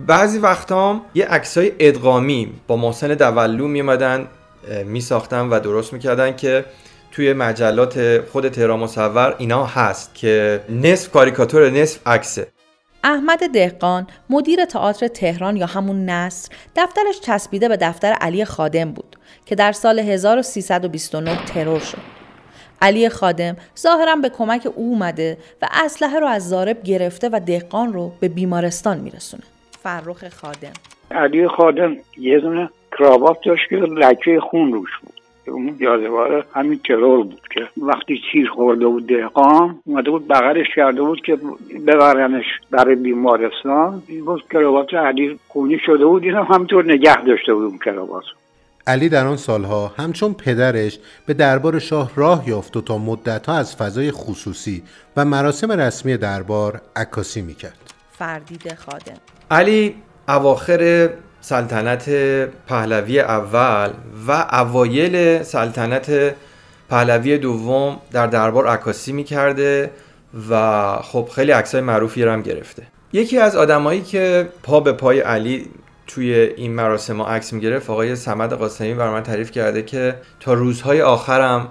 بعضی 0.08 0.39
وقتام 0.39 1.02
یه 1.13 1.26
عکسای 1.26 1.71
ادغامی 1.80 2.54
با 2.67 2.76
محسن 2.76 3.08
دولو 3.08 3.67
میومدن 3.67 4.28
میساختن 4.86 5.50
و 5.50 5.60
درست 5.60 5.93
می‌کردن 5.93 6.36
که 6.36 6.65
توی 7.12 7.34
مجلات 7.34 8.26
خود 8.26 8.50
تهران 8.50 8.80
مصور 8.80 9.36
اینا 9.38 9.65
هست 9.65 10.15
که 10.15 10.62
نصف 10.69 11.12
کاریکاتور 11.12 11.69
نصف 11.69 12.08
عکسه 12.08 12.47
احمد 13.04 13.39
دهقان 13.54 14.08
مدیر 14.30 14.65
تئاتر 14.65 15.08
تهران 15.08 15.58
یا 15.58 15.65
همون 15.65 16.06
نصر 16.06 16.56
دفترش 16.76 17.19
چسبیده 17.19 17.69
به 17.69 17.78
دفتر 17.82 18.12
علی 18.12 18.45
خادم 18.45 18.91
بود 18.91 19.15
که 19.45 19.56
در 19.56 19.71
سال 19.71 20.00
1329 20.00 21.45
ترور 21.45 21.80
شد. 21.80 21.97
علی 22.82 23.10
خادم 23.10 23.56
ظاهرا 23.80 24.15
به 24.15 24.30
کمک 24.30 24.67
او 24.76 24.91
اومده 24.91 25.38
و 25.62 25.67
اسلحه 25.71 26.19
رو 26.19 26.28
از 26.28 26.50
زارب 26.50 26.84
گرفته 26.84 27.30
و 27.34 27.39
دهقان 27.45 27.93
رو 27.93 28.12
به 28.19 28.28
بیمارستان 28.28 28.97
میرسونه. 29.00 29.43
فرخ 29.84 30.30
خادم 30.30 30.74
علی 31.12 31.47
خادم 31.47 31.97
یه 32.17 32.39
دونه 32.39 32.69
کراوات 32.97 33.38
داشت 33.45 33.69
که 33.69 33.76
لکه 33.76 34.39
خون 34.39 34.74
روش 34.74 34.89
بود 35.02 35.11
اون 35.47 35.77
یادواره 35.80 36.43
همین 36.54 36.80
ترور 36.88 37.23
بود 37.23 37.41
که 37.54 37.67
وقتی 37.77 38.21
تیر 38.32 38.49
خورده 38.49 38.88
بود 38.88 39.08
دهقان 39.08 39.80
اومده 39.86 40.12
بود 40.12 40.27
بغلش 40.27 40.67
کرده 40.75 41.01
بود 41.01 41.21
که 41.25 41.38
ببرنش 41.88 42.45
برای 42.71 42.95
بیمارستان. 42.95 44.04
این 44.08 44.25
بود 44.25 44.43
کراوات 44.51 44.93
علی 44.93 45.39
خونی 45.47 45.80
شده 45.86 46.06
بود 46.06 46.23
اینم 46.23 46.43
همینطور 46.43 46.86
نگه 46.86 47.23
داشته 47.23 47.54
بود 47.54 47.65
اون 47.65 47.77
کراوات. 47.77 48.23
علی 48.88 49.10
در 49.10 49.27
آن 49.27 49.38
سالها 49.38 49.91
همچون 49.97 50.34
پدرش 50.34 50.99
به 51.25 51.34
دربار 51.34 51.80
شاه 51.80 52.12
راه 52.15 52.49
یافت 52.49 52.77
و 52.77 52.82
تا 52.82 52.97
مدتها 52.97 53.58
از 53.58 53.75
فضای 53.75 54.12
خصوصی 54.12 54.84
و 55.17 55.25
مراسم 55.25 55.71
رسمی 55.71 56.17
دربار 56.17 56.82
عکاسی 56.95 57.41
می‌کرد. 57.41 57.93
فردید 58.12 58.73
خادم 58.73 59.17
علی 59.51 59.95
اواخر 60.27 61.10
سلطنت 61.41 62.10
پهلوی 62.67 63.19
اول 63.19 63.89
و 64.27 64.32
اوایل 64.51 65.43
سلطنت 65.43 66.36
پهلوی 66.89 67.38
دوم 67.38 67.99
در 68.12 68.27
دربار 68.27 68.67
عکاسی 68.67 69.12
می‌کرده 69.12 69.91
و 70.49 70.95
خب 71.01 71.30
خیلی 71.36 71.51
عکسای 71.51 71.82
معروفی 71.82 72.23
رو 72.23 72.32
هم 72.32 72.41
گرفته. 72.41 72.84
یکی 73.13 73.38
از 73.38 73.56
آدمایی 73.56 74.01
که 74.01 74.49
پا 74.63 74.80
به 74.80 74.91
پای 74.91 75.19
علی 75.19 75.69
توی 76.08 76.34
این 76.34 76.73
مراسم 76.73 77.21
ها 77.21 77.27
عکس 77.27 77.54
می‌گرفت 77.54 77.89
آقای 77.89 78.15
سمد 78.15 78.54
قاسمی 78.54 78.93
بر 78.93 79.10
من 79.10 79.23
تعریف 79.23 79.51
کرده 79.51 79.82
که 79.82 80.15
تا 80.39 80.54
روزهای 80.54 81.01
آخرم 81.01 81.67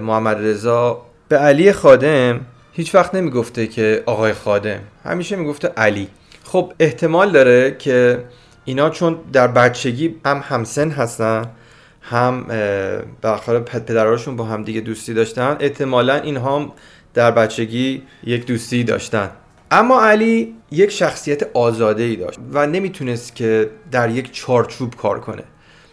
محمد 0.00 0.36
رضا 0.40 1.02
به 1.28 1.36
علی 1.36 1.72
خادم 1.72 2.40
هیچ 2.72 2.94
وقت 2.94 3.14
نمی‌گفته 3.14 3.66
که 3.66 4.02
آقای 4.06 4.32
خادم 4.32 4.80
همیشه 5.04 5.36
می‌گفته 5.36 5.68
علی. 5.68 6.08
خب 6.44 6.72
احتمال 6.78 7.30
داره 7.32 7.76
که 7.78 8.18
اینا 8.64 8.90
چون 8.90 9.18
در 9.32 9.48
بچگی 9.48 10.16
هم 10.24 10.40
همسن 10.44 10.90
هستن 10.90 11.44
هم 12.02 12.44
به 13.20 13.60
پدراشون 13.60 14.36
با 14.36 14.44
هم 14.44 14.62
دیگه 14.62 14.80
دوستی 14.80 15.14
داشتن. 15.14 15.56
احتمالا 15.60 16.14
اینها 16.14 16.74
در 17.14 17.30
بچگی 17.30 18.02
یک 18.24 18.46
دوستی 18.46 18.84
داشتن. 18.84 19.30
اما 19.70 20.02
علی 20.04 20.54
یک 20.70 20.90
شخصیت 20.90 21.56
آزاده 21.56 22.02
ای 22.02 22.16
داشت 22.16 22.38
و 22.52 22.66
نمی‌تونست 22.66 23.36
که 23.36 23.70
در 23.90 24.10
یک 24.10 24.32
چارچوب 24.32 24.94
کار 24.94 25.20
کنه. 25.20 25.42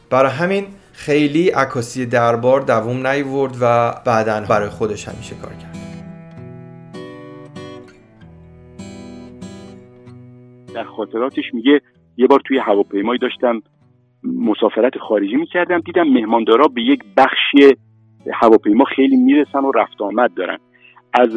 برای 0.09 0.31
همین 0.31 0.67
خیلی 0.93 1.49
عکاسی 1.49 2.05
دربار 2.05 2.61
دووم 2.61 3.07
نیورد 3.07 3.57
و 3.61 3.93
بعدا 4.05 4.41
برای 4.41 4.69
خودش 4.69 5.07
همیشه 5.07 5.35
کار 5.35 5.51
کرد. 5.51 5.77
در 10.73 10.83
خاطراتش 10.83 11.53
میگه 11.53 11.81
یه 12.19 12.27
بار 12.27 12.41
توی 12.45 12.57
هواپیمایی 12.57 13.19
داشتم 13.19 13.61
مسافرت 14.23 14.97
خارجی 14.97 15.35
می‌کردم 15.35 15.79
دیدم 15.79 16.07
مهماندارا 16.07 16.67
به 16.67 16.81
یک 16.81 17.03
بخش 17.17 17.75
هواپیما 18.33 18.83
خیلی 18.83 19.15
می‌رسن 19.15 19.59
و 19.59 19.71
رفت 19.71 20.01
آمد 20.01 20.33
دارن. 20.33 20.57
از 21.13 21.35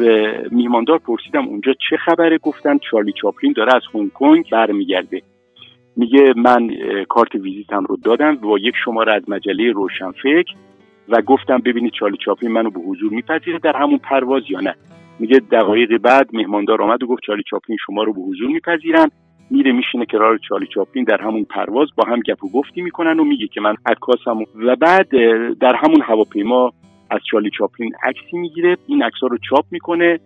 میهماندار 0.51 0.97
پرسیدم 0.97 1.47
اونجا 1.47 1.73
چه 1.89 1.97
خبره؟ 1.97 2.37
گفتن 2.37 2.77
چارلی 2.77 3.13
چاپلین 3.21 3.53
داره 3.53 3.75
از 3.75 3.81
هنگ 3.93 4.11
کنگ 4.13 4.49
برمیگرده. 4.51 5.21
میگه 5.95 6.33
من 6.37 6.69
کارت 7.09 7.35
ویزیتم 7.35 7.83
رو 7.83 7.97
دادم 7.97 8.35
با 8.35 8.57
یک 8.57 8.75
شماره 8.85 9.13
از 9.13 9.29
مجله 9.29 9.71
روشنفکر 9.71 10.53
و 11.09 11.21
گفتم 11.21 11.57
ببینید 11.57 11.91
چارلی 11.91 12.17
چاپلین 12.25 12.51
منو 12.51 12.69
به 12.69 12.79
حضور 12.79 13.13
میپذیره 13.13 13.59
در 13.59 13.77
همون 13.77 13.97
پرواز 13.97 14.43
یا 14.49 14.59
نه. 14.59 14.75
میگه 15.19 15.39
دقایق 15.39 15.97
بعد 15.97 16.29
مهماندار 16.33 16.81
آمد 16.81 17.03
و 17.03 17.07
گفت 17.07 17.21
چارلی 17.25 17.43
چاپلین 17.49 17.77
شما 17.85 18.03
رو 18.03 18.13
به 18.13 18.21
حضور 18.21 18.47
میپذیرن. 18.47 19.09
میره 19.49 19.71
میشینه 19.71 20.05
کنار 20.05 20.37
چارلی 20.37 20.67
چاپلین 20.67 21.05
در 21.05 21.21
همون 21.21 21.43
پرواز 21.43 21.87
با 21.95 22.03
هم 22.03 22.19
گپ 22.19 22.43
و 22.43 22.49
گفتی 22.51 22.81
می‌کنن 22.81 23.19
و 23.19 23.23
میگه 23.23 23.47
که 23.47 23.61
من 23.61 23.75
عکاسم 23.85 24.39
و 24.55 24.75
بعد 24.75 25.09
در 25.59 25.75
همون 25.75 26.01
هواپیما 26.01 26.71
از 27.09 27.19
چارلی 27.31 27.49
چاپلین 27.57 27.91
عکسی 28.03 28.37
می‌گیره 28.37 28.77
این 28.87 29.03
عکس 29.03 29.17
رو 29.21 29.37
چاپ 29.49 29.65
می‌کنه 29.71 30.19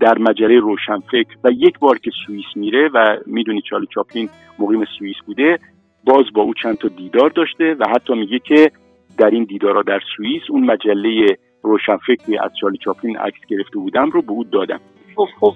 در 0.00 0.18
مجله 0.18 0.58
روشنفکر 0.58 1.36
و 1.44 1.50
یک 1.50 1.78
بار 1.78 1.98
که 1.98 2.10
سوئیس 2.26 2.46
میره 2.56 2.90
و 2.94 3.16
می‌دونی 3.26 3.62
چارلی 3.70 3.86
چاپلین 3.94 4.28
مقیم 4.58 4.84
سوئیس 4.98 5.16
بوده 5.26 5.58
باز 6.04 6.24
با 6.34 6.42
او 6.42 6.54
چند 6.54 6.78
تا 6.78 6.88
دیدار 6.88 7.30
داشته 7.30 7.74
و 7.74 7.84
حتی 7.94 8.14
میگه 8.14 8.38
که 8.38 8.70
در 9.18 9.30
این 9.30 9.44
دیدارها 9.44 9.82
در 9.82 10.00
سوئیس 10.16 10.42
اون 10.50 10.64
مجله 10.64 11.36
روشنفکری 11.62 12.38
از 12.38 12.50
چارلی 12.60 12.78
چاپلین 12.78 13.16
عکس 13.16 13.40
گرفته 13.48 13.78
بودم 13.78 14.10
رو 14.10 14.22
به 14.22 14.30
او 14.30 14.44
دادم. 14.44 14.80
خب 15.16 15.28
خب 15.40 15.54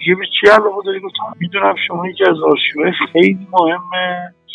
دیگه 0.00 0.14
به 0.14 0.26
چی 0.40 0.46
علاقه 0.46 0.82
داری 0.84 1.00
گفتم 1.00 1.36
می‌دونم 1.40 1.74
شما 1.86 2.08
یکی 2.08 2.24
از 2.24 2.36
آرشیوهای 2.42 2.92
خیلی 3.12 3.46
مهم 3.52 3.80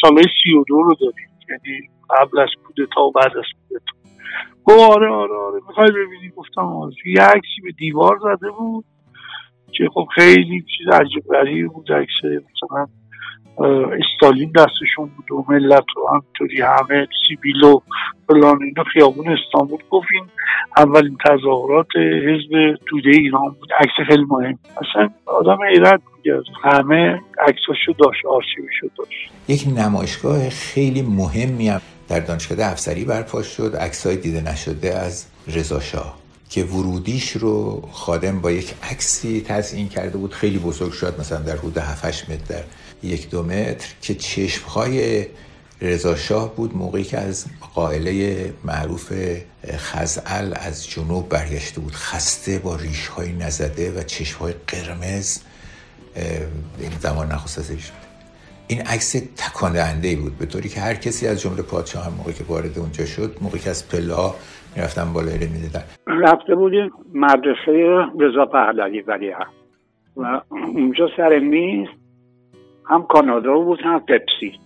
سالهای 0.01 0.25
سی 0.43 0.53
و 0.53 0.63
دو 0.67 0.83
رو 0.83 0.95
دارید. 0.95 1.29
یعنی 1.49 1.89
قبل 2.09 2.39
از 2.39 2.49
کودتا 2.63 3.01
و 3.01 3.11
بعد 3.11 3.37
از 3.37 3.45
کودتا. 3.59 3.95
گفت 4.63 4.91
آره 4.91 5.11
آره 5.11 5.35
آره. 5.35 5.61
می‌خوای 5.67 5.87
ببینی؟ 5.91 6.29
گفتم 6.35 6.61
آره. 6.61 6.93
یه 7.05 7.21
عکسی 7.21 7.61
به 7.63 7.71
دیوار 7.71 8.19
زده 8.23 8.51
بود 8.51 8.85
که 9.71 9.89
خب 9.93 10.07
خیلی 10.15 10.65
چیز 10.77 10.87
عجیب 10.87 11.23
غریبی 11.33 11.67
بود 11.67 11.91
عکس 11.91 12.23
مثلا 12.23 12.87
استالین 13.59 14.51
دستشون 14.51 15.11
بود 15.17 15.31
و 15.31 15.45
ملت 15.49 15.85
و 15.97 16.15
همطوری 16.15 16.61
همه 16.61 17.07
سیبیل 17.27 17.63
و 17.63 17.81
فلان 18.27 18.63
اینا 18.63 18.83
خیابون 18.93 19.25
استانبول. 19.37 19.79
گفت 19.89 20.07
این 20.13 20.25
اولین 20.77 21.17
تظاهرات 21.25 21.87
حزب 21.95 22.75
توده 22.85 23.09
ایران 23.09 23.55
بود. 23.59 23.69
عکس 23.79 24.07
خیلی 24.07 24.25
مهم. 24.29 24.59
اصلا 24.77 25.09
آدم 25.25 25.57
میگه 26.17 26.41
همه 26.63 27.21
عکساشو 27.47 27.93
داشت 27.97 28.25
آرشیوشو 28.25 28.87
داشت. 28.97 29.31
یک 29.47 29.79
نمایشگاه 29.79 30.49
خیلی 30.49 31.01
مهمی 31.01 31.69
هم 31.69 31.81
در 32.09 32.19
دانشکده 32.19 32.65
افسری 32.65 33.05
برپا 33.05 33.43
شد. 33.43 33.75
عکسای 33.75 34.17
دیده 34.17 34.51
نشده 34.51 34.95
از 34.95 35.31
رضا 35.47 35.79
شاه 35.79 36.17
که 36.49 36.63
ورودیش 36.63 37.31
رو 37.31 37.81
خادم 37.91 38.41
با 38.41 38.51
یک 38.51 38.73
عکسی 38.91 39.41
تزیین 39.41 39.89
کرده 39.89 40.17
بود. 40.17 40.33
خیلی 40.33 40.59
بزرگ 40.59 40.91
شد 40.91 41.19
مثلا 41.19 41.41
در 41.41 41.55
حدود 41.55 41.77
7 41.77 42.05
متر. 42.05 42.55
در 42.55 42.63
یک 43.03 43.29
دو 43.29 43.43
متر 43.43 43.93
که 44.01 44.15
چشمهای 44.15 45.25
رضا 45.81 46.15
شاه 46.15 46.55
بود 46.55 46.77
موقعی 46.77 47.03
که 47.03 47.17
از 47.17 47.45
قائله 47.75 48.53
معروف 48.65 49.13
خزعل 49.67 50.53
از 50.55 50.89
جنوب 50.89 51.29
برگشته 51.29 51.81
بود. 51.81 51.93
خسته 51.93 52.59
با 52.59 52.75
ریشهای 52.75 53.31
نزده 53.31 53.99
و 53.99 54.03
چشمهای 54.03 54.53
قرمز 54.67 55.39
این 56.79 56.91
زمان 56.99 57.31
نخست 57.31 57.79
شد. 57.79 58.05
این 58.67 58.81
عکس 58.81 59.11
تکانده 59.11 60.15
بود. 60.15 60.37
به 60.37 60.45
طوری 60.45 60.69
که 60.69 60.79
هر 60.79 60.93
کسی 60.93 61.27
از 61.27 61.41
جمله 61.41 61.61
پادشاه 61.61 62.05
هم 62.05 62.13
موقعی 62.13 62.33
که 62.33 62.43
وارد 62.43 62.79
اونجا 62.79 63.05
شد 63.05 63.37
موقعی 63.41 63.59
که 63.59 63.69
از 63.69 63.89
پله 63.89 64.13
ها 64.13 64.35
می‌رفتن 64.75 65.13
بالای 65.13 65.37
رو 65.37 65.51
می‌دیدن. 65.51 65.83
رفته 66.07 66.55
بودیم 66.55 66.91
مدرسه 67.13 67.71
رضا 68.19 68.45
پهلوی 68.45 69.01
ولی 69.01 69.31
و 70.17 70.41
اونجا 70.49 71.09
سر 71.17 71.39
میز 71.39 71.87
هم 72.89 73.03
کانادا 73.03 73.53
بود 73.53 73.81
هم 73.81 73.99
پپسی. 73.99 74.59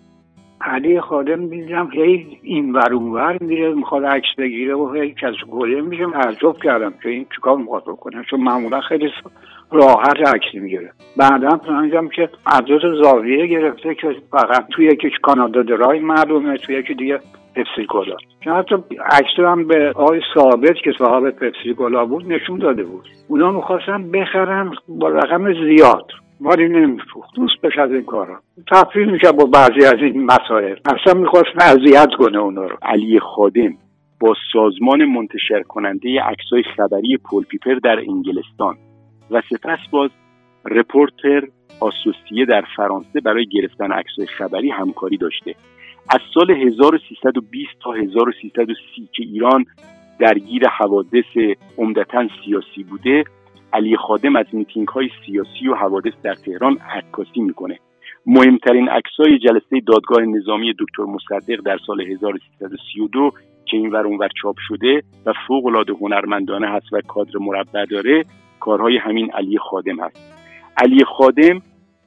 علی 0.62 1.02
خادم 1.02 1.40
می‌دیدم 1.40 1.90
هی 1.94 2.40
این 2.44 2.74
ور 2.74 2.94
ور 2.94 3.38
میره 3.42 3.74
می‌خواد 3.74 4.06
عکس 4.06 4.36
بگیره 4.38 4.76
و 4.76 4.94
هی 4.94 5.16
از 5.24 5.34
گله 5.52 5.82
میشه. 5.82 6.06
تعجب 6.06 6.58
کردم 6.64 6.94
که 7.04 7.10
این 7.10 7.26
چیکار 7.36 7.58
می‌خواد 7.58 7.84
بکنه. 7.84 8.24
چون 8.30 8.42
معمولا 8.42 8.82
خیلی 8.82 9.10
راحت 9.72 10.18
عکس 10.36 10.54
می‌گیره. 10.54 10.92
بعدا 11.18 11.58
فهمیدم 11.58 12.08
که 12.08 12.30
عدد 12.46 13.04
زاویه 13.04 13.46
گرفته 13.46 13.96
که 13.96 14.16
فقط 14.32 14.68
توی 14.68 14.86
یکی 14.86 15.10
کانادا 15.22 15.62
درای 15.62 16.00
معلومه 16.00 16.58
توی 16.58 16.76
یکی 16.76 16.94
دیگه 16.94 17.20
پپسی 17.56 17.86
گلا 17.90 18.16
که 18.42 18.52
حتی 18.52 18.76
عکس 19.12 19.40
هم 19.40 19.68
به 19.68 19.92
آقای 19.96 20.22
ثابت 20.34 20.76
که 20.84 20.92
صاحب 20.98 21.30
پپسی 21.30 21.74
گلا 21.74 22.06
بود 22.06 22.32
نشون 22.32 22.60
داده 22.60 22.84
بود. 22.84 23.08
اونا 23.28 23.52
می‌خواستن 23.52 24.12
بخرن 24.12 24.72
با 24.88 25.10
رقم 25.10 25.54
زیاد. 25.54 26.12
ولی 26.41 26.69
نمیفروخت. 26.69 27.36
دوست 27.36 27.62
بشه 27.63 27.82
از 27.82 27.91
این 27.91 28.04
کارا. 28.04 28.39
تفریح 28.71 29.12
میشه 29.12 29.32
با 29.32 29.45
بعضی 29.45 29.86
از 29.86 30.02
این 30.02 30.25
مسائل. 30.25 30.75
اصلا 30.86 31.13
می‌خواست 31.13 31.62
اذیت 31.62 32.10
کنه 32.17 32.38
اونا 32.38 32.65
رو. 32.65 32.78
علی 32.82 33.19
خادم 33.19 33.73
با 34.19 34.36
سازمان 34.54 35.06
منتشر 35.06 35.62
کننده 35.62 36.21
عکسای 36.21 36.63
خبری 36.63 37.17
پولپیپر 37.17 37.73
در 37.73 37.99
انگلستان 37.99 38.78
و 39.32 39.41
سپس 39.49 39.80
باز 39.91 40.10
رپورتر 40.65 41.41
آسوسیه 41.80 42.45
در 42.45 42.63
فرانسه 42.75 43.19
برای 43.19 43.45
گرفتن 43.45 43.91
عکسای 43.91 44.25
خبری 44.25 44.69
همکاری 44.69 45.17
داشته. 45.17 45.56
از 46.10 46.19
سال 46.34 46.52
1320 46.52 47.69
تا 47.84 47.91
1330 47.91 49.10
که 49.13 49.23
ایران 49.23 49.65
درگیر 50.19 50.67
حوادث 50.67 51.56
عمدتا 51.78 52.28
سیاسی 52.45 52.84
بوده 52.84 53.23
علی 53.74 53.98
خادم 53.98 54.36
از 54.36 54.46
میتینگ 54.54 54.88
های 54.88 55.10
سیاسی 55.26 55.68
و 55.68 55.76
حوادث 55.76 56.14
در 56.24 56.34
تهران 56.34 56.78
عکاسی 56.78 57.40
می‌کنه. 57.40 57.80
مهمترین 58.26 58.90
عکسای 58.90 59.40
جلسه 59.40 59.82
دادگاه 59.88 60.26
نظامی 60.26 60.74
دکتر 60.80 61.04
مصدق 61.04 61.62
در 61.66 61.78
سال 61.88 62.02
1332 62.02 63.32
که 63.66 63.78
این 63.78 63.92
ور 63.92 64.08
اونور 64.08 64.30
چاپ 64.42 64.56
شده 64.68 65.04
و 65.26 65.34
فوق 65.48 65.66
العاده 65.66 65.94
هنرمندانه 65.94 66.68
هست 66.68 66.94
و 66.94 67.02
کادر 67.02 67.38
مربع 67.40 67.86
داره 67.86 68.26
کارهای 68.60 68.98
همین 68.98 69.32
علی 69.32 69.58
خادم 69.58 70.00
هست. 70.00 70.34
علی 70.78 71.04
خادم 71.04 71.62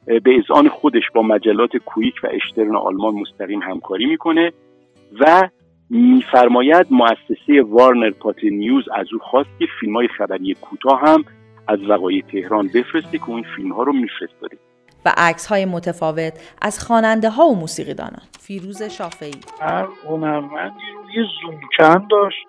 به 0.06 0.38
اذعان 0.38 0.68
خودش 0.68 1.02
با 1.14 1.22
مجلات 1.22 1.76
کویک 1.76 2.14
و 2.22 2.28
اشترن 2.30 2.76
آلمان 2.76 3.14
مستقیم 3.14 3.62
همکاری 3.62 4.06
می‌کنه 4.06 4.52
و 5.20 5.48
میفرماید 5.90 6.86
مؤسسه 6.90 7.62
وارنر 7.62 8.10
پات 8.10 8.44
نیوز 8.44 8.84
از 8.94 9.06
او 9.12 9.18
خواست 9.18 9.50
که 9.58 9.66
فیلم 9.80 9.96
های 9.96 10.08
خبری 10.08 10.54
کوتاه 10.54 11.00
هم 11.00 11.24
از 11.68 11.78
وقایع 11.88 12.22
تهران 12.32 12.70
بفرسته 12.74 13.18
که 13.18 13.30
اون 13.30 13.44
فیلم 13.56 13.72
ها 13.72 13.82
رو 13.82 13.92
میفرستاده 13.92 14.58
و 15.04 15.12
عکس 15.16 15.46
های 15.46 15.64
متفاوت 15.64 16.56
از 16.62 16.84
خواننده 16.86 17.30
ها 17.30 17.46
و 17.46 17.56
موسیقیدانان 17.56 18.22
فیروز 18.40 18.82
شافعی. 18.82 19.40
هر 19.60 19.86
هنرمندی 20.08 20.84
یه 21.16 21.24
زومکن 21.42 22.06
داشت. 22.10 22.46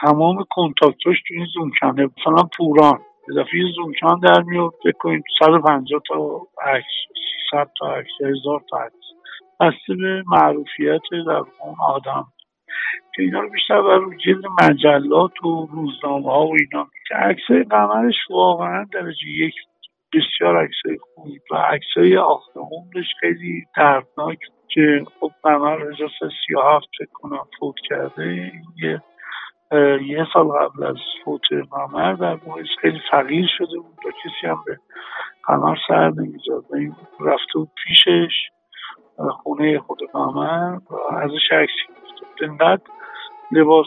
تمام 0.00 0.44
کنتاکتاش 0.50 1.16
تو 1.28 1.34
این 1.34 1.46
زومکنه 1.54 2.10
مثلا 2.18 2.48
پوران. 2.56 3.00
اضافه 3.30 3.56
یه 3.56 3.72
زومکن 3.76 4.20
در 4.20 4.42
میاد 4.42 4.72
بکنید 4.84 5.24
150 5.38 6.02
تا 6.08 6.40
عکس 6.62 6.86
300 7.50 7.70
تا 7.78 7.94
عکس 7.94 8.10
هزار 8.20 8.62
تا 8.70 8.76
عکس. 8.76 8.94
بسته 9.60 9.94
به 9.94 10.24
معروفیت 10.26 11.00
در 11.26 11.32
اون 11.32 11.74
آدم. 11.88 12.26
که 13.14 13.22
اینا 13.22 13.40
رو 13.40 13.50
بیشتر 13.50 13.82
بر 13.82 14.00
جلد 14.24 14.44
مجلات 14.62 15.44
و 15.44 15.68
روزنامه 15.72 16.32
ها 16.32 16.46
و 16.46 16.56
اینا 16.60 16.88
که 17.08 17.14
عکس 17.14 17.68
قمرش 17.70 18.16
واقعا 18.30 18.86
درجه 18.92 19.28
یک 19.28 19.54
بسیار 20.12 20.56
عکسای 20.56 20.98
خوبی 20.98 21.40
و 21.50 21.54
عکسای 21.56 22.16
آخرهومش 22.16 23.14
خیلی 23.20 23.64
دردناک 23.76 24.38
که 24.68 25.04
خب 25.20 25.30
قمر 25.42 25.80
1337 25.92 26.86
فکر 26.98 27.08
کنم 27.12 27.46
فوت 27.60 27.74
کرده. 27.88 28.52
یه 28.82 29.02
یه 30.06 30.26
سال 30.32 30.48
قبل 30.48 30.84
از 30.84 30.96
فوت 31.24 31.42
قمر 31.70 32.12
در 32.12 32.38
موردش 32.46 32.68
خیلی 32.80 33.00
فقیر 33.10 33.46
شده 33.58 33.78
بود 33.78 33.98
و 34.06 34.10
کسی 34.10 34.46
هم 34.46 34.58
به 34.66 34.78
قمر 35.44 35.76
سر 35.88 36.10
نمیزاد 36.10 36.64
و 36.70 36.76
این 36.76 36.96
رفته 37.20 37.52
بود 37.54 37.70
پیشش. 37.84 38.32
خونه 39.42 39.78
خود 39.78 39.98
و 40.14 40.38
ازش 41.14 41.52
عکسی 41.52 41.86
گرفته 41.88 42.44
انقدر 42.44 42.82
لباس 43.52 43.86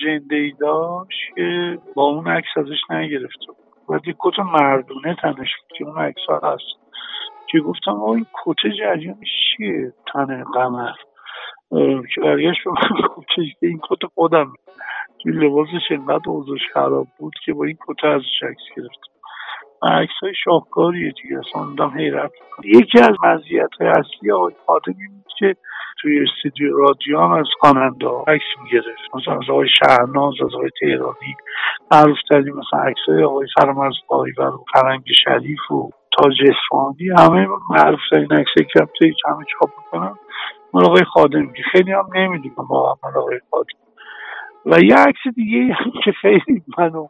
جنده 0.00 0.36
ای 0.36 0.52
داشت 0.60 1.34
که 1.34 1.78
با 1.94 2.02
اون 2.02 2.28
عکس 2.28 2.48
ازش 2.56 2.90
نگرفته 2.90 3.46
و 3.88 3.98
یه 4.06 4.14
کت 4.18 4.38
مردونه 4.38 5.16
تنش 5.22 5.36
بود 5.36 5.78
که 5.78 5.84
اون 5.84 5.98
عکس 5.98 6.20
ها 6.28 6.52
هست. 6.52 6.84
که 7.50 7.60
گفتم 7.60 7.90
آقا 7.90 8.14
این 8.14 8.26
کت 8.44 8.66
جریانش 8.78 9.28
چیه؟ 9.56 9.92
تن 10.12 10.44
قمر. 10.44 10.92
که 12.14 12.20
برگشت 12.20 12.64
به 12.64 12.70
من 12.70 13.24
که 13.34 13.42
این 13.62 13.80
کت 13.90 14.06
خودم. 14.14 14.52
این 15.24 15.34
لباسش 15.34 15.90
انقدر 15.90 16.28
اوضاش 16.30 16.60
خراب 16.74 17.06
بود 17.18 17.34
که 17.44 17.52
با 17.52 17.64
این 17.64 17.76
کت 17.88 18.04
ازش 18.04 18.42
عکس 18.42 18.76
گرفتم. 18.76 19.13
عکس 19.82 20.12
های 20.22 20.32
شاهکاریه 20.44 21.12
دیگه 21.22 21.38
اصلا 21.38 21.88
حیرت 21.88 22.32
یکی 22.64 22.98
از 22.98 23.16
مزیت 23.24 23.70
های 23.80 23.88
اصلی 23.88 24.32
آقای 24.32 24.54
خادم 24.66 24.94
این 24.98 25.22
بود 25.22 25.32
که 25.38 25.56
توی 26.02 26.22
استودیو 26.22 26.76
رادیو 26.76 27.20
هم 27.20 27.32
از 27.32 27.46
خواننده 27.60 28.06
عکس 28.26 28.44
می‌گرفت. 28.62 29.14
مثلا 29.14 29.34
از 29.34 29.50
آقای 29.50 29.68
شهرناز 29.68 30.34
از 30.44 30.54
آقای 30.54 30.70
تهرانی. 30.80 31.36
معروف 31.92 32.18
ترین 32.30 32.54
مثلا 32.54 32.80
عکس 32.80 33.00
های 33.08 33.24
آقای 33.24 33.46
فرمز 33.60 33.94
پایور 34.08 34.54
و 34.54 34.64
فرنگ 34.74 35.02
شریف 35.24 35.70
و 35.70 35.90
تاج 36.18 36.34
اصفهانی 36.42 37.08
همه 37.18 37.48
معروف 37.70 38.00
ترین 38.10 38.32
عکس 38.32 38.54
که 38.72 38.84
همه 39.26 39.44
چاپ 39.44 39.70
می‌کنن. 39.78 40.14
مال 40.72 40.84
آقای 40.84 41.04
خادم 41.04 41.52
که 41.52 41.62
خیلی 41.72 41.92
هم 41.92 42.06
نمی‌دونم 42.14 42.68
با 42.68 42.96
آقای 43.02 43.40
خادم 43.50 43.83
و 44.66 44.80
یه 44.80 44.94
عکس 44.94 45.34
دیگه 45.34 45.76
که 46.04 46.12
خیلی 46.12 46.62
منو 46.78 47.08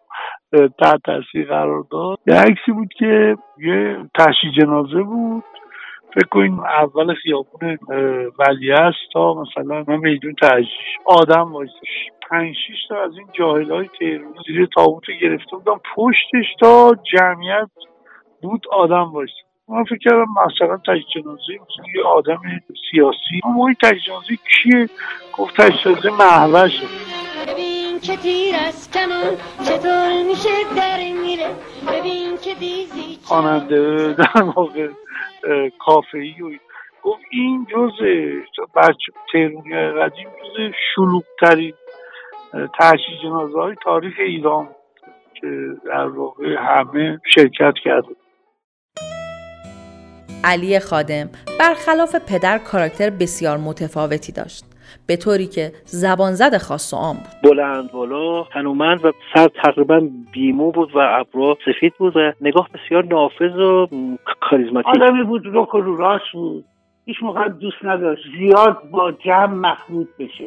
تحت 0.53 1.01
تاثیر 1.05 1.49
قرار 1.49 1.85
داد. 1.91 2.19
یه 2.27 2.35
عکسی 2.35 2.73
بود 2.73 2.93
که 2.99 3.37
یه 3.59 3.97
تشی 4.19 4.51
جنازه 4.61 5.03
بود. 5.03 5.45
فکر 6.15 6.29
کنیم 6.31 6.61
اول 6.61 7.15
خیابون 7.15 7.79
ولی 8.39 8.73
است 8.73 9.13
تا 9.13 9.35
مثلا 9.35 9.85
من 9.89 9.97
میدون 9.97 10.35
تجریش 10.43 10.99
آدم 11.05 11.53
وایستش 11.53 12.11
پنج 12.31 12.57
تا 12.89 13.03
از 13.03 13.17
این 13.17 13.27
جاهل 13.33 13.71
های 13.71 13.89
تهرون 13.99 14.35
زیر 14.47 14.67
تابوت 14.67 15.05
گرفته 15.23 15.57
بودم 15.57 15.81
پشتش 15.97 16.55
تا 16.61 16.93
جمعیت 17.13 17.71
بود 18.43 18.67
آدم 18.73 19.13
وایست 19.13 19.35
من 19.69 19.85
فکر 19.85 19.99
کردم 19.99 20.27
مثلا 20.47 20.77
تجی 20.77 21.05
جنازه 21.15 21.53
یه 21.95 22.05
آدم 22.05 22.41
سیاسی. 22.91 23.41
اما 23.45 23.67
این 23.67 23.77
تجی 23.83 24.01
جنازه 24.01 24.37
کیه؟ 24.37 24.89
گفت 25.39 25.61
تجی 25.61 25.79
جنازه 25.85 26.11
محوشه. 26.11 26.87
که 28.07 28.17
تیر 28.17 28.55
از 28.69 28.91
کمان؟ 28.91 29.37
چطور 29.65 30.23
میشه 30.23 30.49
در 30.77 30.99
میره 31.23 31.51
ببین 31.89 32.37
که 32.37 32.55
دیزی 32.55 33.19
خواننده 33.25 34.13
در 34.13 34.43
واقع 34.43 34.89
کافه 35.79 36.19
ای 36.19 36.43
و 36.43 36.59
گفت 37.03 37.23
این 37.31 37.67
جز 37.71 37.93
بچه 38.77 39.13
تهرونی 39.33 39.75
قدیم 39.75 40.29
جز 40.29 40.73
شلوک 40.95 41.25
ترین 41.41 41.75
تحشی 42.79 43.19
جنازه 43.23 43.59
های 43.59 43.75
تاریخ 43.85 44.15
ایران 44.19 44.69
که 45.35 45.47
در 45.87 46.07
واقع 46.07 46.57
همه 46.59 47.21
شرکت 47.35 47.75
کرده. 47.85 48.17
علی 50.45 50.81
خادم 50.81 51.29
برخلاف 51.61 52.17
پدر 52.29 52.59
کاراکتر 52.59 53.11
بسیار 53.11 53.57
متفاوتی 53.57 54.33
داشت. 54.33 54.74
به 55.07 55.17
طوری 55.17 55.47
که 55.47 55.73
زبان 55.85 56.33
زد 56.33 56.57
خاص 56.57 56.95
و 56.95 56.97
عام 56.97 57.17
بود. 57.17 57.51
بلند 57.51 57.93
بالا 57.93 58.45
تنومند 58.45 59.05
و 59.05 59.13
سر 59.35 59.49
تقریبا 59.63 60.09
بیمو 60.33 60.71
بود 60.73 60.97
و 60.97 60.99
ابرو 60.99 61.57
سفید 61.65 61.95
بود 61.99 62.17
و 62.17 62.33
نگاه 62.41 62.69
بسیار 62.75 63.05
نافذ 63.05 63.57
و 63.57 63.87
کاریزماتیک. 64.41 65.03
آدمی 65.03 65.23
بود 65.23 65.47
روک 65.47 65.75
و 65.75 65.81
رو 65.81 65.97
راست 65.97 66.33
بود. 66.33 66.65
هیچ 67.07 67.17
موقع 67.23 67.49
دوست 67.49 67.85
نداشت. 67.85 68.23
زیاد 68.39 68.79
با 68.91 69.13
جمع 69.13 69.55
مخلوط 69.55 70.09
بشه. 70.19 70.45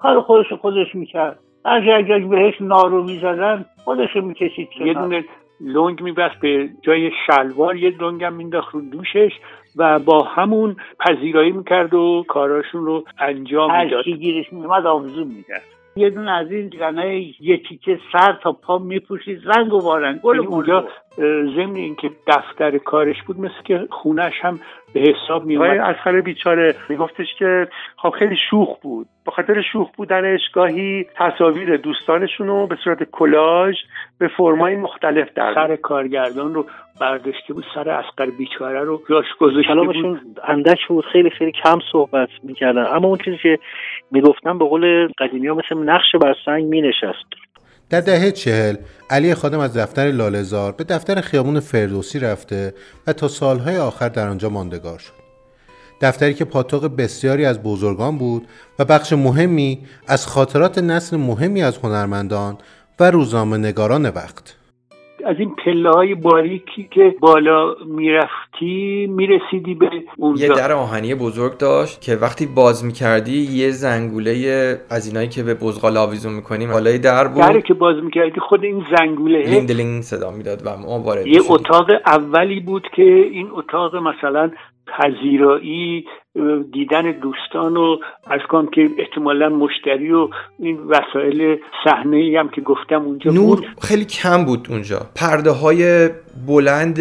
کار 0.00 0.20
خودش 0.20 0.52
خودش 0.52 0.94
می‌کرد. 0.94 1.38
اگه 1.64 1.94
اگر 1.94 2.18
بهش 2.18 2.54
نارو 2.60 3.04
می‌زدن 3.04 3.64
خودش 3.84 4.16
می‌کشید 4.16 4.68
یه 4.84 4.94
دونه 4.94 5.24
لنگ 5.60 6.02
میبست 6.02 6.40
به 6.40 6.68
جای 6.82 7.10
شلوار 7.26 7.76
یه 7.76 7.92
لنگ 8.00 8.24
هم 8.24 8.32
مینداخت 8.32 8.74
رو 8.74 8.80
دوشش. 8.80 9.32
و 9.76 9.98
با 9.98 10.22
همون 10.22 10.76
پذیرایی 11.00 11.52
می‌کرد 11.52 11.94
و 11.94 12.24
کاراشون 12.28 12.86
رو 12.86 13.04
انجام 13.18 13.84
می‌داد. 13.84 14.08
هر 14.08 14.12
گیرش 14.12 14.52
میومد 14.52 14.86
آویزون 14.86 15.28
می‌کرد. 15.28 15.62
یه 15.96 16.10
دونه 16.10 16.30
از 16.30 16.50
این 16.50 16.72
زنه 16.78 17.20
یکی 17.40 17.76
که 17.76 17.98
سر 18.12 18.38
تا 18.42 18.52
پا 18.52 18.78
میپوشید. 18.78 19.42
رنگ 19.44 19.72
و 19.72 19.80
بارنگ 19.80 20.20
گل 20.20 20.38
اونجا 20.38 20.88
ضمن 21.56 21.76
اینکه 21.76 22.10
دفتر 22.26 22.78
کارش 22.78 23.22
بود 23.22 23.40
مثل 23.40 23.62
که 23.64 23.88
خونش 23.90 24.34
هم 24.42 24.60
به 24.94 25.00
حساب 25.00 25.44
می 25.44 25.56
اومد 25.56 25.78
اسخر 25.78 26.20
بیچاره 26.20 26.74
میگفتش 26.88 27.26
که 27.38 27.68
خب 27.96 28.10
خیلی 28.10 28.36
شوخ 28.50 28.78
بود. 28.82 29.06
به 29.24 29.30
خاطر 29.30 29.62
شوخ 29.72 29.90
بودنش 29.96 30.40
گاهی 30.54 31.06
تصاویر 31.16 31.76
دوستانشون 31.76 32.46
رو 32.46 32.66
به 32.66 32.76
صورت 32.84 33.02
کلاژ 33.02 33.76
به 34.18 34.28
فرمای 34.28 34.76
مختلف 34.76 35.28
در 35.34 35.54
سر 35.54 35.76
کارگردان 35.76 36.54
رو 36.54 36.66
برداشته 37.00 37.54
بود 37.54 37.64
سر 37.74 37.90
اسقر 37.90 38.26
بیچاره 38.38 38.80
رو 38.80 39.02
جاش 39.10 39.26
گذاشته 39.40 39.74
بود. 39.74 40.20
اندک 40.44 40.86
بود 40.88 41.04
خیلی 41.04 41.30
خیلی 41.30 41.52
کم 41.52 41.78
صحبت 41.92 42.28
می‌کردن. 42.42 42.86
اما 42.86 43.08
اون 43.08 43.18
چیزی 43.18 43.38
که 43.42 43.58
می‌گفتن 44.10 44.58
به 44.58 44.64
قول 44.64 45.08
قدیمی 45.18 45.46
ها 45.46 45.54
مثل 45.54 45.78
نقش 45.78 46.16
بر 46.22 46.34
سنگ 46.44 46.64
مینشست. 46.64 47.26
در 47.90 48.00
دهه 48.00 48.30
چهل 48.30 48.76
علی 49.10 49.34
خادم 49.34 49.58
از 49.58 49.76
دفتر 49.76 50.10
لالزار 50.10 50.72
به 50.72 50.84
دفتر 50.84 51.20
خیابون 51.20 51.60
فردوسی 51.60 52.18
رفته 52.18 52.74
و 53.06 53.12
تا 53.12 53.28
سالهای 53.28 53.76
آخر 53.76 54.08
در 54.08 54.28
آنجا 54.28 54.48
ماندگار 54.48 54.98
شد. 54.98 55.12
دفتری 56.00 56.34
که 56.34 56.44
پاتوق 56.44 56.96
بسیاری 56.96 57.44
از 57.44 57.62
بزرگان 57.62 58.18
بود 58.18 58.48
و 58.78 58.84
بخش 58.84 59.12
مهمی 59.12 59.86
از 60.06 60.26
خاطرات 60.26 60.78
نسل 60.78 61.16
مهمی 61.16 61.62
از 61.62 61.76
هنرمندان 61.76 62.58
و 63.00 63.10
روزنامه 63.10 63.56
نگاران 63.56 64.06
وقت. 64.06 64.54
از 65.26 65.36
این 65.38 65.54
پله 65.64 65.90
های 65.90 66.14
باریکی 66.14 66.88
که 66.90 67.14
بالا 67.20 67.74
می‌رفتی 67.86 69.06
می‌رسیدی 69.10 69.74
به 69.74 69.90
اونجا. 70.16 70.46
یه 70.46 70.52
در 70.52 70.72
آهنی 70.72 71.14
بزرگ 71.14 71.58
داشت 71.58 72.00
که 72.00 72.16
وقتی 72.16 72.46
باز 72.46 72.84
می‌کردی 72.84 73.48
یه 73.52 73.70
زنگوله 73.70 74.32
از 74.90 75.06
اینایی 75.06 75.28
که 75.28 75.42
به 75.42 75.54
بزغال 75.54 75.96
آویزون 75.96 76.32
می‌کنیم 76.32 76.70
بالای 76.72 76.98
در 76.98 77.28
بود. 77.28 77.42
دری 77.42 77.62
که 77.62 77.74
باز 77.74 77.96
می‌کردی 78.04 78.40
خود 78.40 78.64
این 78.64 78.84
زنگوله. 78.96 79.42
لینگ 79.46 79.68
دلینگ 79.68 80.02
صدا 80.02 80.30
می‌داد 80.30 80.62
و 80.64 80.76
ما 80.76 80.98
وارد 80.98 81.26
یه 81.26 81.40
اتاق 81.48 81.90
اولی 82.06 82.60
بود 82.60 82.88
که 82.96 83.02
این 83.02 83.48
اتاق 83.52 83.96
مثلا 83.96 84.50
پذیرایی 84.96 86.04
دیدن 86.72 87.12
دوستان 87.12 87.76
و 87.76 87.96
از 88.26 88.40
کنم 88.48 88.66
که 88.66 88.90
احتمالا 88.98 89.48
مشتری 89.48 90.12
و 90.12 90.28
این 90.58 90.78
وسایل 90.88 91.58
صحنه 91.84 92.34
هم 92.38 92.48
که 92.48 92.60
گفتم 92.60 93.02
اونجا 93.02 93.30
نور 93.30 93.56
بود. 93.56 93.66
خیلی 93.82 94.04
کم 94.04 94.44
بود 94.44 94.66
اونجا. 94.70 95.00
پرده 95.14 95.50
های 95.50 96.10
بلند 96.46 96.98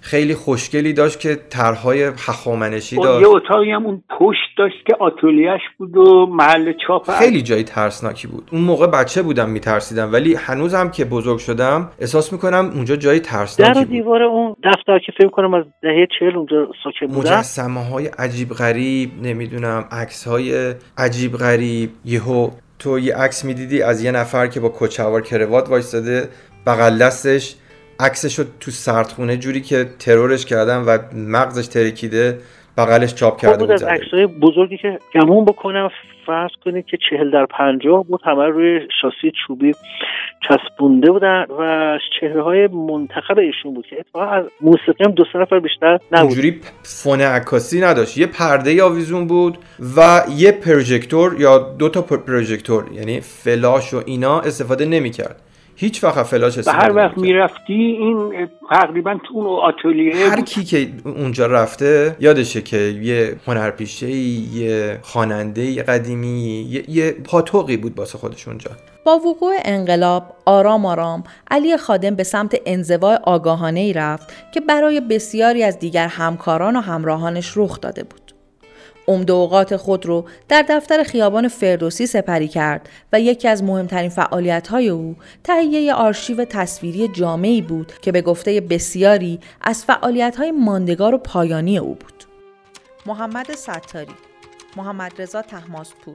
خیلی 0.00 0.34
خوشگلی 0.34 0.92
داشت 0.92 1.20
که 1.20 1.38
طرحهای 1.50 2.02
هخامنشی 2.02 2.96
داشت. 2.96 3.22
یه 3.22 3.28
اتاقی 3.28 3.70
هم 3.70 3.86
اون 3.86 4.02
پشت 4.20 4.48
داشت 4.58 4.86
که 4.86 4.96
آتولیش 5.00 5.60
بود 5.78 5.96
و 5.96 6.26
محل 6.26 6.72
چاپ 6.86 7.10
خیلی 7.10 7.42
جای 7.42 7.62
ترسناکی 7.62 8.28
بود. 8.28 8.48
اون 8.52 8.62
موقع 8.62 8.86
بچه 8.86 9.22
بودم 9.22 9.50
میترسیدم 9.50 10.12
ولی 10.12 10.34
هنوزم 10.34 10.90
که 10.90 11.04
بزرگ 11.04 11.38
شدم 11.38 11.90
احساس 11.98 12.32
می‌کنم 12.32 12.70
اونجا 12.74 12.96
جای 12.96 13.20
ترسناکی 13.20 13.72
در 13.72 13.84
دیوار 13.84 14.22
اون 14.22 14.56
دفتر 14.64 14.98
که 14.98 15.12
فکر 15.18 15.28
کنم 15.28 15.54
از 15.54 15.64
دهه 15.82 16.06
چهل 16.18 16.36
اونجا 16.36 16.68
ساکن 16.84 17.06
بودن 17.06 17.36
مجسمه 17.36 17.84
های 17.84 18.06
عجیب 18.06 18.48
غریب 18.48 19.10
نمی‌دونم 19.22 19.84
عکس 19.90 20.28
های 20.28 20.74
عجیب 20.98 21.32
غریب. 21.32 21.90
یهو 22.04 22.50
تو 22.78 22.98
یه 22.98 23.16
عکس 23.16 23.44
می‌دیدی 23.44 23.82
از 23.82 24.04
یه 24.04 24.12
نفر 24.12 24.46
که 24.46 24.60
با 24.60 24.72
کچوار 24.78 25.22
کروات 25.22 25.68
وایستاده 25.68 26.28
بغل 26.66 26.98
دستش 26.98 27.56
عکسش 28.00 28.38
رو 28.38 28.44
تو 28.60 28.70
سردخونه 28.70 29.36
جوری 29.36 29.60
که 29.60 29.86
ترورش 29.98 30.46
کردن 30.46 30.76
و 30.76 30.98
مغزش 31.14 31.66
ترکیده 31.66 32.38
بغلش 32.78 33.14
چاپ 33.14 33.40
کرده 33.40 33.58
بود 33.58 33.70
از 33.70 33.82
عکسای 33.82 34.26
بزرگی 34.26 34.76
که 34.76 34.98
گمون 35.14 35.44
بکنم 35.44 35.90
فرض 36.26 36.50
کنید 36.64 36.86
که 36.86 36.98
چهل 37.10 37.30
در 37.30 37.46
پنجاه 37.46 38.04
بود 38.04 38.20
همه 38.24 38.44
روی 38.44 38.80
شاسی 39.02 39.32
چوبی 39.46 39.72
چسبونده 40.48 41.10
بودن 41.10 41.46
و 41.58 41.98
چهره 42.20 42.42
های 42.42 42.66
منتخب 42.66 43.38
ایشون 43.38 43.74
بود 43.74 43.86
که 43.90 43.96
اتفاقا 43.98 44.26
از 44.26 44.44
موسیقی 44.60 45.04
هم 45.04 45.10
دو 45.10 45.24
سه 45.32 45.38
نفر 45.38 45.60
بیشتر 45.60 45.98
نبود. 46.12 46.26
اونجوری 46.26 46.60
فون 46.82 47.20
عکاسی 47.20 47.80
نداشت. 47.80 48.18
یه 48.18 48.26
پرده 48.26 48.82
آویزون 48.82 49.26
بود 49.26 49.58
و 49.96 50.22
یه 50.36 50.52
پروژکتور 50.52 51.40
یا 51.40 51.58
دو 51.58 51.88
تا 51.88 52.02
پروژکتور 52.02 52.84
یعنی 52.92 53.20
فلاش 53.20 53.94
و 53.94 54.02
اینا 54.06 54.40
استفاده 54.40 54.84
نمی‌کرد. 54.84 55.40
هیچ 55.80 56.04
وقت 56.04 56.22
فلاش 56.22 56.58
و 56.58 56.70
هر 56.70 56.92
وقت 56.92 57.18
می‌رفتی 57.18 57.72
این 57.72 58.48
تقریبا 58.70 59.14
تو 59.14 59.34
اون 59.34 59.46
آتلیه 59.46 60.30
هر 60.30 60.40
کی 60.40 60.64
که 60.64 60.88
اونجا 61.04 61.46
رفته 61.46 62.16
یادشه 62.20 62.62
که 62.62 62.76
یه 62.76 63.36
هنرپیشه 63.46 64.10
یه 64.10 64.98
خواننده 65.02 65.82
قدیمی 65.82 66.66
یه, 66.70 66.90
یه 66.90 67.12
پاتوقی 67.12 67.76
بود 67.76 67.98
واسه 67.98 68.18
خودش 68.18 68.48
اونجا. 68.48 68.70
با 69.04 69.16
وقوع 69.16 69.54
انقلاب 69.64 70.22
آرام 70.46 70.86
آرام 70.86 71.24
علی 71.50 71.76
خادم 71.76 72.14
به 72.14 72.22
سمت 72.22 72.60
انزوای 72.66 73.18
آگاهانه 73.24 73.80
ای 73.80 73.92
رفت 73.92 74.52
که 74.52 74.60
برای 74.60 75.00
بسیاری 75.00 75.62
از 75.62 75.78
دیگر 75.78 76.06
همکاران 76.06 76.76
و 76.76 76.80
همراهانش 76.80 77.52
رخ 77.56 77.80
داده 77.80 78.02
بود. 78.02 78.27
عمده 79.08 79.32
اوقات 79.32 79.76
خود 79.76 80.06
رو 80.06 80.24
در 80.48 80.64
دفتر 80.68 81.02
خیابان 81.02 81.48
فردوسی 81.48 82.06
سپری 82.06 82.48
کرد 82.48 82.88
و 83.12 83.20
یکی 83.20 83.48
از 83.48 83.64
مهمترین 83.64 84.10
فعالیت‌های 84.10 84.88
او 84.88 85.16
تهیه 85.44 85.94
آرشیو 85.94 86.44
تصویری 86.44 87.08
جامعی 87.08 87.62
بود 87.62 87.92
که 88.02 88.12
به 88.12 88.22
گفته 88.22 88.60
بسیاری 88.60 89.38
از 89.60 89.84
فعالیت‌های 89.84 90.52
ماندگار 90.52 91.14
و 91.14 91.18
پایانی 91.18 91.78
او 91.78 91.94
بود. 91.94 92.24
محمد 93.06 93.50
ستاری 93.52 94.12
محمد 94.76 95.22
رضا 95.22 95.42
طهماسب‌پور 95.42 96.14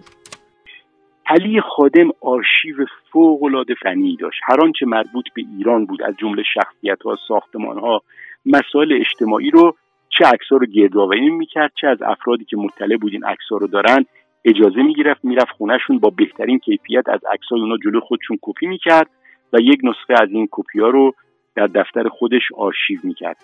علی 1.28 1.62
خادم 1.62 2.10
آرشیو 2.22 2.86
فوق‌العاده 3.12 3.76
فنی 3.84 4.18
داشت 4.20 4.39
هر 4.44 4.62
آنچه 4.62 4.86
مربوط 4.86 5.26
به 5.36 5.44
ایران 5.58 5.86
بود 5.86 6.02
از 6.02 6.14
جمله 6.20 6.44
شخصیت‌ها 6.54 7.18
ساختمان‌ها 7.28 8.02
مسائل 8.46 8.94
اجتماعی 8.94 9.50
رو 9.50 9.76
چه 10.18 10.26
عکس‌ها 10.26 10.57
رو 10.57 10.66
گردآوری 10.66 11.30
می‌کرد 11.30 11.72
چه 11.82 11.88
از 11.88 12.01
افرادی 12.01 12.45
که 12.45 12.57
مطلع 12.57 12.97
بود 12.97 13.14
این 13.14 13.24
عکس‌ها 13.24 13.57
رو 13.57 13.68
دارن 13.68 14.05
اجازه 14.45 14.82
می‌گرفت 14.82 15.26
می‌رفت 15.26 15.51
خونهشون 15.57 15.99
با 15.99 16.09
بهترین 16.09 16.59
کیفیت 16.59 17.09
از 17.09 17.20
عکس‌های 17.34 17.61
اونا 17.61 17.78
جلو 17.78 17.99
خودشون 17.99 18.38
کپی 18.41 18.68
می‌کرد 18.68 19.09
و 19.53 19.57
یک 19.61 19.80
نسخه 19.84 20.24
از 20.24 20.30
این 20.32 20.47
کپی 20.51 20.80
ها 20.80 20.88
رو 20.88 21.14
در 21.55 21.68
دفتر 21.68 22.07
خودش 22.09 22.41
آرشیو 22.57 22.99
می‌کرد. 23.03 23.38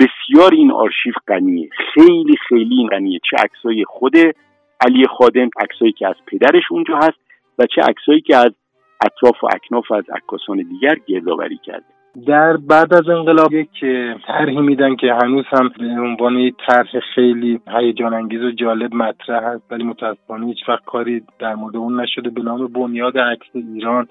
بسیار 0.00 0.54
این 0.54 0.72
آرشیو 0.72 1.12
غنیه. 1.28 1.68
خیلی 1.94 2.36
خیلی 2.48 2.74
این 2.74 2.88
غنیه. 2.88 3.20
چه 3.30 3.36
عکسای 3.44 3.84
خود 3.84 4.16
علی 4.80 5.06
خادم 5.06 5.50
عکسایی 5.60 5.92
که 5.92 6.08
از 6.08 6.14
پدرش 6.26 6.62
اونجا 6.70 6.96
هست 6.96 7.18
و 7.58 7.66
چه 7.66 7.82
عکسایی 7.82 8.20
که 8.20 8.36
از 8.36 8.52
اطراف 9.00 9.44
و 9.44 9.46
اکناف 9.54 9.92
از 9.92 10.04
عکاسان 10.10 10.56
دیگر 10.56 10.96
گردآوری 11.06 11.58
کرده. 11.64 11.97
در 12.26 12.56
بعد 12.56 12.94
از 12.94 13.08
انقلاب 13.08 13.52
یک 13.52 13.84
طرحی 14.26 14.60
میدن 14.60 14.96
که 14.96 15.14
هنوز 15.22 15.44
هم 15.48 15.70
به 15.78 15.84
عنوان 15.84 16.34
یک 16.34 16.54
طرح 16.66 17.00
خیلی 17.14 17.60
هیجان 17.78 18.14
انگیز 18.14 18.40
و 18.40 18.50
جالب 18.50 18.94
مطرح 18.94 19.44
هست 19.44 19.62
ولی 19.70 19.84
متاسفانه 19.84 20.46
هیچ 20.46 20.68
وقت 20.68 20.84
کاری 20.84 21.22
در 21.38 21.54
مورد 21.54 21.76
اون 21.76 22.00
نشده 22.00 22.30
به 22.30 22.42
نام 22.42 22.66
بنیاد 22.66 23.18
عکس 23.18 23.46
ایران. 23.54 24.06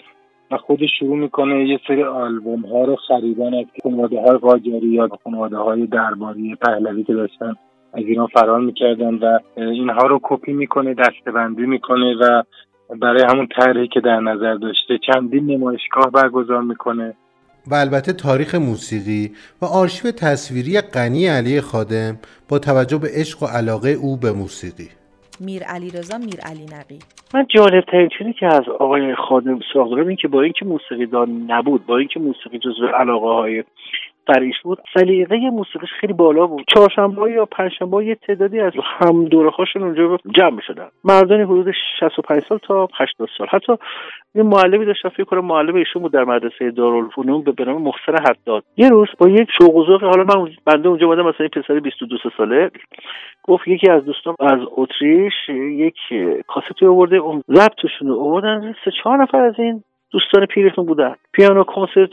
و 0.51 0.58
خودش 0.58 0.89
شروع 0.99 1.18
می‌کنه 1.18 1.68
یه 1.68 1.80
سری 1.88 2.03
آلبوم 2.03 2.62
ها 2.66 2.84
رو 2.84 2.95
خریدن 2.95 3.53
از 3.53 3.66
خانواده 3.84 4.20
های 4.20 4.38
قاجاری 4.38 4.88
یا 4.88 5.10
خانواده 5.24 5.58
های 5.58 5.86
درباری 5.86 6.55
پهلوی 6.55 7.03
که 7.03 7.14
داشتن 7.14 7.53
از 7.93 8.03
ایران 8.03 8.28
فرار 8.28 8.62
می‌کردن 8.62 9.16
و 9.16 9.39
اینها 9.58 10.08
رو 10.08 10.20
کپی 10.24 10.53
می‌کنه 10.53 10.93
دستبندی 10.93 11.66
می‌کنه 11.66 12.16
و 12.16 12.43
برای 13.01 13.24
همون 13.30 13.47
طرحی 13.47 13.88
که 13.88 13.99
در 13.99 14.20
نظر 14.20 14.53
داشته 14.53 14.97
چندین 14.97 15.51
نمایشگاه 15.51 16.12
برگزار 16.12 16.62
می‌کنه. 16.62 17.14
و 17.72 17.76
البته 17.76 18.13
تاریخ 18.13 18.55
موسیقی 18.55 19.32
و 19.61 19.65
آرشیو 19.65 20.11
تصویری 20.11 20.82
غنی 20.82 21.28
علی 21.28 21.61
خادم 21.61 22.18
با 22.49 22.59
توجه 22.59 22.97
به 22.97 23.07
عشق 23.13 23.43
و 23.43 23.45
علاقه 23.45 23.89
او 23.89 24.18
به 24.18 24.32
موسیقی. 24.32 24.89
میر 25.39 25.63
علی 25.63 25.89
رضا 25.89 26.18
میر 26.18 26.39
علی 26.39 26.65
نقی. 26.65 26.99
من 27.34 27.45
جالب 27.55 27.84
ترین 27.91 28.09
چیزی 28.18 28.34
که 28.34 28.45
از 28.45 28.63
آقای 28.80 29.15
خادم 29.15 29.59
دارم 29.76 30.07
این 30.07 30.18
که 30.22 30.28
با 30.28 30.41
اینکه 30.41 30.65
موسیقی 30.65 31.05
دار 31.05 31.28
نبود 31.28 31.86
با 31.86 31.97
اینکه 31.97 32.20
موسیقی 32.20 32.59
جزو 32.59 32.88
علاقه 32.88 33.28
های 33.28 33.63
فریش 34.28 34.55
بود. 34.63 34.80
سلیقه 34.93 35.38
موسیقیش 35.38 35.89
خیلی 35.99 36.13
بالا 36.13 36.47
بود. 36.47 36.65
چهارشنبه 36.73 37.32
یا 37.32 37.45
پنجشنبه 37.45 38.05
یه 38.05 38.15
تعدادی 38.15 38.59
از 38.59 38.73
هم 38.84 39.25
دوره 39.25 39.51
اونجا 39.75 40.17
جمع 40.38 40.61
شدن 40.61 40.88
مردانی 41.03 41.43
حدود 41.43 41.73
65 41.99 42.43
سال 42.49 42.57
تا 42.57 42.88
80 42.93 43.30
سال. 43.38 43.47
حتی 43.49 43.73
یه 44.36 44.43
معلمی 44.43 44.86
داشتم 44.86 45.09
فکر 45.09 45.23
کنم 45.23 45.45
معلم 45.45 45.75
ایشون 45.75 46.01
بود 46.01 46.13
در 46.13 46.23
مدرسه 46.23 46.71
دارالفنون 46.71 47.41
به 47.41 47.65
نام 47.65 47.82
محسن 47.82 48.23
حداد. 48.30 48.63
یه 48.78 48.89
روز 48.89 49.07
با 49.19 49.30
یک 49.30 49.49
شوق 49.59 49.75
و 49.75 49.97
حالا 49.97 50.23
من 50.23 50.49
بنده 50.65 50.89
اونجا 50.89 51.05
اومدم 51.05 51.25
مثلا 51.28 51.47
پسر 51.47 51.80
22 51.80 52.17
ساله 52.38 52.71
گفت 53.43 53.67
یکی 53.67 53.89
از 53.89 54.05
دوستان 54.05 54.36
از 54.39 54.59
اتریش 54.78 55.34
یک 55.49 55.95
کاستی 56.47 56.86
آورده 56.86 57.15
اون 57.15 57.43
ضبطشون 57.53 58.11
آوردن 58.11 58.75
سه 58.86 58.91
چهار 59.03 59.17
نفر 59.21 59.41
از 59.41 59.53
این 59.57 59.84
دوستان 60.12 60.45
پیرتون 60.45 60.86
بودن. 60.86 61.16
پیانو 61.34 61.64
کنسرت 61.64 62.10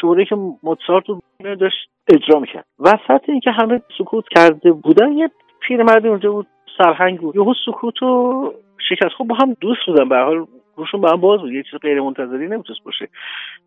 شوره 0.00 0.24
که 0.24 0.36
موتسارت 0.62 1.04
رو 1.08 1.22
داشت 1.40 1.88
اجرا 2.08 2.40
می‌کرد. 2.40 2.64
وسط 2.78 3.28
اینکه 3.28 3.50
همه 3.50 3.82
سکوت 3.98 4.24
کرده 4.36 4.72
بودن 4.72 5.12
یه 5.12 5.30
پیرمردی 5.60 6.08
اونجا 6.08 6.32
بود 6.32 6.46
سرهنگ 6.78 7.20
بود. 7.20 7.36
یهو 7.36 7.54
سکوت 7.66 8.02
و 8.02 8.54
شکست. 8.88 9.14
خب 9.18 9.24
با 9.24 9.34
هم 9.34 9.56
دوست 9.60 9.86
بودن. 9.86 10.08
به 10.08 10.16
حال 10.16 10.46
روشون 10.76 11.00
به 11.00 11.10
هم 11.10 11.20
باز 11.20 11.40
بود. 11.40 11.52
یه 11.52 11.62
چیز 11.62 11.80
غیر 11.80 12.00
منتظری 12.00 12.48
نمی‌تونست 12.48 12.84
باشه. 12.84 13.08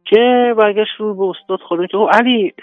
که 0.05 0.53
برگشت 0.57 0.95
رو 0.97 1.13
به 1.15 1.23
استاد 1.23 1.59
خودم 1.59 1.87
که 1.87 1.97
علی 1.97 2.53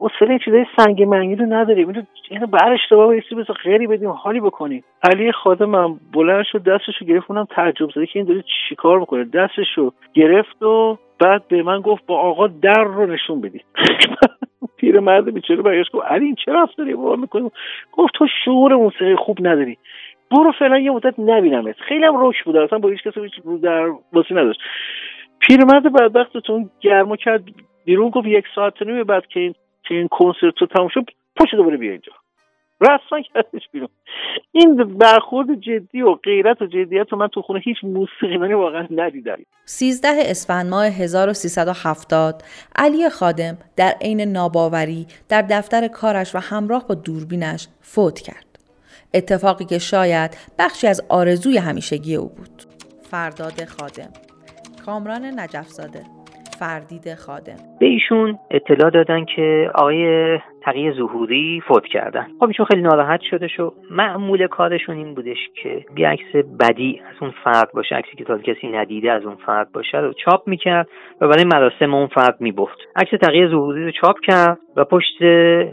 حوصله 0.00 0.38
چیزای 0.44 0.66
سنگ 0.76 1.02
منگی 1.02 1.34
رو 1.34 1.46
نداریم. 1.46 1.88
اینو 1.88 2.02
اینو 2.30 2.46
بر 2.46 2.72
اشتباه 2.72 3.16
یه 3.16 3.22
چیزی 3.28 3.44
خیری 3.62 3.86
بدیم 3.86 4.10
حالی 4.10 4.40
بکنیم. 4.40 4.84
علی 5.02 5.32
خادمم 5.32 6.00
بلند 6.12 6.44
شد 6.44 6.62
دستشو 6.62 7.04
گرفت 7.04 7.30
اونم 7.30 7.44
تعجب 7.50 7.90
زده 7.90 8.06
که 8.06 8.18
این 8.18 8.28
داره 8.28 8.44
چیکار 8.68 8.98
می‌کنه. 9.00 9.24
دستشو 9.24 9.92
گرفت 10.14 10.62
و 10.62 10.98
بعد 11.18 11.48
به 11.48 11.62
من 11.62 11.80
گفت 11.80 12.06
با 12.06 12.18
آقا 12.18 12.46
در 12.46 12.84
رو 12.84 13.06
نشون 13.06 13.40
بدید 13.40 13.64
مرد 15.00 15.34
بیچاره 15.34 15.62
برگشت 15.62 15.92
گفت 15.92 16.04
علی 16.06 16.24
این 16.24 16.34
چه 16.34 16.52
رفتاری 16.52 16.94
با 16.94 17.16
می‌کنیم 17.16 17.50
گفت 17.92 18.14
تو 18.14 18.26
شعور 18.44 18.76
موسیقی 18.76 19.16
خوب 19.16 19.38
نداری. 19.40 19.78
برو 20.30 20.52
فعلا 20.58 20.78
یه 20.78 20.90
مدت 20.90 21.14
نبینمت. 21.18 21.76
خیلی 21.88 22.04
هم 22.04 22.16
روش 22.16 22.42
بود. 22.42 22.56
اصلا 22.56 22.78
با 22.78 22.88
هیچ 22.88 23.02
کسی 23.02 23.20
رو 23.44 23.58
در 23.58 23.90
باسی 24.12 24.34
نداشت. 24.34 24.60
پیرمرد 25.40 25.92
بدبختتون 25.92 26.70
گرما 26.80 27.16
کرد 27.16 27.42
بیرون 27.84 28.10
گفت 28.10 28.26
یک 28.26 28.44
ساعت 28.54 28.82
نیم 28.82 29.04
بعد 29.04 29.26
که 29.26 29.40
این 29.40 29.54
که 29.90 29.96
این 29.96 30.08
کنسرت 30.08 30.54
رو 30.60 30.66
تموم 30.66 30.88
شد 30.88 31.04
پشت 31.36 31.54
دوباره 31.54 31.76
بیا 31.76 31.90
اینجا 31.90 32.12
رسما 32.80 33.20
کردش 33.20 33.68
بیرون. 33.72 33.88
این 34.52 34.98
برخورد 34.98 35.60
جدی 35.60 36.02
و 36.02 36.14
غیرت 36.14 36.62
و 36.62 36.66
جدیت 36.66 37.06
رو 37.10 37.18
من 37.18 37.28
تو 37.28 37.42
خونه 37.42 37.60
هیچ 37.60 37.76
موسیقیدانی 37.82 38.54
واقعا 38.54 38.86
ندیدم. 38.90 39.36
13 39.64 40.08
اسفند 40.08 40.70
ماه 40.70 40.86
1370 40.86 42.42
علی 42.76 43.08
خادم 43.08 43.58
در 43.76 43.94
عین 44.00 44.20
ناباوری 44.20 45.06
در 45.28 45.42
دفتر 45.42 45.88
کارش 45.88 46.34
و 46.34 46.38
همراه 46.38 46.86
با 46.88 46.94
دوربینش 46.94 47.68
فوت 47.80 48.20
کرد. 48.20 48.46
اتفاقی 49.14 49.64
که 49.64 49.78
شاید 49.78 50.36
بخشی 50.58 50.86
از 50.86 51.02
آرزوی 51.08 51.58
همیشگی 51.58 52.16
او 52.16 52.28
بود. 52.28 52.62
فرداد 53.10 53.64
خادم 53.64 54.10
کامران 54.86 55.40
نجفزاده. 55.40 56.19
فردید 56.60 57.14
خادم. 57.14 57.60
به 57.80 57.86
ایشون 57.86 58.38
اطلاع 58.50 58.90
دادن 58.90 59.24
که 59.24 59.70
آقای 59.74 60.38
تقیه 60.62 60.92
ظهوری 60.92 61.62
فوت 61.68 61.84
کردن. 61.84 62.26
خب 62.40 62.44
ایشون 62.44 62.66
خیلی 62.66 62.82
ناراحت 62.82 63.20
شده 63.30 63.48
شو. 63.48 63.72
معمول 63.90 64.46
کارشون 64.46 64.96
این 64.96 65.14
بودش 65.14 65.38
که 65.62 65.84
بی 65.94 66.04
عکس 66.04 66.36
بدی 66.60 67.00
از 67.10 67.16
اون 67.20 67.32
فرد 67.44 67.72
باشه. 67.74 67.94
عکسی 67.94 68.16
که 68.16 68.24
تا 68.24 68.38
کسی 68.38 68.68
ندیده 68.68 69.12
از 69.12 69.24
اون 69.24 69.36
فرد 69.46 69.72
باشه 69.72 69.98
رو 69.98 70.12
چاپ 70.12 70.48
می‌کرد 70.48 70.88
و 71.20 71.28
برای 71.28 71.44
مراسم 71.44 71.94
اون 71.94 72.06
فرد 72.06 72.40
می‌برد 72.40 72.76
عکس 72.96 73.10
تقیه 73.22 73.48
ظهوری 73.48 73.84
رو 73.84 73.90
چاپ 73.90 74.16
کرد 74.20 74.58
و 74.76 74.84
پشت 74.84 75.22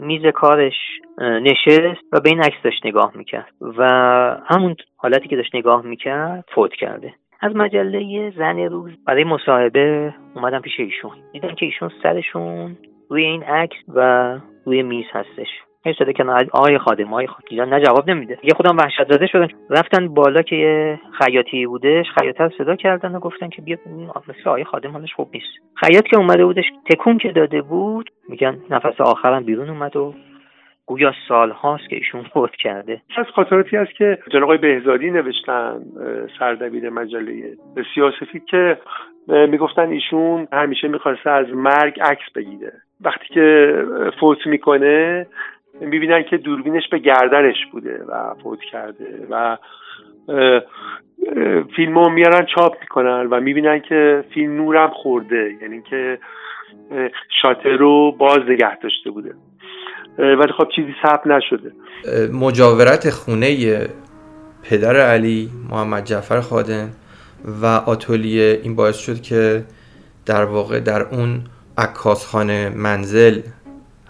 میز 0.00 0.26
کارش 0.34 0.74
نشست 1.18 2.02
و 2.12 2.20
به 2.20 2.30
این 2.30 2.40
عکس 2.40 2.62
داشت 2.64 2.86
نگاه 2.86 3.12
می‌کرد 3.14 3.52
و 3.78 3.84
همون 4.46 4.76
حالتی 4.96 5.28
که 5.28 5.36
داشت 5.36 5.54
نگاه 5.54 5.82
می‌کرد 5.82 6.44
فوت 6.54 6.72
کرده. 6.72 7.14
از 7.40 7.56
مجله 7.56 8.32
زن 8.36 8.58
روز. 8.58 8.92
برای 9.06 9.24
مصاحبه 9.24 10.14
اومدم 10.34 10.60
پیش 10.60 10.80
ایشون. 10.80 11.12
دیدم 11.32 11.54
که 11.54 11.66
ایشون 11.66 11.90
سرشون 12.02 12.76
روی 13.10 13.24
این 13.24 13.42
عکس 13.42 13.76
و 13.88 14.34
روی 14.66 14.82
میز 14.82 15.06
هستش. 15.12 15.48
شده 15.98 16.12
که 16.12 16.24
آقای 16.52 16.78
خادم. 16.78 17.06
آقای 17.06 17.26
خادم. 17.26 17.74
نه 17.74 17.80
جواب 17.84 18.10
نمیده. 18.10 18.38
یه 18.42 18.54
خودم 18.56 18.76
وحشت 18.76 19.12
زده 19.12 19.26
شدن. 19.26 19.48
رفتن 19.70 20.08
بالا 20.08 20.42
که 20.42 20.56
یه 20.56 21.00
خیاطی 21.18 21.66
بودش. 21.66 22.06
خیاطه 22.20 22.44
رو 22.44 22.50
صدا 22.58 22.76
کردن 22.76 23.14
و 23.14 23.20
گفتن 23.20 23.48
که 23.48 23.62
بیا 23.62 23.76
مثل 24.28 24.48
آقای 24.48 24.64
خادم 24.64 24.90
حالش 24.90 25.14
خوب 25.14 25.28
نیست. 25.34 25.46
خیاط 25.74 26.04
که 26.04 26.16
اومده 26.16 26.44
بودش 26.44 26.64
تکون 26.90 27.18
که 27.18 27.32
داده 27.32 27.62
بود 27.62 28.10
میگن 28.28 28.58
نفس 28.70 29.00
آخرم 29.00 29.44
بیرون 29.44 29.68
اومد 29.68 29.96
و 29.96 30.14
گویا 30.88 31.12
سال 31.28 31.50
هاست 31.50 31.88
که 31.88 31.96
ایشون 31.96 32.22
فوت 32.34 32.50
کرده. 32.50 33.00
از 33.16 33.26
خاطراتی 33.34 33.76
است 33.76 33.92
که 33.92 34.18
جناب 34.30 34.42
آقای 34.42 34.58
بهزادی 34.58 35.10
نوشتن 35.10 35.80
سردبیر 36.38 36.90
مجله 36.90 37.56
سیاسفی 37.94 38.40
که 38.40 38.78
می‌گفتن 39.28 39.88
ایشون 39.88 40.48
همیشه 40.52 40.88
می‌خواسته 40.88 41.30
از 41.30 41.46
مرگ 41.54 42.00
عکس 42.00 42.32
بگیره. 42.34 42.72
وقتی 43.00 43.34
که 43.34 43.74
فوت 44.20 44.46
می‌کنه 44.46 45.26
می‌بینن 45.80 46.22
که 46.22 46.36
دوربینش 46.36 46.88
به 46.88 46.98
گردنش 46.98 47.66
بوده 47.72 48.04
و 48.08 48.34
فوت 48.42 48.60
کرده 48.60 49.26
و 49.30 49.56
فیلم 51.76 51.98
رو 51.98 52.10
میارن 52.10 52.46
چاپ 52.54 52.76
می‌کنن 52.80 53.26
و 53.30 53.40
می‌بینن 53.40 53.80
که 53.80 54.24
فیلم 54.34 54.56
نورم 54.56 54.90
خورده. 54.90 55.54
یعنی 55.62 55.82
که 55.82 56.18
شاتر 57.42 57.76
رو 57.76 58.12
باز 58.12 58.38
نگه 58.48 58.78
داشته 58.78 59.10
بوده. 59.10 59.34
ولی 60.18 60.52
خب 60.58 60.68
چیزی 60.76 60.94
ثبت 61.02 61.26
نشده. 61.26 61.72
مجاورت 62.32 63.10
خونه 63.10 63.80
پدر 64.62 64.96
علی 64.96 65.50
محمد 65.70 66.04
جعفر 66.04 66.40
خادم 66.40 66.90
و 67.62 67.66
آتولیه 67.66 68.60
این 68.62 68.76
باعث 68.76 68.96
شد 68.96 69.22
که 69.22 69.64
در 70.26 70.44
واقع 70.44 70.80
در 70.80 71.02
اون 71.02 71.44
عکاسخانه 71.78 72.68
منزل 72.68 73.40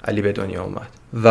علی 0.05 0.23
به 0.23 0.33
دنیا 0.33 0.63
اومد. 0.63 0.89
و 1.25 1.29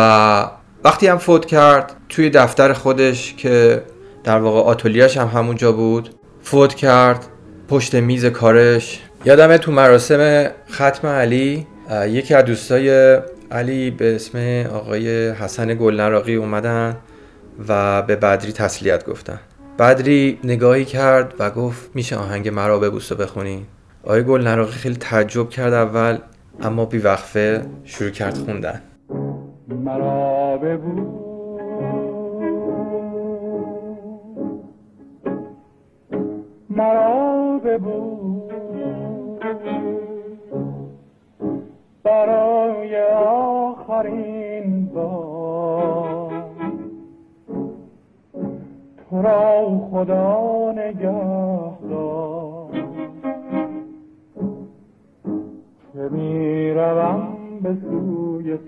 وقتی 0.84 1.06
هم 1.06 1.18
فوت 1.18 1.46
کرد 1.46 1.92
توی 2.08 2.30
دفتر 2.30 2.72
خودش 2.72 3.34
که 3.34 3.82
در 4.24 4.38
واقع 4.38 4.60
آتولیاش 4.60 5.16
هم 5.16 5.26
همونجا 5.26 5.72
بود 5.72 6.08
فوت 6.42 6.74
کرد 6.74 7.26
پشت 7.68 7.94
میز 7.94 8.26
کارش. 8.26 9.00
یادمه 9.24 9.58
تو 9.58 9.72
مراسم 9.72 10.50
ختم 10.70 11.08
علی 11.08 11.66
یکی 12.08 12.34
از 12.34 12.44
دوستای 12.44 13.18
علی 13.50 13.90
به 13.90 14.14
اسم 14.14 14.66
آقای 14.74 15.30
حسن 15.30 15.74
گلنراقی 15.74 16.34
اومدن 16.34 16.96
و 17.68 18.02
به 18.02 18.16
بدری 18.16 18.52
تسلیت 18.52 19.06
گفتن. 19.06 19.40
بدری 19.78 20.38
نگاهی 20.44 20.84
کرد 20.84 21.34
و 21.38 21.50
گفت 21.50 21.90
میشه 21.94 22.16
آهنگ 22.16 22.48
مرا 22.48 22.78
ببوس 22.78 23.12
و 23.12 23.14
بخونی. 23.14 23.66
آقای 24.04 24.24
گلنراقی 24.24 24.72
خیلی 24.72 24.96
تعجب 24.96 25.48
کرد 25.50 25.72
اول 25.72 26.18
اما 26.62 26.84
بیوقفه 26.84 27.62
شروع 27.84 28.10
کرد 28.10 28.34
خوندن. 28.34 28.82
مرا 29.68 30.56
ببوس. 30.56 31.08
مرا 36.70 37.58
ببوس. 37.64 38.47
برای 42.08 43.02
آخرین 43.26 44.86
بار. 44.86 46.44
تو 49.10 49.22
را 49.22 49.88
خدا 49.90 50.72
نگه 50.72 51.48
که 55.92 56.08
می‌روم 56.10 57.36
به 57.62 57.76
سوی 57.80 58.58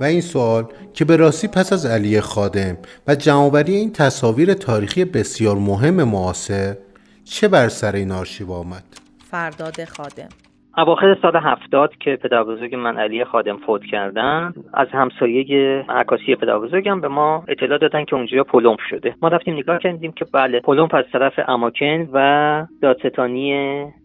و 0.00 0.04
این 0.04 0.20
سوال 0.20 0.64
که 0.94 1.04
به 1.04 1.16
راستی 1.16 1.48
پس 1.48 1.72
از 1.72 1.86
علی 1.86 2.20
خادم 2.20 2.76
و 3.06 3.14
جمعآوری 3.14 3.74
این 3.74 3.92
تصاویر 3.92 4.54
تاریخی 4.54 5.04
بسیار 5.04 5.56
مهم 5.56 6.02
معاصر 6.02 6.76
چه 7.24 7.48
بر 7.48 7.68
سر 7.68 7.94
این 7.94 8.12
آرشیو 8.12 8.52
آمد؟ 8.52 8.93
فرداد 9.34 9.84
خادم. 9.84 10.28
اواخر 10.76 11.16
سال 11.22 11.36
هفتاد 11.36 11.96
که 12.00 12.18
پدر 12.22 12.42
بزرگ 12.42 12.74
من 12.74 12.96
علی 12.98 13.24
خادم 13.24 13.56
فوت 13.56 13.84
کردن 13.84 14.52
از 14.74 14.88
همسایه 14.92 15.84
عکاسی 15.88 16.34
پدر 16.34 16.58
بزرگم 16.58 17.00
به 17.00 17.08
ما 17.08 17.44
اطلاع 17.48 17.78
دادن 17.78 18.04
که 18.04 18.16
اونجا 18.16 18.44
پلمپ 18.44 18.78
شده. 18.90 19.14
ما 19.22 19.28
رفتیم 19.28 19.54
نگاه 19.54 19.78
کردیم 19.78 20.12
که 20.12 20.24
بله 20.32 20.60
پلمپ 20.60 20.94
از 20.94 21.04
طرف 21.12 21.32
اماکن 21.48 22.08
و 22.12 22.66
دادستانی 22.82 23.52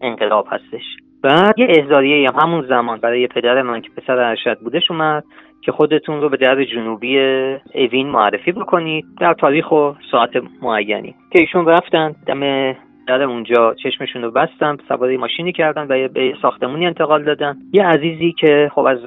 انقلاب 0.00 0.46
هستش. 0.50 0.84
بعد 1.22 1.58
یه 1.58 1.66
احضاریه 1.68 2.28
هم 2.28 2.40
همون 2.40 2.66
زمان 2.68 3.00
برای 3.00 3.26
پدر 3.26 3.62
من 3.62 3.80
که 3.80 3.90
پسر 3.96 4.18
ارشد 4.18 4.58
بودش 4.58 4.90
اومد 4.90 5.24
که 5.62 5.72
خودتون 5.72 6.20
رو 6.20 6.28
به 6.28 6.36
در 6.36 6.64
جنوبی 6.64 7.18
اوین 7.74 8.06
معرفی 8.06 8.52
بکنید. 8.52 9.04
در 9.20 9.34
تاریخ 9.34 9.72
و 9.72 9.92
ساعت 10.10 10.30
معینی. 10.62 11.14
که 11.32 11.40
ایشون 11.40 11.66
رفتن 11.66 12.14
دم 12.26 12.72
در 13.10 13.22
اونجا 13.22 13.74
چشمشون 13.74 14.22
رو 14.22 14.30
بستن 14.30 14.76
سواری 14.88 15.16
ماشینی 15.16 15.52
کردن 15.52 15.86
و 15.88 16.08
به 16.08 16.34
ساختمونی 16.42 16.86
انتقال 16.86 17.24
دادن. 17.24 17.56
یه 17.72 17.84
عزیزی 17.84 18.32
که 18.32 18.70
خب 18.74 18.80
از 18.80 18.98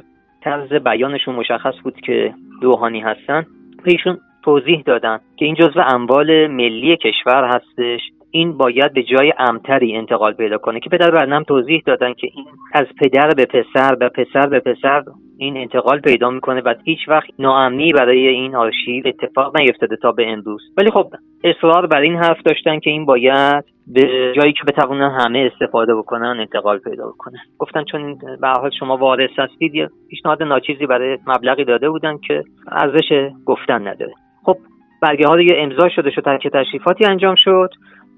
طرز 0.42 0.74
بیانشون 0.74 1.36
مشخص 1.36 1.74
بود 1.84 2.02
که 2.02 2.34
روحانی 2.62 3.00
هستن 3.00 3.46
به 3.84 3.98
توضیح 4.44 4.84
دادن 4.86 5.20
که 5.38 5.46
این 5.46 5.56
جزو 5.56 5.80
اموال 5.80 6.48
ملی 6.48 6.98
کشور 6.98 7.44
هستش. 7.44 8.02
این 8.36 8.58
باید 8.58 8.94
به 8.94 9.04
جای 9.04 9.34
امتری 9.38 9.98
انتقال 9.98 10.34
پیدا 10.34 10.58
کنه. 10.58 10.80
که 10.80 10.90
پدر 10.90 11.12
برنم 11.12 11.44
توضیح 11.44 11.82
دادن 11.86 12.14
که 12.14 12.28
این 12.34 12.46
از 12.74 12.86
پدر 13.02 13.30
به 13.38 13.46
پسر 13.46 13.98
و 14.02 14.10
پسر 14.10 14.48
به 14.48 14.60
پسر 14.60 15.04
این 15.38 15.58
انتقال 15.58 16.00
پیدا 16.00 16.30
می‌کنه 16.30 16.62
و 16.62 16.74
هیچ 16.84 17.00
وقت 17.08 17.30
ناامنی 17.40 17.94
برای 17.94 18.28
این 18.28 18.56
آرشیو 18.56 19.04
اتفاق 19.06 19.58
نیفتاده 19.58 19.96
تا 19.96 20.12
به 20.12 20.32
امروز. 20.32 20.62
ولی 20.78 20.92
خب 20.92 21.08
اصرار 21.44 21.88
بر 21.88 22.02
این 22.02 22.16
حرف 22.16 22.42
داشتن 22.46 22.80
که 22.80 22.90
این 22.90 23.06
باید 23.06 23.64
به 23.88 24.34
جایی 24.36 24.54
که 24.54 24.64
بتوانن 24.68 25.12
همه 25.20 25.50
استفاده 25.54 25.96
بکنن 25.96 26.40
انتقال 26.40 26.78
پیدا 26.78 27.08
بکنه 27.08 27.38
گفتن 27.60 27.84
چون 27.84 28.18
به 28.42 28.48
حال 28.48 28.72
شما 28.80 28.98
وارث 28.98 29.32
هستید 29.38 29.76
یه 29.76 29.90
پیشنهاد 30.10 30.44
ناچیزی 30.44 30.86
برای 30.86 31.18
مبلغی 31.28 31.64
داده 31.64 31.90
بودن 31.90 32.18
که 32.28 32.44
ارزش 32.72 33.30
گفتن 33.46 33.88
نداره. 33.88 34.14
خب 34.44 34.58
برگه 35.02 35.28
ها 35.28 35.38
دیگه 35.38 35.56
امضا 35.58 35.90
شده 35.90 36.12
شد 36.12 36.40
که 36.42 36.50
تشریفاتی 36.50 37.06
انجام 37.06 37.36
شد. 37.36 37.70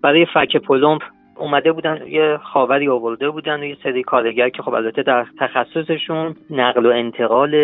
برای 0.05 0.25
فک 0.25 0.57
پلمپ 0.57 1.01
اومده 1.37 1.71
بودن 1.71 2.07
یه 2.07 2.39
خاوری 2.43 2.89
آورده 2.89 3.29
بودن 3.29 3.59
و 3.59 3.63
یه 3.63 3.77
سری 3.83 4.03
کارگر 4.03 4.49
که 4.49 4.63
خب 4.63 4.73
البته 4.73 5.03
در 5.03 5.25
تخصصشون 5.39 6.35
نقل 6.49 6.85
و 6.85 6.89
انتقال 6.89 7.55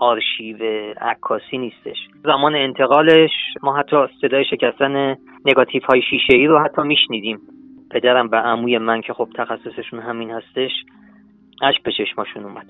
آرشیو 0.00 0.56
عکاسی 1.00 1.58
نیستش. 1.58 1.96
زمان 2.24 2.54
انتقالش 2.54 3.30
ما 3.62 3.76
حتی 3.76 3.96
صدای 4.20 4.44
شکستن 4.44 5.16
نگاتیف 5.46 5.84
های 5.84 6.02
شیشه 6.02 6.36
ای 6.36 6.46
رو 6.46 6.58
حتی 6.58 6.82
میشنیدیم. 6.82 7.38
پدرم 7.90 8.28
و 8.32 8.36
عموی 8.36 8.78
من 8.78 9.00
که 9.00 9.12
خب 9.12 9.28
تخصصشون 9.34 10.00
همین 10.00 10.30
هستش 10.30 10.72
اش 11.62 11.80
به 11.84 11.92
چشماشون 11.92 12.44
اومد. 12.44 12.66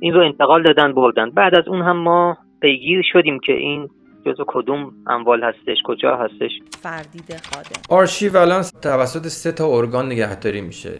این 0.00 0.14
رو 0.14 0.20
انتقال 0.20 0.62
دادن 0.62 0.92
بردن. 0.92 1.30
بعد 1.30 1.58
از 1.58 1.68
اون 1.68 1.82
هم 1.82 1.96
ما 1.96 2.36
پیگیر 2.60 3.02
شدیم 3.12 3.38
که 3.38 3.52
این 3.52 3.88
جزو 4.26 4.44
کدوم 4.48 4.92
اموال 5.06 5.44
هستش 5.44 5.76
کجا 5.84 6.16
هستش؟ 6.16 6.50
فردید 6.82 7.40
خادم. 7.52 7.80
آرشیو 7.88 8.36
الان 8.36 8.64
توسط 8.82 9.28
سه 9.28 9.52
تا 9.52 9.66
ارگان 9.76 10.06
نگهداری 10.06 10.60
میشه. 10.60 10.92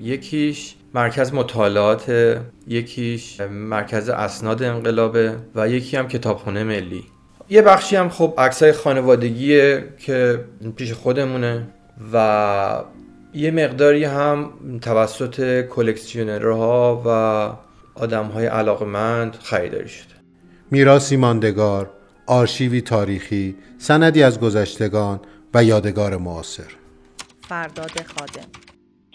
یکیش 0.00 0.74
مرکز 0.94 1.34
مطالعات 1.34 2.12
یکیش 2.66 3.40
مرکز 3.50 4.08
اسناد 4.08 4.62
انقلابه 4.62 5.34
و 5.54 5.68
یکی 5.68 5.96
هم 5.96 6.08
کتابخونه 6.08 6.64
ملی. 6.64 7.04
یه 7.48 7.62
بخشی 7.62 7.96
هم 7.96 8.08
خب 8.08 8.34
عکسای 8.38 8.72
خانوادگیه 8.72 9.84
که 9.98 10.44
پیش 10.76 10.92
خودمونه 10.92 11.68
و 12.12 12.84
یه 13.34 13.50
مقداری 13.50 14.04
هم 14.04 14.50
توسط 14.82 15.66
کلکسیونرها 15.68 17.02
و 17.06 17.10
آدم 18.02 18.24
های 18.24 18.46
علاقمند 18.46 19.36
خریداری 19.42 19.88
شده. 19.88 20.14
میراسی 20.70 21.16
ماندگار 21.16 21.90
آرشیوی 22.28 22.80
تاریخی، 22.80 23.54
سندی 23.76 24.22
از 24.22 24.40
گذشتگان 24.40 25.20
و 25.54 25.64
یادگار 25.64 26.16
معاصر. 26.16 26.72
فرداد 27.48 27.96
خادم 28.06 28.48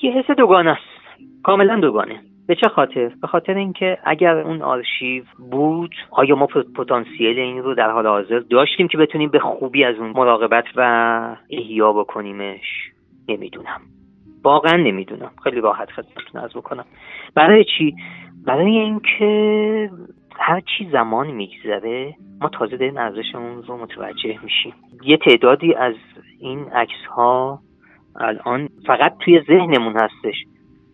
یه 0.03 0.11
حس 0.11 0.37
دوگانه 0.37 0.69
است. 0.69 1.21
کاملا 1.43 1.79
دوگانه. 1.79 2.19
به 2.47 2.55
چه 2.55 2.69
خاطر؟ 2.69 3.11
به 3.21 3.27
خاطر 3.27 3.53
اینکه 3.57 3.97
اگر 4.05 4.37
اون 4.37 4.61
آرشیو 4.61 5.23
بود 5.51 5.95
آیا 6.11 6.35
ما 6.35 6.47
پتانسیل 6.75 7.39
این 7.39 7.63
رو 7.63 7.75
در 7.75 7.91
حال 7.91 8.07
حاضر 8.07 8.39
داشتیم 8.39 8.87
که 8.87 8.97
بتونیم 8.97 9.29
به 9.29 9.39
خوبی 9.39 9.83
از 9.83 9.95
اون 9.95 10.09
مراقبت 10.09 10.65
و 10.75 10.81
احیا 11.49 11.93
بکنیمش 11.93 12.91
نمی‌دونم 13.29 13.81
واقعا 14.43 14.77
نمی‌دونم 14.77 15.31
خیلی 15.43 15.61
راحت 15.61 15.89
خدمتتون 15.91 16.41
از 16.41 16.53
بکنم 16.53 16.85
برای 17.35 17.65
چی 17.77 17.95
برای 18.45 18.77
اینکه 18.77 19.89
هر 20.39 20.59
چی 20.59 20.89
زمان 20.91 21.31
میگذره 21.31 22.15
ما 22.41 22.49
تازه 22.49 22.77
داریم 22.77 22.97
ارزش 22.97 23.35
اون 23.35 23.63
رو 23.63 23.77
متوجه 23.77 24.39
میشیم. 24.43 24.73
یه 25.03 25.17
تعدادی 25.17 25.73
از 25.73 25.95
این 26.39 26.59
عکس 26.59 27.05
ها 27.15 27.59
الان 28.15 28.69
فقط 28.87 29.17
توی 29.19 29.41
ذهنمون 29.47 29.93
هستش. 29.95 30.35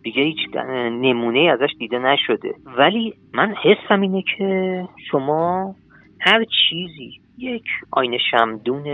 دیگه 0.02 0.22
هیچ 0.22 0.56
نمونه 0.90 1.40
ازش 1.40 1.70
دیده 1.78 1.98
نشده. 1.98 2.54
ولی 2.78 3.14
من 3.34 3.54
حسم 3.54 4.00
اینه 4.00 4.22
که 4.36 4.88
شما 5.10 5.74
هر 6.20 6.44
چیزی 6.44 7.20
یک 7.38 7.64
آینه 7.92 8.18
شمدون 8.30 8.84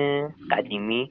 قدیمی 0.50 1.08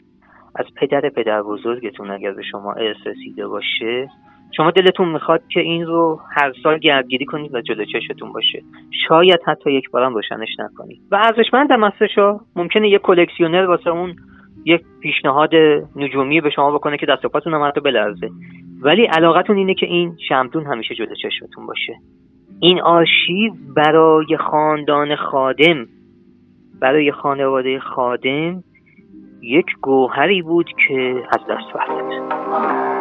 از 0.55 0.65
پدر 0.75 1.09
پدر 1.09 1.41
بزرگتون 1.41 2.11
اگر 2.11 2.31
به 2.31 2.43
شما 2.43 2.73
ارث 2.73 2.97
رسیده 3.05 3.47
باشه 3.47 4.09
شما 4.51 4.71
دلتون 4.71 5.09
می‌خواد 5.09 5.47
که 5.47 5.59
این 5.59 5.85
رو 5.85 6.19
هر 6.35 6.53
سال 6.63 6.77
گردگیری 6.77 7.25
کنید 7.25 7.55
و 7.55 7.61
جلو 7.61 7.85
چشتون 7.85 8.31
باشه. 8.33 8.63
شاید 9.07 9.39
حتی 9.45 9.71
یک 9.71 9.91
بارم 9.91 10.13
روشنش 10.13 10.59
نکنید. 10.59 11.01
و 11.11 11.15
ارزشمند 11.15 11.71
هم 11.71 11.91
ممکنه 12.55 12.89
یک 12.89 13.01
کلکسیونر 13.01 13.65
واسه 13.65 13.89
اون 13.89 14.15
یک 14.65 14.81
پیشنهاد 15.01 15.49
نجومی 15.95 16.41
به 16.41 16.49
شما 16.49 16.71
بکنه 16.71 16.97
که 16.97 17.05
دست 17.05 17.25
و 17.25 17.29
پاتون 17.29 17.53
هم 17.53 17.63
حتی 17.63 17.81
بلرزه. 17.81 18.29
ولی 18.81 19.05
علاقتون 19.05 19.57
اینه 19.57 19.73
که 19.73 19.85
این 19.85 20.17
شمتون 20.29 20.65
همیشه 20.65 20.95
جلو 20.95 21.15
چشمتون 21.15 21.65
باشه. 21.65 21.95
این 22.59 22.81
آرشیو 22.81 23.53
برای 23.75 24.37
خاندان 24.37 25.15
خادم 25.15 25.85
برای 26.81 27.11
خانواده 27.11 27.79
خادم 27.79 28.63
یک 29.41 29.65
گوهری 29.81 30.41
بود 30.41 30.69
که 30.87 31.23
از 31.31 31.39
دست 31.49 31.75
رفت. 31.75 32.94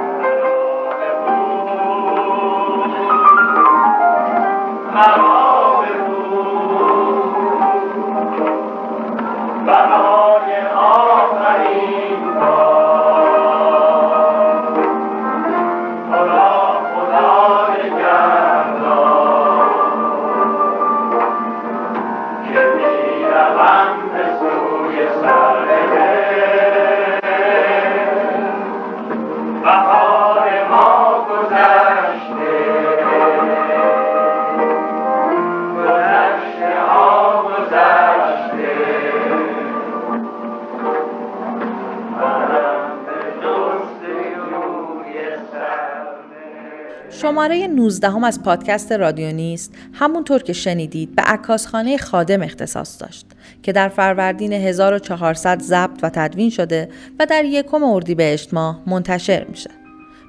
شماره 47.34 47.66
19 47.66 48.10
هم 48.10 48.24
از 48.24 48.42
پادکست 48.42 48.92
رادیو 48.92 49.32
نیست 49.32 49.74
همونطور 49.92 50.42
که 50.42 50.52
شنیدید 50.52 51.14
به 51.16 51.22
عکاسخانه 51.22 51.96
خادم 51.96 52.42
اختصاص 52.42 53.02
داشت 53.02 53.26
که 53.62 53.72
در 53.72 53.88
فروردین 53.88 54.52
1400 54.52 55.62
ضبط 55.62 56.00
و 56.02 56.10
تدوین 56.10 56.50
شده 56.50 56.88
و 57.18 57.26
در 57.26 57.44
یکم 57.44 57.84
اردیبهشت 57.84 58.54
ماه 58.54 58.82
منتشر 58.86 59.44
میشه. 59.44 59.70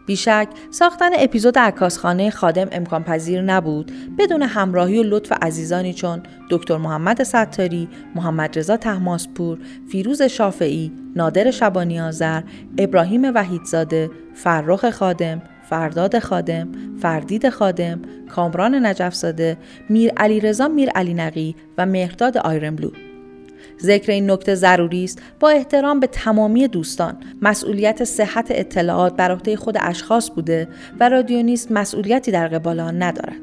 بیشک 0.07 0.47
ساختن 0.71 1.09
اپیزود 1.17 1.57
عکاسخانه 1.57 2.29
خادم 2.29 2.67
امکان 2.71 3.03
پذیر 3.03 3.41
نبود 3.41 3.91
بدون 4.19 4.41
همراهی 4.41 4.99
و 4.99 5.03
لطف 5.03 5.31
عزیزانی 5.41 5.93
چون 5.93 6.23
دکتر 6.49 6.77
محمد 6.77 7.23
ستاری، 7.23 7.89
محمد 8.15 8.59
رضا 8.59 8.77
تحماسپور، 8.77 9.57
فیروز 9.91 10.21
شافعی، 10.21 10.91
نادر 11.15 11.51
شبانی 11.51 12.01
آذر، 12.01 12.41
ابراهیم 12.77 13.31
وحیدزاده، 13.35 14.09
فرخ 14.33 14.89
خادم، 14.89 15.41
فرداد 15.69 16.19
خادم، 16.19 16.67
فردید 17.05 17.49
خادم، 17.49 18.01
کامران 18.29 18.85
نجفزاده، 18.85 19.57
میر 19.89 20.11
علی 20.17 20.39
رضا 20.39 20.67
میر 20.67 20.89
علی 20.89 21.13
نقی 21.13 21.55
و 21.77 21.85
مهرداد 21.85 22.37
آیرنبلو. 22.37 22.91
ذکر 23.81 24.11
این 24.11 24.31
نکته 24.31 24.55
ضروری 24.55 25.03
است 25.03 25.21
با 25.39 25.49
احترام 25.49 25.99
به 25.99 26.07
تمامی 26.07 26.67
دوستان 26.67 27.17
مسئولیت 27.41 28.03
صحت 28.03 28.47
اطلاعات 28.49 29.15
بر 29.15 29.31
عهده 29.31 29.55
خود 29.55 29.77
اشخاص 29.79 30.29
بوده 30.29 30.67
و 30.99 31.09
رادیونیست 31.09 31.71
مسئولیتی 31.71 32.31
در 32.31 32.47
قبال 32.47 32.79
آن 32.79 33.03
ندارد 33.03 33.41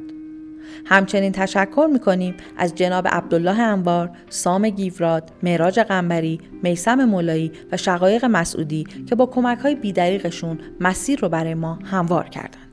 همچنین 0.85 1.33
تشکر 1.33 1.89
می‌کنیم 1.93 2.35
از 2.57 2.75
جناب 2.75 3.09
عبدالله 3.09 3.61
انبار، 3.61 4.11
سام 4.29 4.69
گیوراد، 4.69 5.31
معراج 5.43 5.81
قنبری، 5.81 6.41
میسم 6.63 7.05
مولایی 7.05 7.53
و 7.73 7.77
شقایق 7.77 8.25
مسعودی 8.25 8.85
که 9.09 9.15
با 9.15 9.27
کمک 9.27 9.59
های 9.59 9.75
بیدریقشون 9.75 10.59
مسیر 10.81 11.21
رو 11.21 11.29
برای 11.29 11.55
ما 11.55 11.79
هموار 11.85 12.29
کردند. 12.29 12.72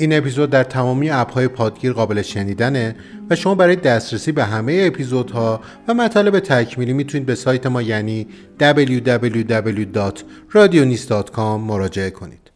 این 0.00 0.12
اپیزود 0.12 0.50
در 0.50 0.64
تمامی 0.64 1.10
اپهای 1.10 1.48
پادگیر 1.48 1.92
قابل 1.92 2.22
شنیدنه 2.22 2.96
و 3.30 3.36
شما 3.36 3.54
برای 3.54 3.76
دسترسی 3.76 4.32
به 4.32 4.44
همه 4.44 4.84
اپیزودها 4.86 5.60
و 5.88 5.94
مطالب 5.94 6.40
تکمیلی 6.40 6.92
می‌تونید 6.92 7.26
به 7.26 7.34
سایت 7.34 7.66
ما 7.66 7.82
یعنی 7.82 8.26
www.radionist.com 8.60 11.38
مراجعه 11.38 12.10
کنید. 12.10 12.50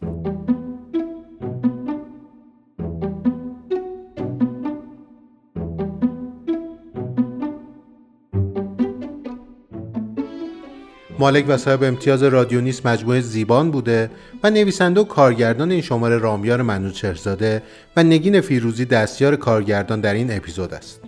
مالک 11.19 11.45
و 11.47 11.57
صاحب 11.57 11.83
امتیاز 11.83 12.23
رادیونیست 12.23 12.85
مجموعه 12.85 13.21
زیبان 13.21 13.71
بوده 13.71 14.11
و 14.43 14.49
نویسنده 14.49 15.01
و 15.01 15.03
کارگردان 15.03 15.71
این 15.71 15.81
شماره 15.81 16.17
رامیار 16.17 16.61
منوچهرزاده 16.61 17.63
و 17.97 18.03
نگین 18.03 18.41
فیروزی 18.41 18.85
دستیار 18.85 19.35
کارگردان 19.35 20.01
در 20.01 20.13
این 20.13 20.37
اپیزود 20.37 20.73
است. 20.73 21.01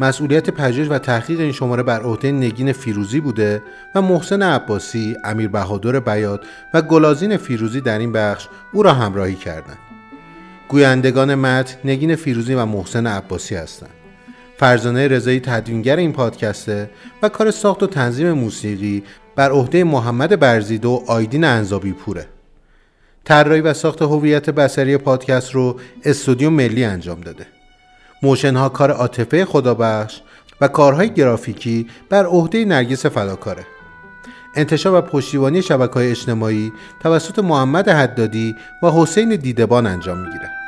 مسئولیت 0.00 0.50
پژوهش 0.50 0.88
و 0.90 0.98
تحقیق 0.98 1.40
این 1.40 1.52
شماره 1.52 1.82
بر 1.82 2.02
عهده 2.02 2.32
نگین 2.32 2.72
فیروزی 2.72 3.20
بوده 3.20 3.62
و 3.94 4.02
محسن 4.02 4.42
عباسی، 4.42 5.16
امیر 5.24 5.48
بهادر 5.48 6.00
بیاد 6.00 6.44
و 6.74 6.82
گلازین 6.82 7.36
فیروزی 7.36 7.80
در 7.80 7.98
این 7.98 8.12
بخش 8.12 8.48
او 8.72 8.82
را 8.82 8.92
همراهی 8.92 9.34
کردند. 9.34 9.78
گویندگان 10.68 11.34
متن 11.34 11.76
نگین 11.84 12.16
فیروزی 12.16 12.54
و 12.54 12.64
محسن 12.64 13.06
عباسی 13.06 13.54
هستند. 13.54 14.03
فرزانه 14.58 15.08
رضایی 15.08 15.40
تدوینگر 15.40 15.96
این 15.96 16.12
پادکسته 16.12 16.90
و 17.22 17.28
کار 17.28 17.50
ساخت 17.50 17.82
و 17.82 17.86
تنظیم 17.86 18.32
موسیقی 18.32 19.02
بر 19.36 19.50
عهده 19.50 19.84
محمد 19.84 20.40
برزیده 20.40 20.88
و 20.88 21.00
آیدین 21.06 21.44
انزابی 21.44 21.92
پوره 21.92 22.26
طراحی 23.24 23.60
و 23.60 23.74
ساخت 23.74 24.02
هویت 24.02 24.50
بسری 24.50 24.96
پادکست 24.96 25.52
رو 25.52 25.80
استودیو 26.04 26.50
ملی 26.50 26.84
انجام 26.84 27.20
داده. 27.20 27.46
موشن 28.22 28.56
ها 28.56 28.68
کار 28.68 28.90
عاطفه 28.90 29.44
خدابخش 29.44 30.20
و 30.60 30.68
کارهای 30.68 31.10
گرافیکی 31.10 31.86
بر 32.08 32.24
عهده 32.24 32.64
نرگس 32.64 33.06
فداکاره. 33.06 33.66
انتشار 34.56 34.94
و 34.94 35.00
پشتیبانی 35.00 35.62
شبکه 35.62 35.94
های 35.94 36.10
اجتماعی 36.10 36.72
توسط 37.00 37.38
محمد 37.38 37.88
حدادی 37.88 38.54
و 38.82 38.90
حسین 38.90 39.36
دیدبان 39.36 39.86
انجام 39.86 40.18
می‌گیره. 40.18 40.63